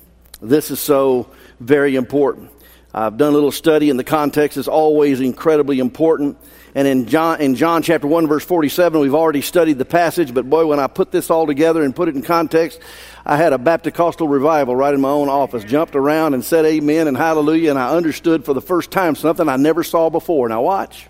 This 0.41 0.71
is 0.71 0.81
so 0.81 1.31
very 1.61 1.97
important. 1.97 2.51
I've 2.93 3.17
done 3.17 3.31
a 3.31 3.35
little 3.35 3.51
study, 3.51 3.91
and 3.91 3.99
the 3.99 4.05
context 4.05 4.57
is 4.57 4.69
always 4.69 5.21
incredibly 5.21 5.81
important. 5.81 6.39
And 6.77 6.87
in 6.87 7.07
John, 7.07 7.41
in 7.41 7.57
John 7.57 7.83
chapter 7.83 8.07
1, 8.07 8.29
verse 8.29 8.45
47, 8.45 9.01
we've 9.01 9.15
already 9.15 9.41
studied 9.41 9.79
the 9.79 9.85
passage, 9.85 10.33
but 10.33 10.49
boy, 10.49 10.67
when 10.67 10.79
I 10.79 10.87
put 10.87 11.11
this 11.11 11.31
all 11.31 11.47
together 11.47 11.83
and 11.83 11.95
put 11.95 12.09
it 12.09 12.15
in 12.15 12.23
context, 12.23 12.81
I 13.27 13.37
had 13.37 13.55
a 13.55 13.59
Baptist 13.59 14.21
revival 14.21 14.77
right 14.77 14.93
in 14.93 15.01
my 15.01 15.09
own 15.09 15.29
office, 15.29 15.65
jumped 15.65 15.97
around 15.97 16.35
and 16.35 16.45
said 16.45 16.67
amen 16.67 17.09
and 17.09 17.17
hallelujah, 17.17 17.71
and 17.71 17.79
I 17.79 17.91
understood 17.97 18.45
for 18.45 18.53
the 18.53 18.61
first 18.61 18.91
time 18.91 19.15
something 19.15 19.49
I 19.49 19.57
never 19.57 19.83
saw 19.83 20.11
before. 20.11 20.49
Now 20.49 20.63
watch. 20.63 21.07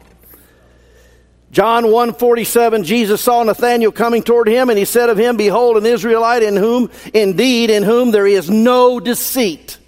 John 1.50 1.84
1:47 1.84 2.84
Jesus 2.84 3.20
saw 3.20 3.42
Nathanael 3.42 3.92
coming 3.92 4.22
toward 4.22 4.48
him 4.48 4.70
and 4.70 4.78
he 4.78 4.84
said 4.84 5.08
of 5.08 5.16
him 5.16 5.36
behold 5.36 5.76
an 5.76 5.86
Israelite 5.86 6.42
in 6.42 6.56
whom 6.56 6.90
indeed 7.12 7.70
in 7.70 7.84
whom 7.84 8.10
there 8.10 8.26
is 8.26 8.50
no 8.50 8.98
deceit. 8.98 9.78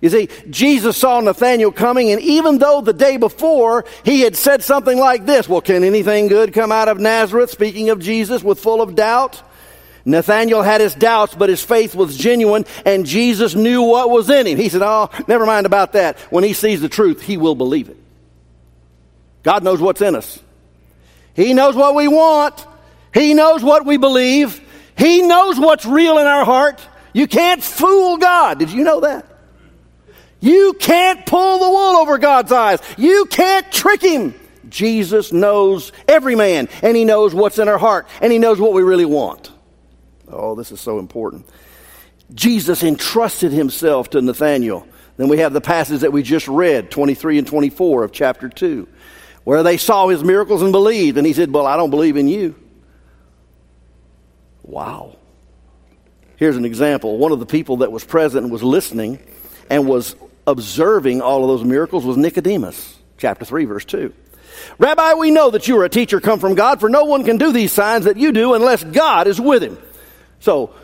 You 0.00 0.10
see, 0.10 0.28
Jesus 0.50 0.96
saw 0.96 1.20
Nathanael 1.20 1.72
coming, 1.72 2.10
and 2.10 2.20
even 2.20 2.58
though 2.58 2.80
the 2.82 2.92
day 2.92 3.16
before 3.16 3.86
he 4.04 4.20
had 4.20 4.36
said 4.36 4.62
something 4.62 4.98
like 4.98 5.24
this, 5.24 5.48
well, 5.48 5.62
can 5.62 5.82
anything 5.84 6.28
good 6.28 6.52
come 6.52 6.70
out 6.70 6.88
of 6.88 7.00
Nazareth? 7.00 7.50
Speaking 7.50 7.88
of 7.90 7.98
Jesus 7.98 8.42
with 8.42 8.60
full 8.60 8.82
of 8.82 8.94
doubt. 8.94 9.42
Nathanael 10.06 10.62
had 10.62 10.80
his 10.80 10.94
doubts, 10.94 11.34
but 11.34 11.48
his 11.48 11.62
faith 11.62 11.96
was 11.96 12.16
genuine, 12.16 12.64
and 12.84 13.04
Jesus 13.04 13.56
knew 13.56 13.82
what 13.82 14.08
was 14.08 14.30
in 14.30 14.46
him. 14.46 14.56
He 14.56 14.68
said, 14.68 14.80
Oh, 14.82 15.10
never 15.26 15.44
mind 15.44 15.66
about 15.66 15.94
that. 15.94 16.18
When 16.30 16.44
he 16.44 16.52
sees 16.52 16.80
the 16.80 16.88
truth, 16.88 17.20
he 17.20 17.36
will 17.36 17.56
believe 17.56 17.88
it. 17.88 17.96
God 19.42 19.64
knows 19.64 19.80
what's 19.80 20.00
in 20.00 20.14
us. 20.14 20.40
He 21.34 21.54
knows 21.54 21.74
what 21.74 21.96
we 21.96 22.06
want. 22.06 22.64
He 23.12 23.34
knows 23.34 23.64
what 23.64 23.84
we 23.84 23.96
believe. 23.96 24.60
He 24.96 25.22
knows 25.22 25.58
what's 25.58 25.84
real 25.84 26.18
in 26.18 26.26
our 26.26 26.44
heart. 26.44 26.80
You 27.12 27.26
can't 27.26 27.62
fool 27.62 28.16
God. 28.16 28.60
Did 28.60 28.70
you 28.70 28.84
know 28.84 29.00
that? 29.00 29.26
You 30.38 30.74
can't 30.78 31.26
pull 31.26 31.58
the 31.58 31.68
wool 31.68 31.96
over 31.96 32.18
God's 32.18 32.52
eyes. 32.52 32.78
You 32.96 33.26
can't 33.26 33.70
trick 33.72 34.02
him. 34.02 34.34
Jesus 34.68 35.32
knows 35.32 35.90
every 36.06 36.36
man, 36.36 36.68
and 36.82 36.96
he 36.96 37.04
knows 37.04 37.34
what's 37.34 37.58
in 37.58 37.68
our 37.68 37.78
heart, 37.78 38.06
and 38.20 38.32
he 38.32 38.38
knows 38.38 38.60
what 38.60 38.72
we 38.72 38.82
really 38.82 39.04
want. 39.04 39.50
Oh, 40.28 40.54
this 40.54 40.72
is 40.72 40.80
so 40.80 40.98
important. 40.98 41.46
Jesus 42.34 42.82
entrusted 42.82 43.52
himself 43.52 44.10
to 44.10 44.20
Nathanael. 44.20 44.86
Then 45.16 45.28
we 45.28 45.38
have 45.38 45.52
the 45.52 45.60
passage 45.60 46.00
that 46.00 46.12
we 46.12 46.22
just 46.22 46.48
read, 46.48 46.90
23 46.90 47.38
and 47.38 47.46
24 47.46 48.04
of 48.04 48.12
chapter 48.12 48.48
2, 48.48 48.88
where 49.44 49.62
they 49.62 49.76
saw 49.76 50.08
his 50.08 50.22
miracles 50.24 50.62
and 50.62 50.72
believed. 50.72 51.16
And 51.16 51.26
he 51.26 51.32
said, 51.32 51.52
Well, 51.52 51.66
I 51.66 51.76
don't 51.76 51.90
believe 51.90 52.16
in 52.16 52.28
you. 52.28 52.54
Wow. 54.62 55.16
Here's 56.36 56.56
an 56.56 56.64
example. 56.64 57.16
One 57.16 57.32
of 57.32 57.40
the 57.40 57.46
people 57.46 57.78
that 57.78 57.92
was 57.92 58.04
present 58.04 58.44
and 58.44 58.52
was 58.52 58.62
listening 58.62 59.20
and 59.70 59.88
was 59.88 60.16
observing 60.46 61.22
all 61.22 61.42
of 61.42 61.48
those 61.48 61.64
miracles 61.64 62.04
was 62.04 62.16
Nicodemus, 62.16 62.98
chapter 63.16 63.44
3, 63.44 63.64
verse 63.64 63.84
2. 63.84 64.12
Rabbi, 64.78 65.14
we 65.14 65.30
know 65.30 65.50
that 65.50 65.68
you 65.68 65.78
are 65.78 65.84
a 65.84 65.88
teacher 65.88 66.20
come 66.20 66.40
from 66.40 66.54
God, 66.54 66.80
for 66.80 66.88
no 66.88 67.04
one 67.04 67.24
can 67.24 67.38
do 67.38 67.52
these 67.52 67.72
signs 67.72 68.04
that 68.04 68.16
you 68.16 68.32
do 68.32 68.54
unless 68.54 68.84
God 68.84 69.26
is 69.26 69.40
with 69.40 69.62
him. 69.62 69.78
So, 70.40 70.74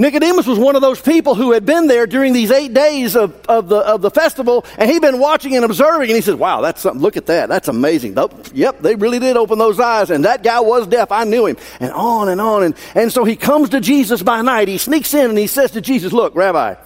Nicodemus 0.00 0.46
was 0.46 0.58
one 0.58 0.76
of 0.76 0.80
those 0.80 0.98
people 0.98 1.34
who 1.34 1.52
had 1.52 1.66
been 1.66 1.86
there 1.86 2.06
during 2.06 2.32
these 2.32 2.50
eight 2.50 2.72
days 2.72 3.16
of, 3.16 3.38
of, 3.46 3.68
the, 3.68 3.76
of 3.76 4.00
the 4.00 4.10
festival, 4.10 4.64
and 4.78 4.90
he'd 4.90 5.02
been 5.02 5.18
watching 5.18 5.54
and 5.56 5.64
observing, 5.64 6.08
and 6.08 6.16
he 6.16 6.22
said, 6.22 6.36
Wow, 6.36 6.62
that's 6.62 6.80
something, 6.80 7.02
look 7.02 7.18
at 7.18 7.26
that, 7.26 7.50
that's 7.50 7.68
amazing. 7.68 8.16
Yep, 8.54 8.80
they 8.80 8.94
really 8.94 9.18
did 9.18 9.36
open 9.36 9.58
those 9.58 9.78
eyes, 9.78 10.08
and 10.08 10.24
that 10.24 10.42
guy 10.42 10.60
was 10.60 10.86
deaf, 10.86 11.12
I 11.12 11.24
knew 11.24 11.44
him, 11.44 11.58
and 11.80 11.92
on 11.92 12.30
and 12.30 12.40
on. 12.40 12.62
And, 12.62 12.74
and 12.94 13.12
so 13.12 13.24
he 13.24 13.36
comes 13.36 13.68
to 13.70 13.80
Jesus 13.80 14.22
by 14.22 14.40
night, 14.40 14.68
he 14.68 14.78
sneaks 14.78 15.12
in, 15.12 15.28
and 15.28 15.38
he 15.38 15.46
says 15.46 15.72
to 15.72 15.82
Jesus, 15.82 16.14
Look, 16.14 16.34
Rabbi, 16.34 16.76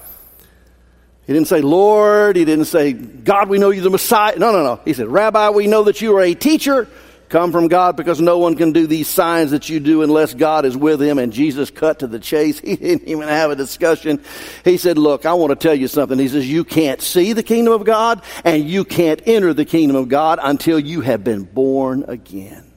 he 1.27 1.33
didn't 1.33 1.49
say, 1.49 1.61
Lord. 1.62 2.37
He 2.37 2.45
didn't 2.45 2.67
say, 2.67 2.93
God, 2.93 3.49
we 3.49 3.59
know 3.59 3.71
you're 3.71 3.83
the 3.83 3.90
Messiah. 3.90 4.38
No, 4.38 4.53
no, 4.53 4.62
no. 4.62 4.81
He 4.85 4.93
said, 4.93 5.09
Rabbi, 5.09 5.51
we 5.51 5.67
know 5.67 5.85
that 5.85 6.03
you 6.03 6.17
are 6.17 6.21
a 6.21 6.35
teacher 6.35 6.87
come 7.35 7.51
from 7.51 7.66
God 7.66 7.97
because 7.97 8.20
no 8.20 8.38
one 8.38 8.55
can 8.55 8.70
do 8.70 8.87
these 8.87 9.09
signs 9.09 9.51
that 9.51 9.68
you 9.68 9.81
do 9.81 10.03
unless 10.03 10.35
God 10.35 10.64
is 10.64 10.77
with 10.77 11.03
him. 11.03 11.18
And 11.18 11.33
Jesus 11.33 11.68
cut 11.68 11.99
to 11.99 12.07
the 12.07 12.20
chase. 12.20 12.61
He 12.64 12.77
didn't 12.77 13.09
even 13.09 13.27
have 13.27 13.51
a 13.51 13.57
discussion. 13.57 14.23
He 14.64 14.77
said, 14.77 14.99
Look, 14.99 15.27
I 15.27 15.35
want 15.35 15.51
to 15.51 15.57
tell 15.57 15.75
you 15.75 15.88
something. 15.88 16.16
He 16.16 16.29
says, 16.29 16.49
You 16.49 16.62
can't 16.62 17.03
see 17.03 17.33
the 17.33 17.42
kingdom 17.42 17.73
of 17.73 17.85
God 17.85 18.23
and 18.44 18.68
you 18.68 18.85
can't 18.85 19.20
enter 19.27 19.53
the 19.53 19.64
kingdom 19.64 19.97
of 19.97 20.09
God 20.09 20.38
until 20.40 20.79
you 20.79 21.01
have 21.01 21.25
been 21.25 21.42
born 21.42 22.05
again. 22.07 22.73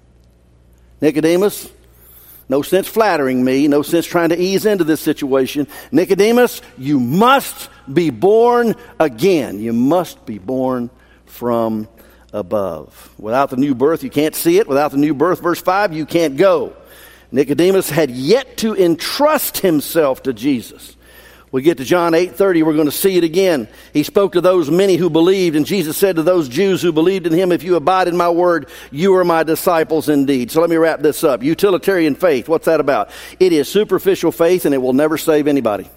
Nicodemus, 1.01 1.71
No 2.49 2.63
sense 2.63 2.87
flattering 2.87 3.43
me, 3.43 3.67
no 3.67 3.83
sense 3.83 4.07
trying 4.07 4.29
to 4.29 4.41
ease 4.41 4.65
into 4.65 4.83
this 4.83 5.01
situation. 5.01 5.67
Nicodemus, 5.91 6.63
you 6.79 6.99
must 6.99 7.69
be 7.93 8.09
born 8.09 8.73
again. 8.99 9.59
You 9.59 9.73
must 9.73 10.25
be 10.25 10.39
born 10.39 10.89
from 11.27 11.87
above. 12.33 13.09
Without 13.17 13.49
the 13.49 13.57
new 13.57 13.75
birth, 13.75 14.03
you 14.03 14.09
can't 14.09 14.35
see 14.35 14.57
it. 14.57 14.67
Without 14.67 14.91
the 14.91 14.97
new 14.97 15.13
birth, 15.13 15.41
verse 15.41 15.61
5, 15.61 15.93
you 15.93 16.05
can't 16.05 16.37
go. 16.37 16.73
Nicodemus 17.31 17.89
had 17.89 18.11
yet 18.11 18.57
to 18.57 18.75
entrust 18.75 19.57
himself 19.57 20.23
to 20.23 20.33
Jesus. 20.33 20.95
We 21.49 21.61
get 21.61 21.77
to 21.77 21.85
John 21.85 22.11
8:30, 22.11 22.63
we're 22.63 22.73
going 22.73 22.87
to 22.87 22.91
see 22.91 23.17
it 23.17 23.23
again. 23.23 23.69
He 23.93 24.03
spoke 24.03 24.33
to 24.33 24.41
those 24.41 24.69
many 24.69 24.97
who 24.97 25.09
believed, 25.09 25.55
and 25.55 25.65
Jesus 25.65 25.95
said 25.95 26.17
to 26.17 26.23
those 26.23 26.49
Jews 26.49 26.81
who 26.81 26.91
believed 26.91 27.25
in 27.25 27.31
him, 27.31 27.53
"If 27.53 27.63
you 27.63 27.77
abide 27.77 28.09
in 28.09 28.17
my 28.17 28.29
word, 28.29 28.67
you 28.91 29.15
are 29.15 29.23
my 29.23 29.43
disciples 29.43 30.09
indeed." 30.09 30.51
So 30.51 30.59
let 30.59 30.69
me 30.69 30.75
wrap 30.75 31.01
this 31.01 31.23
up. 31.23 31.41
Utilitarian 31.41 32.15
faith, 32.15 32.49
what's 32.49 32.65
that 32.65 32.81
about? 32.81 33.09
It 33.39 33.53
is 33.53 33.69
superficial 33.69 34.33
faith 34.33 34.65
and 34.65 34.75
it 34.75 34.79
will 34.79 34.93
never 34.93 35.17
save 35.17 35.47
anybody. 35.47 35.89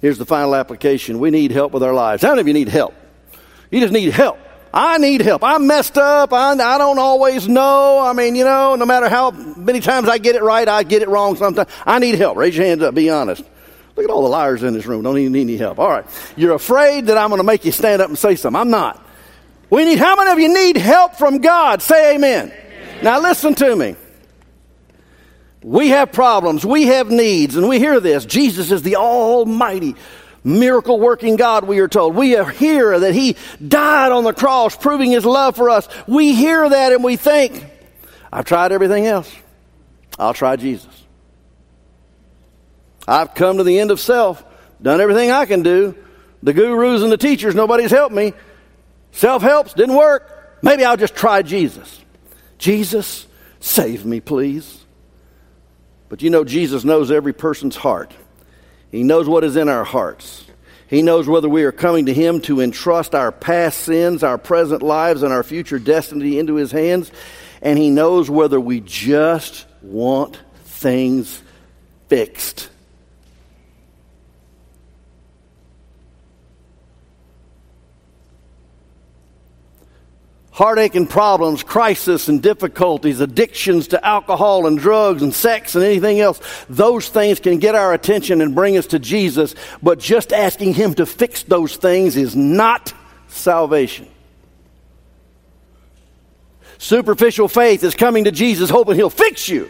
Here's 0.00 0.18
the 0.18 0.26
final 0.26 0.56
application. 0.56 1.20
We 1.20 1.30
need 1.30 1.52
help 1.52 1.72
with 1.72 1.84
our 1.84 1.94
lives. 1.94 2.22
How 2.22 2.30
many 2.30 2.40
of 2.40 2.48
you 2.48 2.54
need 2.54 2.68
help? 2.68 2.94
You 3.74 3.80
just 3.80 3.92
need 3.92 4.12
help. 4.12 4.38
I 4.72 4.98
need 4.98 5.20
help. 5.20 5.42
I'm 5.42 5.66
messed 5.66 5.98
up. 5.98 6.32
I, 6.32 6.52
I 6.52 6.78
don't 6.78 7.00
always 7.00 7.48
know. 7.48 7.98
I 7.98 8.12
mean, 8.12 8.36
you 8.36 8.44
know, 8.44 8.76
no 8.76 8.86
matter 8.86 9.08
how 9.08 9.32
many 9.32 9.80
times 9.80 10.08
I 10.08 10.18
get 10.18 10.36
it 10.36 10.44
right, 10.44 10.68
I 10.68 10.84
get 10.84 11.02
it 11.02 11.08
wrong 11.08 11.34
sometimes. 11.34 11.68
I 11.84 11.98
need 11.98 12.14
help. 12.14 12.36
Raise 12.36 12.56
your 12.56 12.66
hands 12.66 12.82
up. 12.84 12.94
Be 12.94 13.10
honest. 13.10 13.42
Look 13.96 14.04
at 14.04 14.10
all 14.10 14.22
the 14.22 14.28
liars 14.28 14.62
in 14.62 14.74
this 14.74 14.86
room. 14.86 15.02
Don't 15.02 15.18
even 15.18 15.32
need 15.32 15.40
any 15.40 15.56
help. 15.56 15.80
All 15.80 15.88
right. 15.90 16.06
You're 16.36 16.54
afraid 16.54 17.06
that 17.06 17.18
I'm 17.18 17.30
going 17.30 17.40
to 17.40 17.44
make 17.44 17.64
you 17.64 17.72
stand 17.72 18.00
up 18.00 18.08
and 18.08 18.16
say 18.16 18.36
something. 18.36 18.60
I'm 18.60 18.70
not. 18.70 19.04
We 19.70 19.84
need, 19.84 19.98
how 19.98 20.14
many 20.14 20.30
of 20.30 20.38
you 20.38 20.54
need 20.54 20.76
help 20.76 21.16
from 21.16 21.38
God? 21.38 21.82
Say 21.82 22.14
amen. 22.14 22.52
amen. 22.52 22.98
Now 23.02 23.20
listen 23.20 23.56
to 23.56 23.74
me. 23.74 23.96
We 25.64 25.88
have 25.88 26.12
problems. 26.12 26.64
We 26.64 26.84
have 26.84 27.10
needs. 27.10 27.56
And 27.56 27.68
we 27.68 27.80
hear 27.80 27.98
this. 27.98 28.24
Jesus 28.24 28.70
is 28.70 28.82
the 28.82 28.94
Almighty 28.94 29.96
miracle 30.44 31.00
working 31.00 31.36
God, 31.36 31.64
we 31.64 31.80
are 31.80 31.88
told. 31.88 32.14
We 32.14 32.36
hear 32.44 33.00
that 33.00 33.14
He 33.14 33.36
died 33.66 34.12
on 34.12 34.24
the 34.24 34.34
cross, 34.34 34.76
proving 34.76 35.10
His 35.10 35.24
love 35.24 35.56
for 35.56 35.70
us. 35.70 35.88
We 36.06 36.34
hear 36.34 36.68
that 36.68 36.92
and 36.92 37.02
we 37.02 37.16
think, 37.16 37.64
I've 38.32 38.44
tried 38.44 38.70
everything 38.70 39.06
else. 39.06 39.34
I'll 40.18 40.34
try 40.34 40.56
Jesus. 40.56 41.04
I've 43.08 43.34
come 43.34 43.56
to 43.56 43.64
the 43.64 43.78
end 43.78 43.90
of 43.90 44.00
self, 44.00 44.44
done 44.80 45.00
everything 45.00 45.30
I 45.30 45.46
can 45.46 45.62
do. 45.62 45.96
The 46.42 46.52
gurus 46.52 47.02
and 47.02 47.10
the 47.10 47.16
teachers, 47.16 47.54
nobody's 47.54 47.90
helped 47.90 48.14
me. 48.14 48.34
Self 49.12 49.42
helps, 49.42 49.72
didn't 49.72 49.96
work. 49.96 50.58
Maybe 50.62 50.84
I'll 50.84 50.96
just 50.96 51.14
try 51.14 51.42
Jesus. 51.42 52.00
Jesus, 52.58 53.26
save 53.60 54.04
me, 54.04 54.20
please. 54.20 54.84
But 56.08 56.22
you 56.22 56.30
know, 56.30 56.44
Jesus 56.44 56.84
knows 56.84 57.10
every 57.10 57.32
person's 57.32 57.76
heart. 57.76 58.12
He 58.94 59.02
knows 59.02 59.28
what 59.28 59.42
is 59.42 59.56
in 59.56 59.68
our 59.68 59.82
hearts. 59.82 60.44
He 60.86 61.02
knows 61.02 61.26
whether 61.26 61.48
we 61.48 61.64
are 61.64 61.72
coming 61.72 62.06
to 62.06 62.14
Him 62.14 62.40
to 62.42 62.60
entrust 62.60 63.12
our 63.12 63.32
past 63.32 63.80
sins, 63.80 64.22
our 64.22 64.38
present 64.38 64.82
lives, 64.82 65.24
and 65.24 65.32
our 65.32 65.42
future 65.42 65.80
destiny 65.80 66.38
into 66.38 66.54
His 66.54 66.70
hands. 66.70 67.10
And 67.60 67.76
He 67.76 67.90
knows 67.90 68.30
whether 68.30 68.60
we 68.60 68.78
just 68.78 69.66
want 69.82 70.38
things 70.62 71.42
fixed. 72.06 72.70
Heartache 80.54 80.94
and 80.94 81.10
problems, 81.10 81.64
crisis 81.64 82.28
and 82.28 82.40
difficulties, 82.40 83.20
addictions 83.20 83.88
to 83.88 84.06
alcohol 84.06 84.68
and 84.68 84.78
drugs 84.78 85.20
and 85.20 85.34
sex 85.34 85.74
and 85.74 85.84
anything 85.84 86.20
else, 86.20 86.40
those 86.68 87.08
things 87.08 87.40
can 87.40 87.58
get 87.58 87.74
our 87.74 87.92
attention 87.92 88.40
and 88.40 88.54
bring 88.54 88.76
us 88.76 88.86
to 88.86 89.00
Jesus, 89.00 89.56
but 89.82 89.98
just 89.98 90.32
asking 90.32 90.74
Him 90.74 90.94
to 90.94 91.06
fix 91.06 91.42
those 91.42 91.76
things 91.76 92.16
is 92.16 92.36
not 92.36 92.94
salvation. 93.26 94.06
Superficial 96.78 97.48
faith 97.48 97.82
is 97.82 97.96
coming 97.96 98.22
to 98.22 98.30
Jesus 98.30 98.70
hoping 98.70 98.94
He'll 98.94 99.10
fix 99.10 99.48
you. 99.48 99.68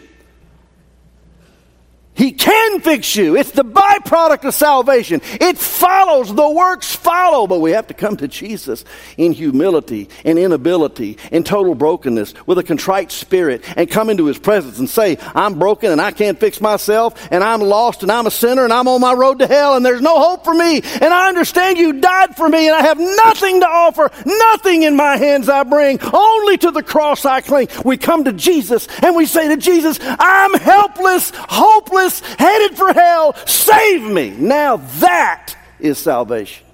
He 2.15 2.31
can 2.31 2.79
fix 2.79 3.15
you. 3.17 3.35
It's 3.35 3.51
the 3.51 3.65
byproduct 3.65 4.45
of 4.45 4.53
salvation. 4.53 5.19
It 5.23 5.57
follows, 5.57 6.33
the 6.33 6.49
works 6.49 6.95
follow, 6.95 7.45
but 7.45 7.59
we 7.59 7.71
have 7.71 7.87
to 7.87 7.93
come 7.93 8.15
to 8.17 8.27
Jesus 8.27 8.85
in 9.17 9.33
humility 9.33 10.07
and 10.23 10.39
inability 10.39 11.17
and 11.33 11.45
total 11.45 11.75
brokenness 11.75 12.33
with 12.45 12.57
a 12.57 12.63
contrite 12.63 13.11
spirit 13.11 13.65
and 13.75 13.91
come 13.91 14.09
into 14.09 14.27
his 14.27 14.39
presence 14.39 14.79
and 14.79 14.89
say, 14.89 15.17
I'm 15.35 15.59
broken 15.59 15.91
and 15.91 15.99
I 15.99 16.11
can't 16.11 16.39
fix 16.39 16.61
myself 16.61 17.27
and 17.31 17.43
I'm 17.43 17.59
lost 17.59 18.01
and 18.01 18.11
I'm 18.11 18.27
a 18.27 18.31
sinner 18.31 18.63
and 18.63 18.71
I'm 18.71 18.87
on 18.87 19.01
my 19.01 19.13
road 19.13 19.39
to 19.39 19.47
hell 19.47 19.75
and 19.75 19.85
there's 19.85 20.01
no 20.01 20.17
hope 20.17 20.45
for 20.45 20.53
me 20.53 20.81
and 20.83 21.13
I 21.13 21.27
understand 21.27 21.77
you 21.77 21.99
died 21.99 22.37
for 22.37 22.47
me 22.47 22.67
and 22.67 22.77
I 22.77 22.81
have 22.83 22.99
nothing 22.99 23.59
to 23.59 23.67
offer, 23.67 24.09
nothing 24.25 24.83
in 24.83 24.95
my 24.95 25.17
hands 25.17 25.49
I 25.49 25.63
bring, 25.63 25.99
only 26.01 26.57
to 26.59 26.71
the 26.71 26.83
cross 26.83 27.25
I 27.25 27.41
cling. 27.41 27.67
We 27.83 27.97
come 27.97 28.23
to 28.23 28.31
Jesus 28.31 28.87
and 29.03 29.17
we 29.17 29.25
say 29.25 29.49
to 29.49 29.57
Jesus, 29.57 29.99
I'm 30.01 30.53
helpless, 30.53 31.31
hopeless, 31.35 32.04
headed 32.19 32.77
for 32.77 32.93
hell. 32.93 33.35
Save 33.45 34.03
me. 34.03 34.29
Now 34.31 34.77
that 34.77 35.55
is 35.79 35.97
salvation. 35.97 36.65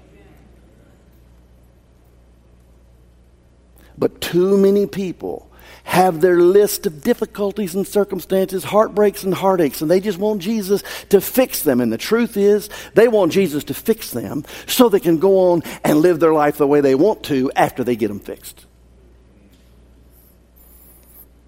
But 3.98 4.20
too 4.20 4.56
many 4.56 4.86
people 4.86 5.48
have 5.84 6.20
their 6.20 6.40
list 6.40 6.86
of 6.86 7.02
difficulties 7.02 7.74
and 7.74 7.86
circumstances, 7.86 8.64
heartbreaks 8.64 9.24
and 9.24 9.34
heartaches, 9.34 9.82
and 9.82 9.90
they 9.90 10.00
just 10.00 10.18
want 10.18 10.40
Jesus 10.40 10.82
to 11.10 11.20
fix 11.20 11.62
them. 11.62 11.80
And 11.80 11.92
the 11.92 11.98
truth 11.98 12.36
is, 12.36 12.68
they 12.94 13.08
want 13.08 13.32
Jesus 13.32 13.64
to 13.64 13.74
fix 13.74 14.10
them 14.10 14.44
so 14.66 14.88
they 14.88 15.00
can 15.00 15.18
go 15.18 15.50
on 15.50 15.62
and 15.84 16.00
live 16.00 16.20
their 16.20 16.32
life 16.32 16.56
the 16.56 16.66
way 16.66 16.80
they 16.80 16.94
want 16.94 17.24
to 17.24 17.50
after 17.56 17.84
they 17.84 17.96
get 17.96 18.08
them 18.08 18.20
fixed. 18.20 18.66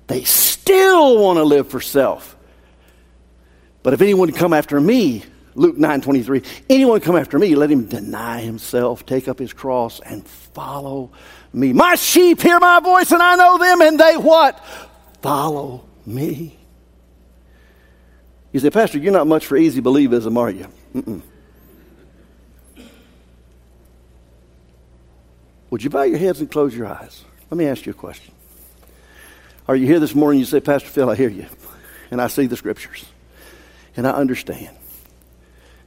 They 0.07 0.25
still 0.25 1.19
want 1.19 1.39
to 1.39 1.45
live 1.45 1.69
for 1.69 1.81
self. 1.81 2.34
But 3.85 3.93
if 3.93 4.01
anyone 4.01 4.33
come 4.33 4.55
after 4.55 4.81
me, 4.81 5.23
Luke 5.55 5.77
9 5.77 6.01
23, 6.01 6.43
anyone 6.71 7.01
come 7.01 7.17
after 7.17 7.39
me, 7.39 7.55
let 7.55 7.71
him 7.71 7.85
deny 7.85 8.41
himself, 8.41 9.05
take 9.05 9.29
up 9.29 9.39
his 9.39 9.53
cross, 9.53 10.01
and 10.01 10.27
follow 10.27 11.13
me. 11.53 11.75
My 11.75 11.95
sheep 11.95 12.41
hear 12.41 12.59
my 12.59 12.81
voice, 12.81 13.13
and 13.13 13.23
I 13.23 13.37
know 13.37 13.59
them, 13.59 13.83
and 13.83 14.01
they 14.01 14.17
what? 14.17 14.65
Follow 15.21 15.85
me. 16.07 16.57
You 18.53 18.61
say, 18.61 18.71
Pastor, 18.71 18.99
you're 18.99 19.13
not 19.13 19.27
much 19.27 19.47
for 19.47 19.57
easy 19.57 19.83
believism, 19.83 20.39
are 20.39 20.51
you? 20.51 20.67
Mm-mm. 20.95 21.23
Would 25.69 25.85
you 25.85 25.91
bow 25.91 26.05
your 26.05 26.19
heads 26.19 26.41
and 26.41 26.51
close 26.51 26.75
your 26.75 26.87
eyes? 26.87 27.23
Let 27.51 27.59
me 27.59 27.67
ask 27.67 27.85
you 27.85 27.91
a 27.91 27.95
question. 27.95 28.33
Are 29.69 29.77
you 29.77 29.87
here 29.87 30.01
this 30.01 30.15
morning? 30.15 30.41
You 30.41 30.47
say, 30.47 30.61
Pastor 30.61 30.89
Phil, 30.89 31.11
I 31.11 31.17
hear 31.17 31.29
you, 31.29 31.47
and 32.11 32.23
I 32.23 32.29
see 32.29 32.47
the 32.47 32.57
scriptures 32.57 33.05
and 33.97 34.07
I 34.07 34.11
understand. 34.11 34.71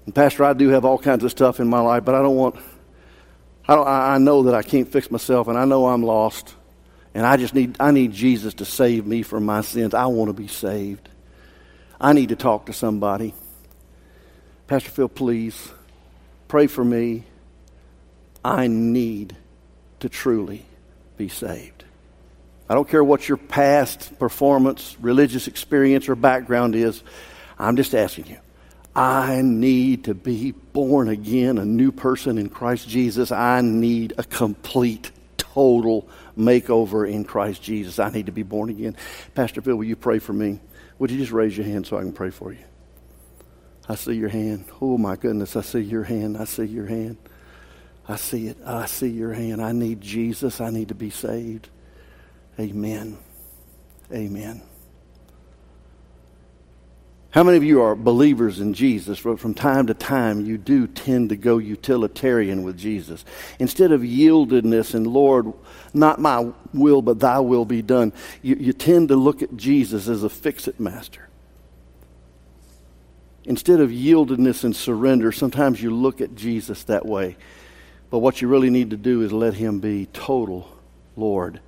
And 0.05 0.15
Pastor, 0.15 0.45
I 0.45 0.53
do 0.53 0.69
have 0.69 0.85
all 0.85 0.97
kinds 0.97 1.23
of 1.23 1.31
stuff 1.31 1.59
in 1.59 1.67
my 1.67 1.79
life, 1.79 2.05
but 2.05 2.15
I 2.15 2.21
don't 2.21 2.35
want. 2.35 2.55
I, 3.67 3.75
don't, 3.75 3.87
I 3.87 4.17
know 4.17 4.43
that 4.43 4.55
I 4.55 4.61
can't 4.63 4.87
fix 4.87 5.11
myself, 5.11 5.49
and 5.49 5.57
I 5.57 5.65
know 5.65 5.87
I'm 5.87 6.03
lost, 6.03 6.55
and 7.13 7.25
I 7.25 7.35
just 7.35 7.53
need. 7.53 7.75
I 7.79 7.91
need 7.91 8.13
Jesus 8.13 8.53
to 8.55 8.65
save 8.65 9.05
me 9.05 9.21
from 9.23 9.45
my 9.45 9.61
sins. 9.61 9.93
I 9.93 10.05
want 10.05 10.29
to 10.29 10.33
be 10.33 10.47
saved. 10.47 11.09
I 11.99 12.13
need 12.13 12.29
to 12.29 12.35
talk 12.35 12.67
to 12.67 12.73
somebody. 12.73 13.33
Pastor 14.67 14.91
Phil, 14.91 15.09
please 15.09 15.71
pray 16.47 16.67
for 16.67 16.83
me. 16.83 17.23
I 18.43 18.67
need 18.67 19.35
to 19.99 20.09
truly 20.09 20.65
be 21.17 21.27
saved. 21.27 21.83
I 22.69 22.75
don't 22.75 22.87
care 22.87 23.03
what 23.03 23.27
your 23.27 23.37
past 23.37 24.19
performance, 24.19 24.95
religious 24.99 25.47
experience, 25.47 26.07
or 26.09 26.15
background 26.15 26.75
is. 26.75 27.01
I'm 27.59 27.75
just 27.75 27.95
asking 27.95 28.27
you. 28.27 28.37
I 28.95 29.41
need 29.43 30.05
to 30.05 30.15
be 30.15 30.51
born 30.51 31.07
again, 31.07 31.59
a 31.59 31.65
new 31.65 31.91
person 31.91 32.37
in 32.37 32.49
Christ 32.49 32.89
Jesus. 32.89 33.31
I 33.31 33.61
need 33.61 34.13
a 34.17 34.23
complete, 34.23 35.11
total 35.37 36.09
makeover 36.37 37.09
in 37.09 37.23
Christ 37.23 37.61
Jesus. 37.61 37.99
I 37.99 38.09
need 38.09 38.25
to 38.25 38.31
be 38.31 38.43
born 38.43 38.69
again. 38.69 38.95
Pastor 39.35 39.61
Phil, 39.61 39.75
will 39.75 39.83
you 39.83 39.95
pray 39.95 40.17
for 40.19 40.33
me? 40.33 40.59
Would 40.97 41.11
you 41.11 41.17
just 41.17 41.31
raise 41.31 41.55
your 41.55 41.65
hand 41.65 41.85
so 41.85 41.97
I 41.97 42.01
can 42.01 42.11
pray 42.11 42.31
for 42.31 42.51
you? 42.51 42.63
I 43.87 43.95
see 43.95 44.13
your 44.13 44.29
hand. 44.29 44.65
Oh 44.81 44.97
my 44.97 45.15
goodness, 45.15 45.55
I 45.55 45.61
see 45.61 45.79
your 45.79 46.03
hand. 46.03 46.37
I 46.37 46.45
see 46.45 46.65
your 46.65 46.87
hand. 46.87 47.17
I 48.07 48.15
see 48.15 48.47
it. 48.47 48.57
I 48.65 48.85
see 48.85 49.09
your 49.09 49.33
hand. 49.33 49.61
I 49.61 49.73
need 49.73 50.01
Jesus. 50.01 50.59
I 50.59 50.69
need 50.69 50.87
to 50.87 50.95
be 50.95 51.09
saved. 51.09 51.69
Amen. 52.59 53.17
Amen. 54.11 54.61
How 57.37 57.43
many 57.43 57.57
of 57.57 57.63
you 57.63 57.83
are 57.83 57.93
believers 57.93 58.59
in 58.59 58.73
Jesus? 58.73 59.21
But 59.21 59.39
From 59.39 59.53
time 59.53 59.85
to 59.85 59.93
time, 59.93 60.43
you 60.43 60.57
do 60.57 60.87
tend 60.87 61.29
to 61.29 61.35
go 61.35 61.59
utilitarian 61.59 62.63
with 62.63 62.79
Jesus. 62.79 63.23
Instead 63.59 63.91
of 63.91 64.01
yieldedness 64.01 64.95
and, 64.95 65.05
Lord, 65.05 65.53
not 65.93 66.19
my 66.19 66.51
will, 66.73 67.03
but 67.03 67.19
thy 67.19 67.37
will 67.37 67.63
be 67.63 67.83
done, 67.83 68.11
you, 68.41 68.55
you 68.55 68.73
tend 68.73 69.09
to 69.09 69.15
look 69.15 69.43
at 69.43 69.55
Jesus 69.55 70.07
as 70.07 70.23
a 70.23 70.31
fix 70.31 70.67
it 70.67 70.79
master. 70.79 71.29
Instead 73.43 73.81
of 73.81 73.91
yieldedness 73.91 74.63
and 74.63 74.75
surrender, 74.75 75.31
sometimes 75.31 75.79
you 75.79 75.91
look 75.91 76.21
at 76.21 76.33
Jesus 76.33 76.85
that 76.85 77.05
way. 77.05 77.37
But 78.09 78.17
what 78.17 78.41
you 78.41 78.47
really 78.47 78.71
need 78.71 78.89
to 78.89 78.97
do 78.97 79.21
is 79.21 79.31
let 79.31 79.53
him 79.53 79.79
be 79.79 80.07
total 80.07 80.75
Lord 81.15 81.59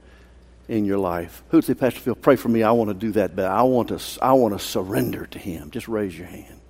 in 0.70 0.86
your 0.86 0.99
life. 0.99 1.43
Who'd 1.49 1.65
say, 1.65 1.74
Pastor 1.74 1.99
Phil, 1.99 2.15
pray 2.15 2.36
for 2.36 2.47
me. 2.47 2.61
I 2.61 2.72
want 2.72 2.91
to 2.91 2.93
do 2.93 3.11
that. 3.13 3.36
But 3.36 3.45
I 3.45 3.63
want 3.63 3.89
to, 3.89 3.99
I 4.22 4.34
want 4.34 4.57
to 4.57 4.63
surrender 4.63 5.26
to 5.26 5.39
him. 5.39 5.72
Just 5.72 5.88
raise 5.88 6.17
your 6.17 6.28
hand. 6.28 6.61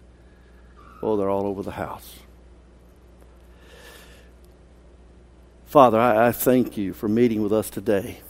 Oh, 1.04 1.18
they're 1.18 1.30
all 1.30 1.46
over 1.46 1.62
the 1.62 1.72
house. 1.72 2.16
Father, 5.66 6.00
I, 6.00 6.30
I 6.30 6.32
thank 6.32 6.78
you 6.78 6.94
for 6.94 7.08
meeting 7.10 7.44
with 7.44 7.54
us 7.54 7.70
today. 7.70 8.22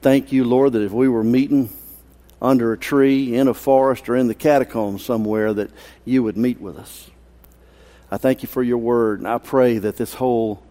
Thank 0.00 0.32
you, 0.32 0.44
Lord, 0.44 0.72
that 0.72 0.82
if 0.82 0.92
we 0.92 1.08
were 1.08 1.22
meeting 1.22 1.68
under 2.40 2.72
a 2.72 2.78
tree, 2.78 3.36
in 3.36 3.48
a 3.48 3.54
forest, 3.54 4.08
or 4.08 4.16
in 4.16 4.28
the 4.28 4.34
catacombs 4.34 5.04
somewhere, 5.04 5.52
that 5.52 5.70
you 6.04 6.22
would 6.22 6.36
meet 6.36 6.60
with 6.60 6.78
us. 6.78 7.10
I 8.10 8.16
thank 8.16 8.42
you 8.42 8.48
for 8.48 8.62
your 8.62 8.78
word, 8.78 9.18
and 9.18 9.28
I 9.28 9.38
pray 9.38 9.78
that 9.78 9.96
this 9.96 10.14
whole 10.14 10.62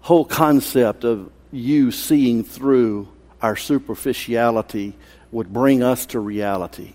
whole 0.00 0.24
concept 0.24 1.02
of 1.02 1.30
you 1.54 1.90
seeing 1.90 2.44
through 2.44 3.08
our 3.40 3.56
superficiality 3.56 4.94
would 5.30 5.52
bring 5.52 5.82
us 5.82 6.06
to 6.06 6.18
reality. 6.18 6.94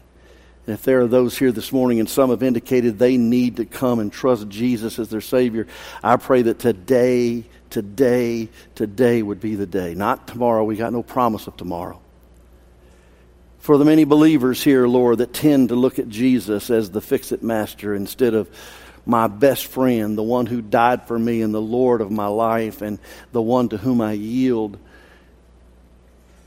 And 0.65 0.73
if 0.73 0.83
there 0.83 1.01
are 1.01 1.07
those 1.07 1.37
here 1.37 1.51
this 1.51 1.71
morning, 1.71 1.99
and 1.99 2.09
some 2.09 2.29
have 2.29 2.43
indicated 2.43 2.99
they 2.99 3.17
need 3.17 3.57
to 3.57 3.65
come 3.65 3.99
and 3.99 4.11
trust 4.11 4.49
Jesus 4.49 4.99
as 4.99 5.09
their 5.09 5.21
Savior, 5.21 5.67
I 6.03 6.17
pray 6.17 6.43
that 6.43 6.59
today, 6.59 7.45
today, 7.69 8.49
today 8.75 9.21
would 9.21 9.39
be 9.39 9.55
the 9.55 9.65
day. 9.65 9.95
Not 9.95 10.27
tomorrow. 10.27 10.63
We 10.63 10.75
got 10.75 10.93
no 10.93 11.03
promise 11.03 11.47
of 11.47 11.57
tomorrow. 11.57 11.99
For 13.59 13.77
the 13.77 13.85
many 13.85 14.03
believers 14.03 14.63
here, 14.63 14.87
Lord, 14.87 15.17
that 15.17 15.33
tend 15.33 15.69
to 15.69 15.75
look 15.75 15.99
at 15.99 16.07
Jesus 16.07 16.69
as 16.69 16.91
the 16.91 17.01
fix 17.01 17.31
it 17.31 17.43
master 17.43 17.93
instead 17.93 18.33
of 18.33 18.49
my 19.05 19.27
best 19.27 19.67
friend, 19.67 20.17
the 20.17 20.23
one 20.23 20.45
who 20.45 20.61
died 20.61 21.07
for 21.07 21.17
me 21.17 21.41
and 21.41 21.53
the 21.53 21.61
Lord 21.61 22.01
of 22.01 22.11
my 22.11 22.27
life 22.27 22.81
and 22.81 22.99
the 23.31 23.41
one 23.41 23.69
to 23.69 23.77
whom 23.77 24.01
I 24.01 24.13
yield. 24.13 24.77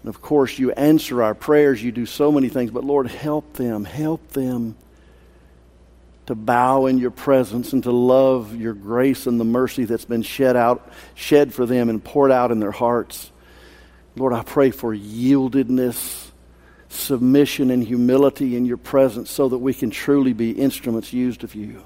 And 0.02 0.08
of 0.08 0.20
course, 0.20 0.58
you 0.58 0.72
answer 0.72 1.22
our 1.22 1.34
prayers. 1.34 1.82
You 1.82 1.92
do 1.92 2.06
so 2.06 2.32
many 2.32 2.48
things, 2.48 2.70
but 2.70 2.84
Lord, 2.84 3.06
help 3.06 3.54
them. 3.54 3.84
Help 3.84 4.28
them 4.28 4.76
to 6.26 6.34
bow 6.34 6.86
in 6.86 6.98
your 6.98 7.10
presence 7.10 7.72
and 7.72 7.82
to 7.82 7.90
love 7.90 8.54
your 8.54 8.74
grace 8.74 9.26
and 9.26 9.40
the 9.40 9.44
mercy 9.44 9.84
that's 9.84 10.04
been 10.04 10.22
shed 10.22 10.56
out, 10.56 10.90
shed 11.14 11.52
for 11.52 11.66
them 11.66 11.88
and 11.88 12.02
poured 12.02 12.30
out 12.30 12.50
in 12.50 12.60
their 12.60 12.70
hearts. 12.70 13.30
Lord, 14.14 14.32
I 14.32 14.42
pray 14.42 14.70
for 14.70 14.94
yieldedness, 14.94 16.30
submission, 16.88 17.70
and 17.70 17.82
humility 17.82 18.56
in 18.56 18.66
your 18.66 18.76
presence 18.76 19.30
so 19.30 19.48
that 19.48 19.58
we 19.58 19.74
can 19.74 19.90
truly 19.90 20.32
be 20.32 20.52
instruments 20.52 21.12
used 21.12 21.44
of 21.44 21.54
you. 21.54 21.84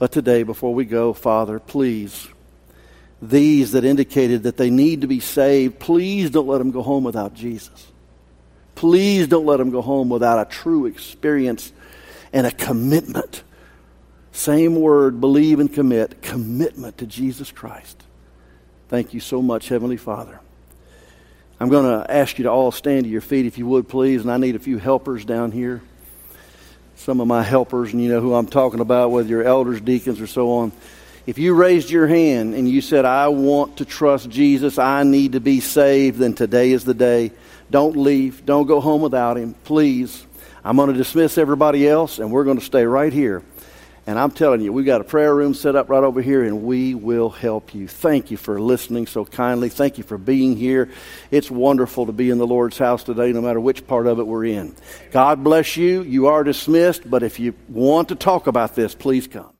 But 0.00 0.12
today, 0.12 0.44
before 0.44 0.72
we 0.72 0.86
go, 0.86 1.12
Father, 1.12 1.58
please, 1.58 2.26
these 3.20 3.72
that 3.72 3.84
indicated 3.84 4.44
that 4.44 4.56
they 4.56 4.70
need 4.70 5.02
to 5.02 5.06
be 5.06 5.20
saved, 5.20 5.78
please 5.78 6.30
don't 6.30 6.46
let 6.46 6.56
them 6.56 6.70
go 6.70 6.80
home 6.80 7.04
without 7.04 7.34
Jesus. 7.34 7.86
Please 8.74 9.28
don't 9.28 9.44
let 9.44 9.58
them 9.58 9.68
go 9.68 9.82
home 9.82 10.08
without 10.08 10.40
a 10.40 10.50
true 10.50 10.86
experience 10.86 11.70
and 12.32 12.46
a 12.46 12.50
commitment. 12.50 13.42
Same 14.32 14.74
word, 14.76 15.20
believe 15.20 15.60
and 15.60 15.70
commit, 15.70 16.22
commitment 16.22 16.96
to 16.96 17.06
Jesus 17.06 17.52
Christ. 17.52 18.02
Thank 18.88 19.12
you 19.12 19.20
so 19.20 19.42
much, 19.42 19.68
Heavenly 19.68 19.98
Father. 19.98 20.40
I'm 21.60 21.68
going 21.68 21.84
to 21.84 22.10
ask 22.10 22.38
you 22.38 22.44
to 22.44 22.50
all 22.50 22.72
stand 22.72 23.04
to 23.04 23.10
your 23.10 23.20
feet 23.20 23.44
if 23.44 23.58
you 23.58 23.66
would, 23.66 23.86
please, 23.86 24.22
and 24.22 24.32
I 24.32 24.38
need 24.38 24.56
a 24.56 24.60
few 24.60 24.78
helpers 24.78 25.26
down 25.26 25.52
here 25.52 25.82
some 27.00 27.18
of 27.18 27.26
my 27.26 27.42
helpers, 27.42 27.94
and 27.94 28.02
you 28.02 28.10
know 28.10 28.20
who 28.20 28.34
I'm 28.34 28.46
talking 28.46 28.80
about, 28.80 29.10
whether 29.10 29.26
you're 29.26 29.42
elders, 29.42 29.80
deacons, 29.80 30.20
or 30.20 30.26
so 30.26 30.52
on. 30.52 30.72
If 31.26 31.38
you 31.38 31.54
raised 31.54 31.88
your 31.88 32.06
hand 32.06 32.54
and 32.54 32.68
you 32.68 32.82
said, 32.82 33.06
I 33.06 33.28
want 33.28 33.78
to 33.78 33.86
trust 33.86 34.28
Jesus, 34.28 34.78
I 34.78 35.02
need 35.02 35.32
to 35.32 35.40
be 35.40 35.60
saved, 35.60 36.18
then 36.18 36.34
today 36.34 36.72
is 36.72 36.84
the 36.84 36.92
day. 36.92 37.32
Don't 37.70 37.96
leave. 37.96 38.44
Don't 38.44 38.66
go 38.66 38.80
home 38.80 39.00
without 39.00 39.38
Him. 39.38 39.54
Please. 39.64 40.26
I'm 40.62 40.76
going 40.76 40.92
to 40.92 40.94
dismiss 40.94 41.38
everybody 41.38 41.88
else, 41.88 42.18
and 42.18 42.30
we're 42.30 42.44
going 42.44 42.58
to 42.58 42.64
stay 42.64 42.84
right 42.84 43.12
here. 43.12 43.42
And 44.06 44.18
I'm 44.18 44.30
telling 44.30 44.60
you, 44.60 44.72
we've 44.72 44.86
got 44.86 45.00
a 45.00 45.04
prayer 45.04 45.34
room 45.34 45.54
set 45.54 45.76
up 45.76 45.88
right 45.88 46.02
over 46.02 46.22
here, 46.22 46.42
and 46.42 46.62
we 46.62 46.94
will 46.94 47.30
help 47.30 47.74
you. 47.74 47.86
Thank 47.86 48.30
you 48.30 48.36
for 48.36 48.60
listening 48.60 49.06
so 49.06 49.24
kindly. 49.24 49.68
Thank 49.68 49.98
you 49.98 50.04
for 50.04 50.18
being 50.18 50.56
here. 50.56 50.90
It's 51.30 51.50
wonderful 51.50 52.06
to 52.06 52.12
be 52.12 52.30
in 52.30 52.38
the 52.38 52.46
Lord's 52.46 52.78
house 52.78 53.04
today, 53.04 53.32
no 53.32 53.40
matter 53.40 53.60
which 53.60 53.86
part 53.86 54.06
of 54.06 54.18
it 54.18 54.26
we're 54.26 54.46
in. 54.46 54.74
God 55.10 55.44
bless 55.44 55.76
you. 55.76 56.02
You 56.02 56.28
are 56.28 56.42
dismissed, 56.42 57.08
but 57.08 57.22
if 57.22 57.38
you 57.38 57.54
want 57.68 58.08
to 58.08 58.14
talk 58.14 58.46
about 58.46 58.74
this, 58.74 58.94
please 58.94 59.28
come. 59.28 59.50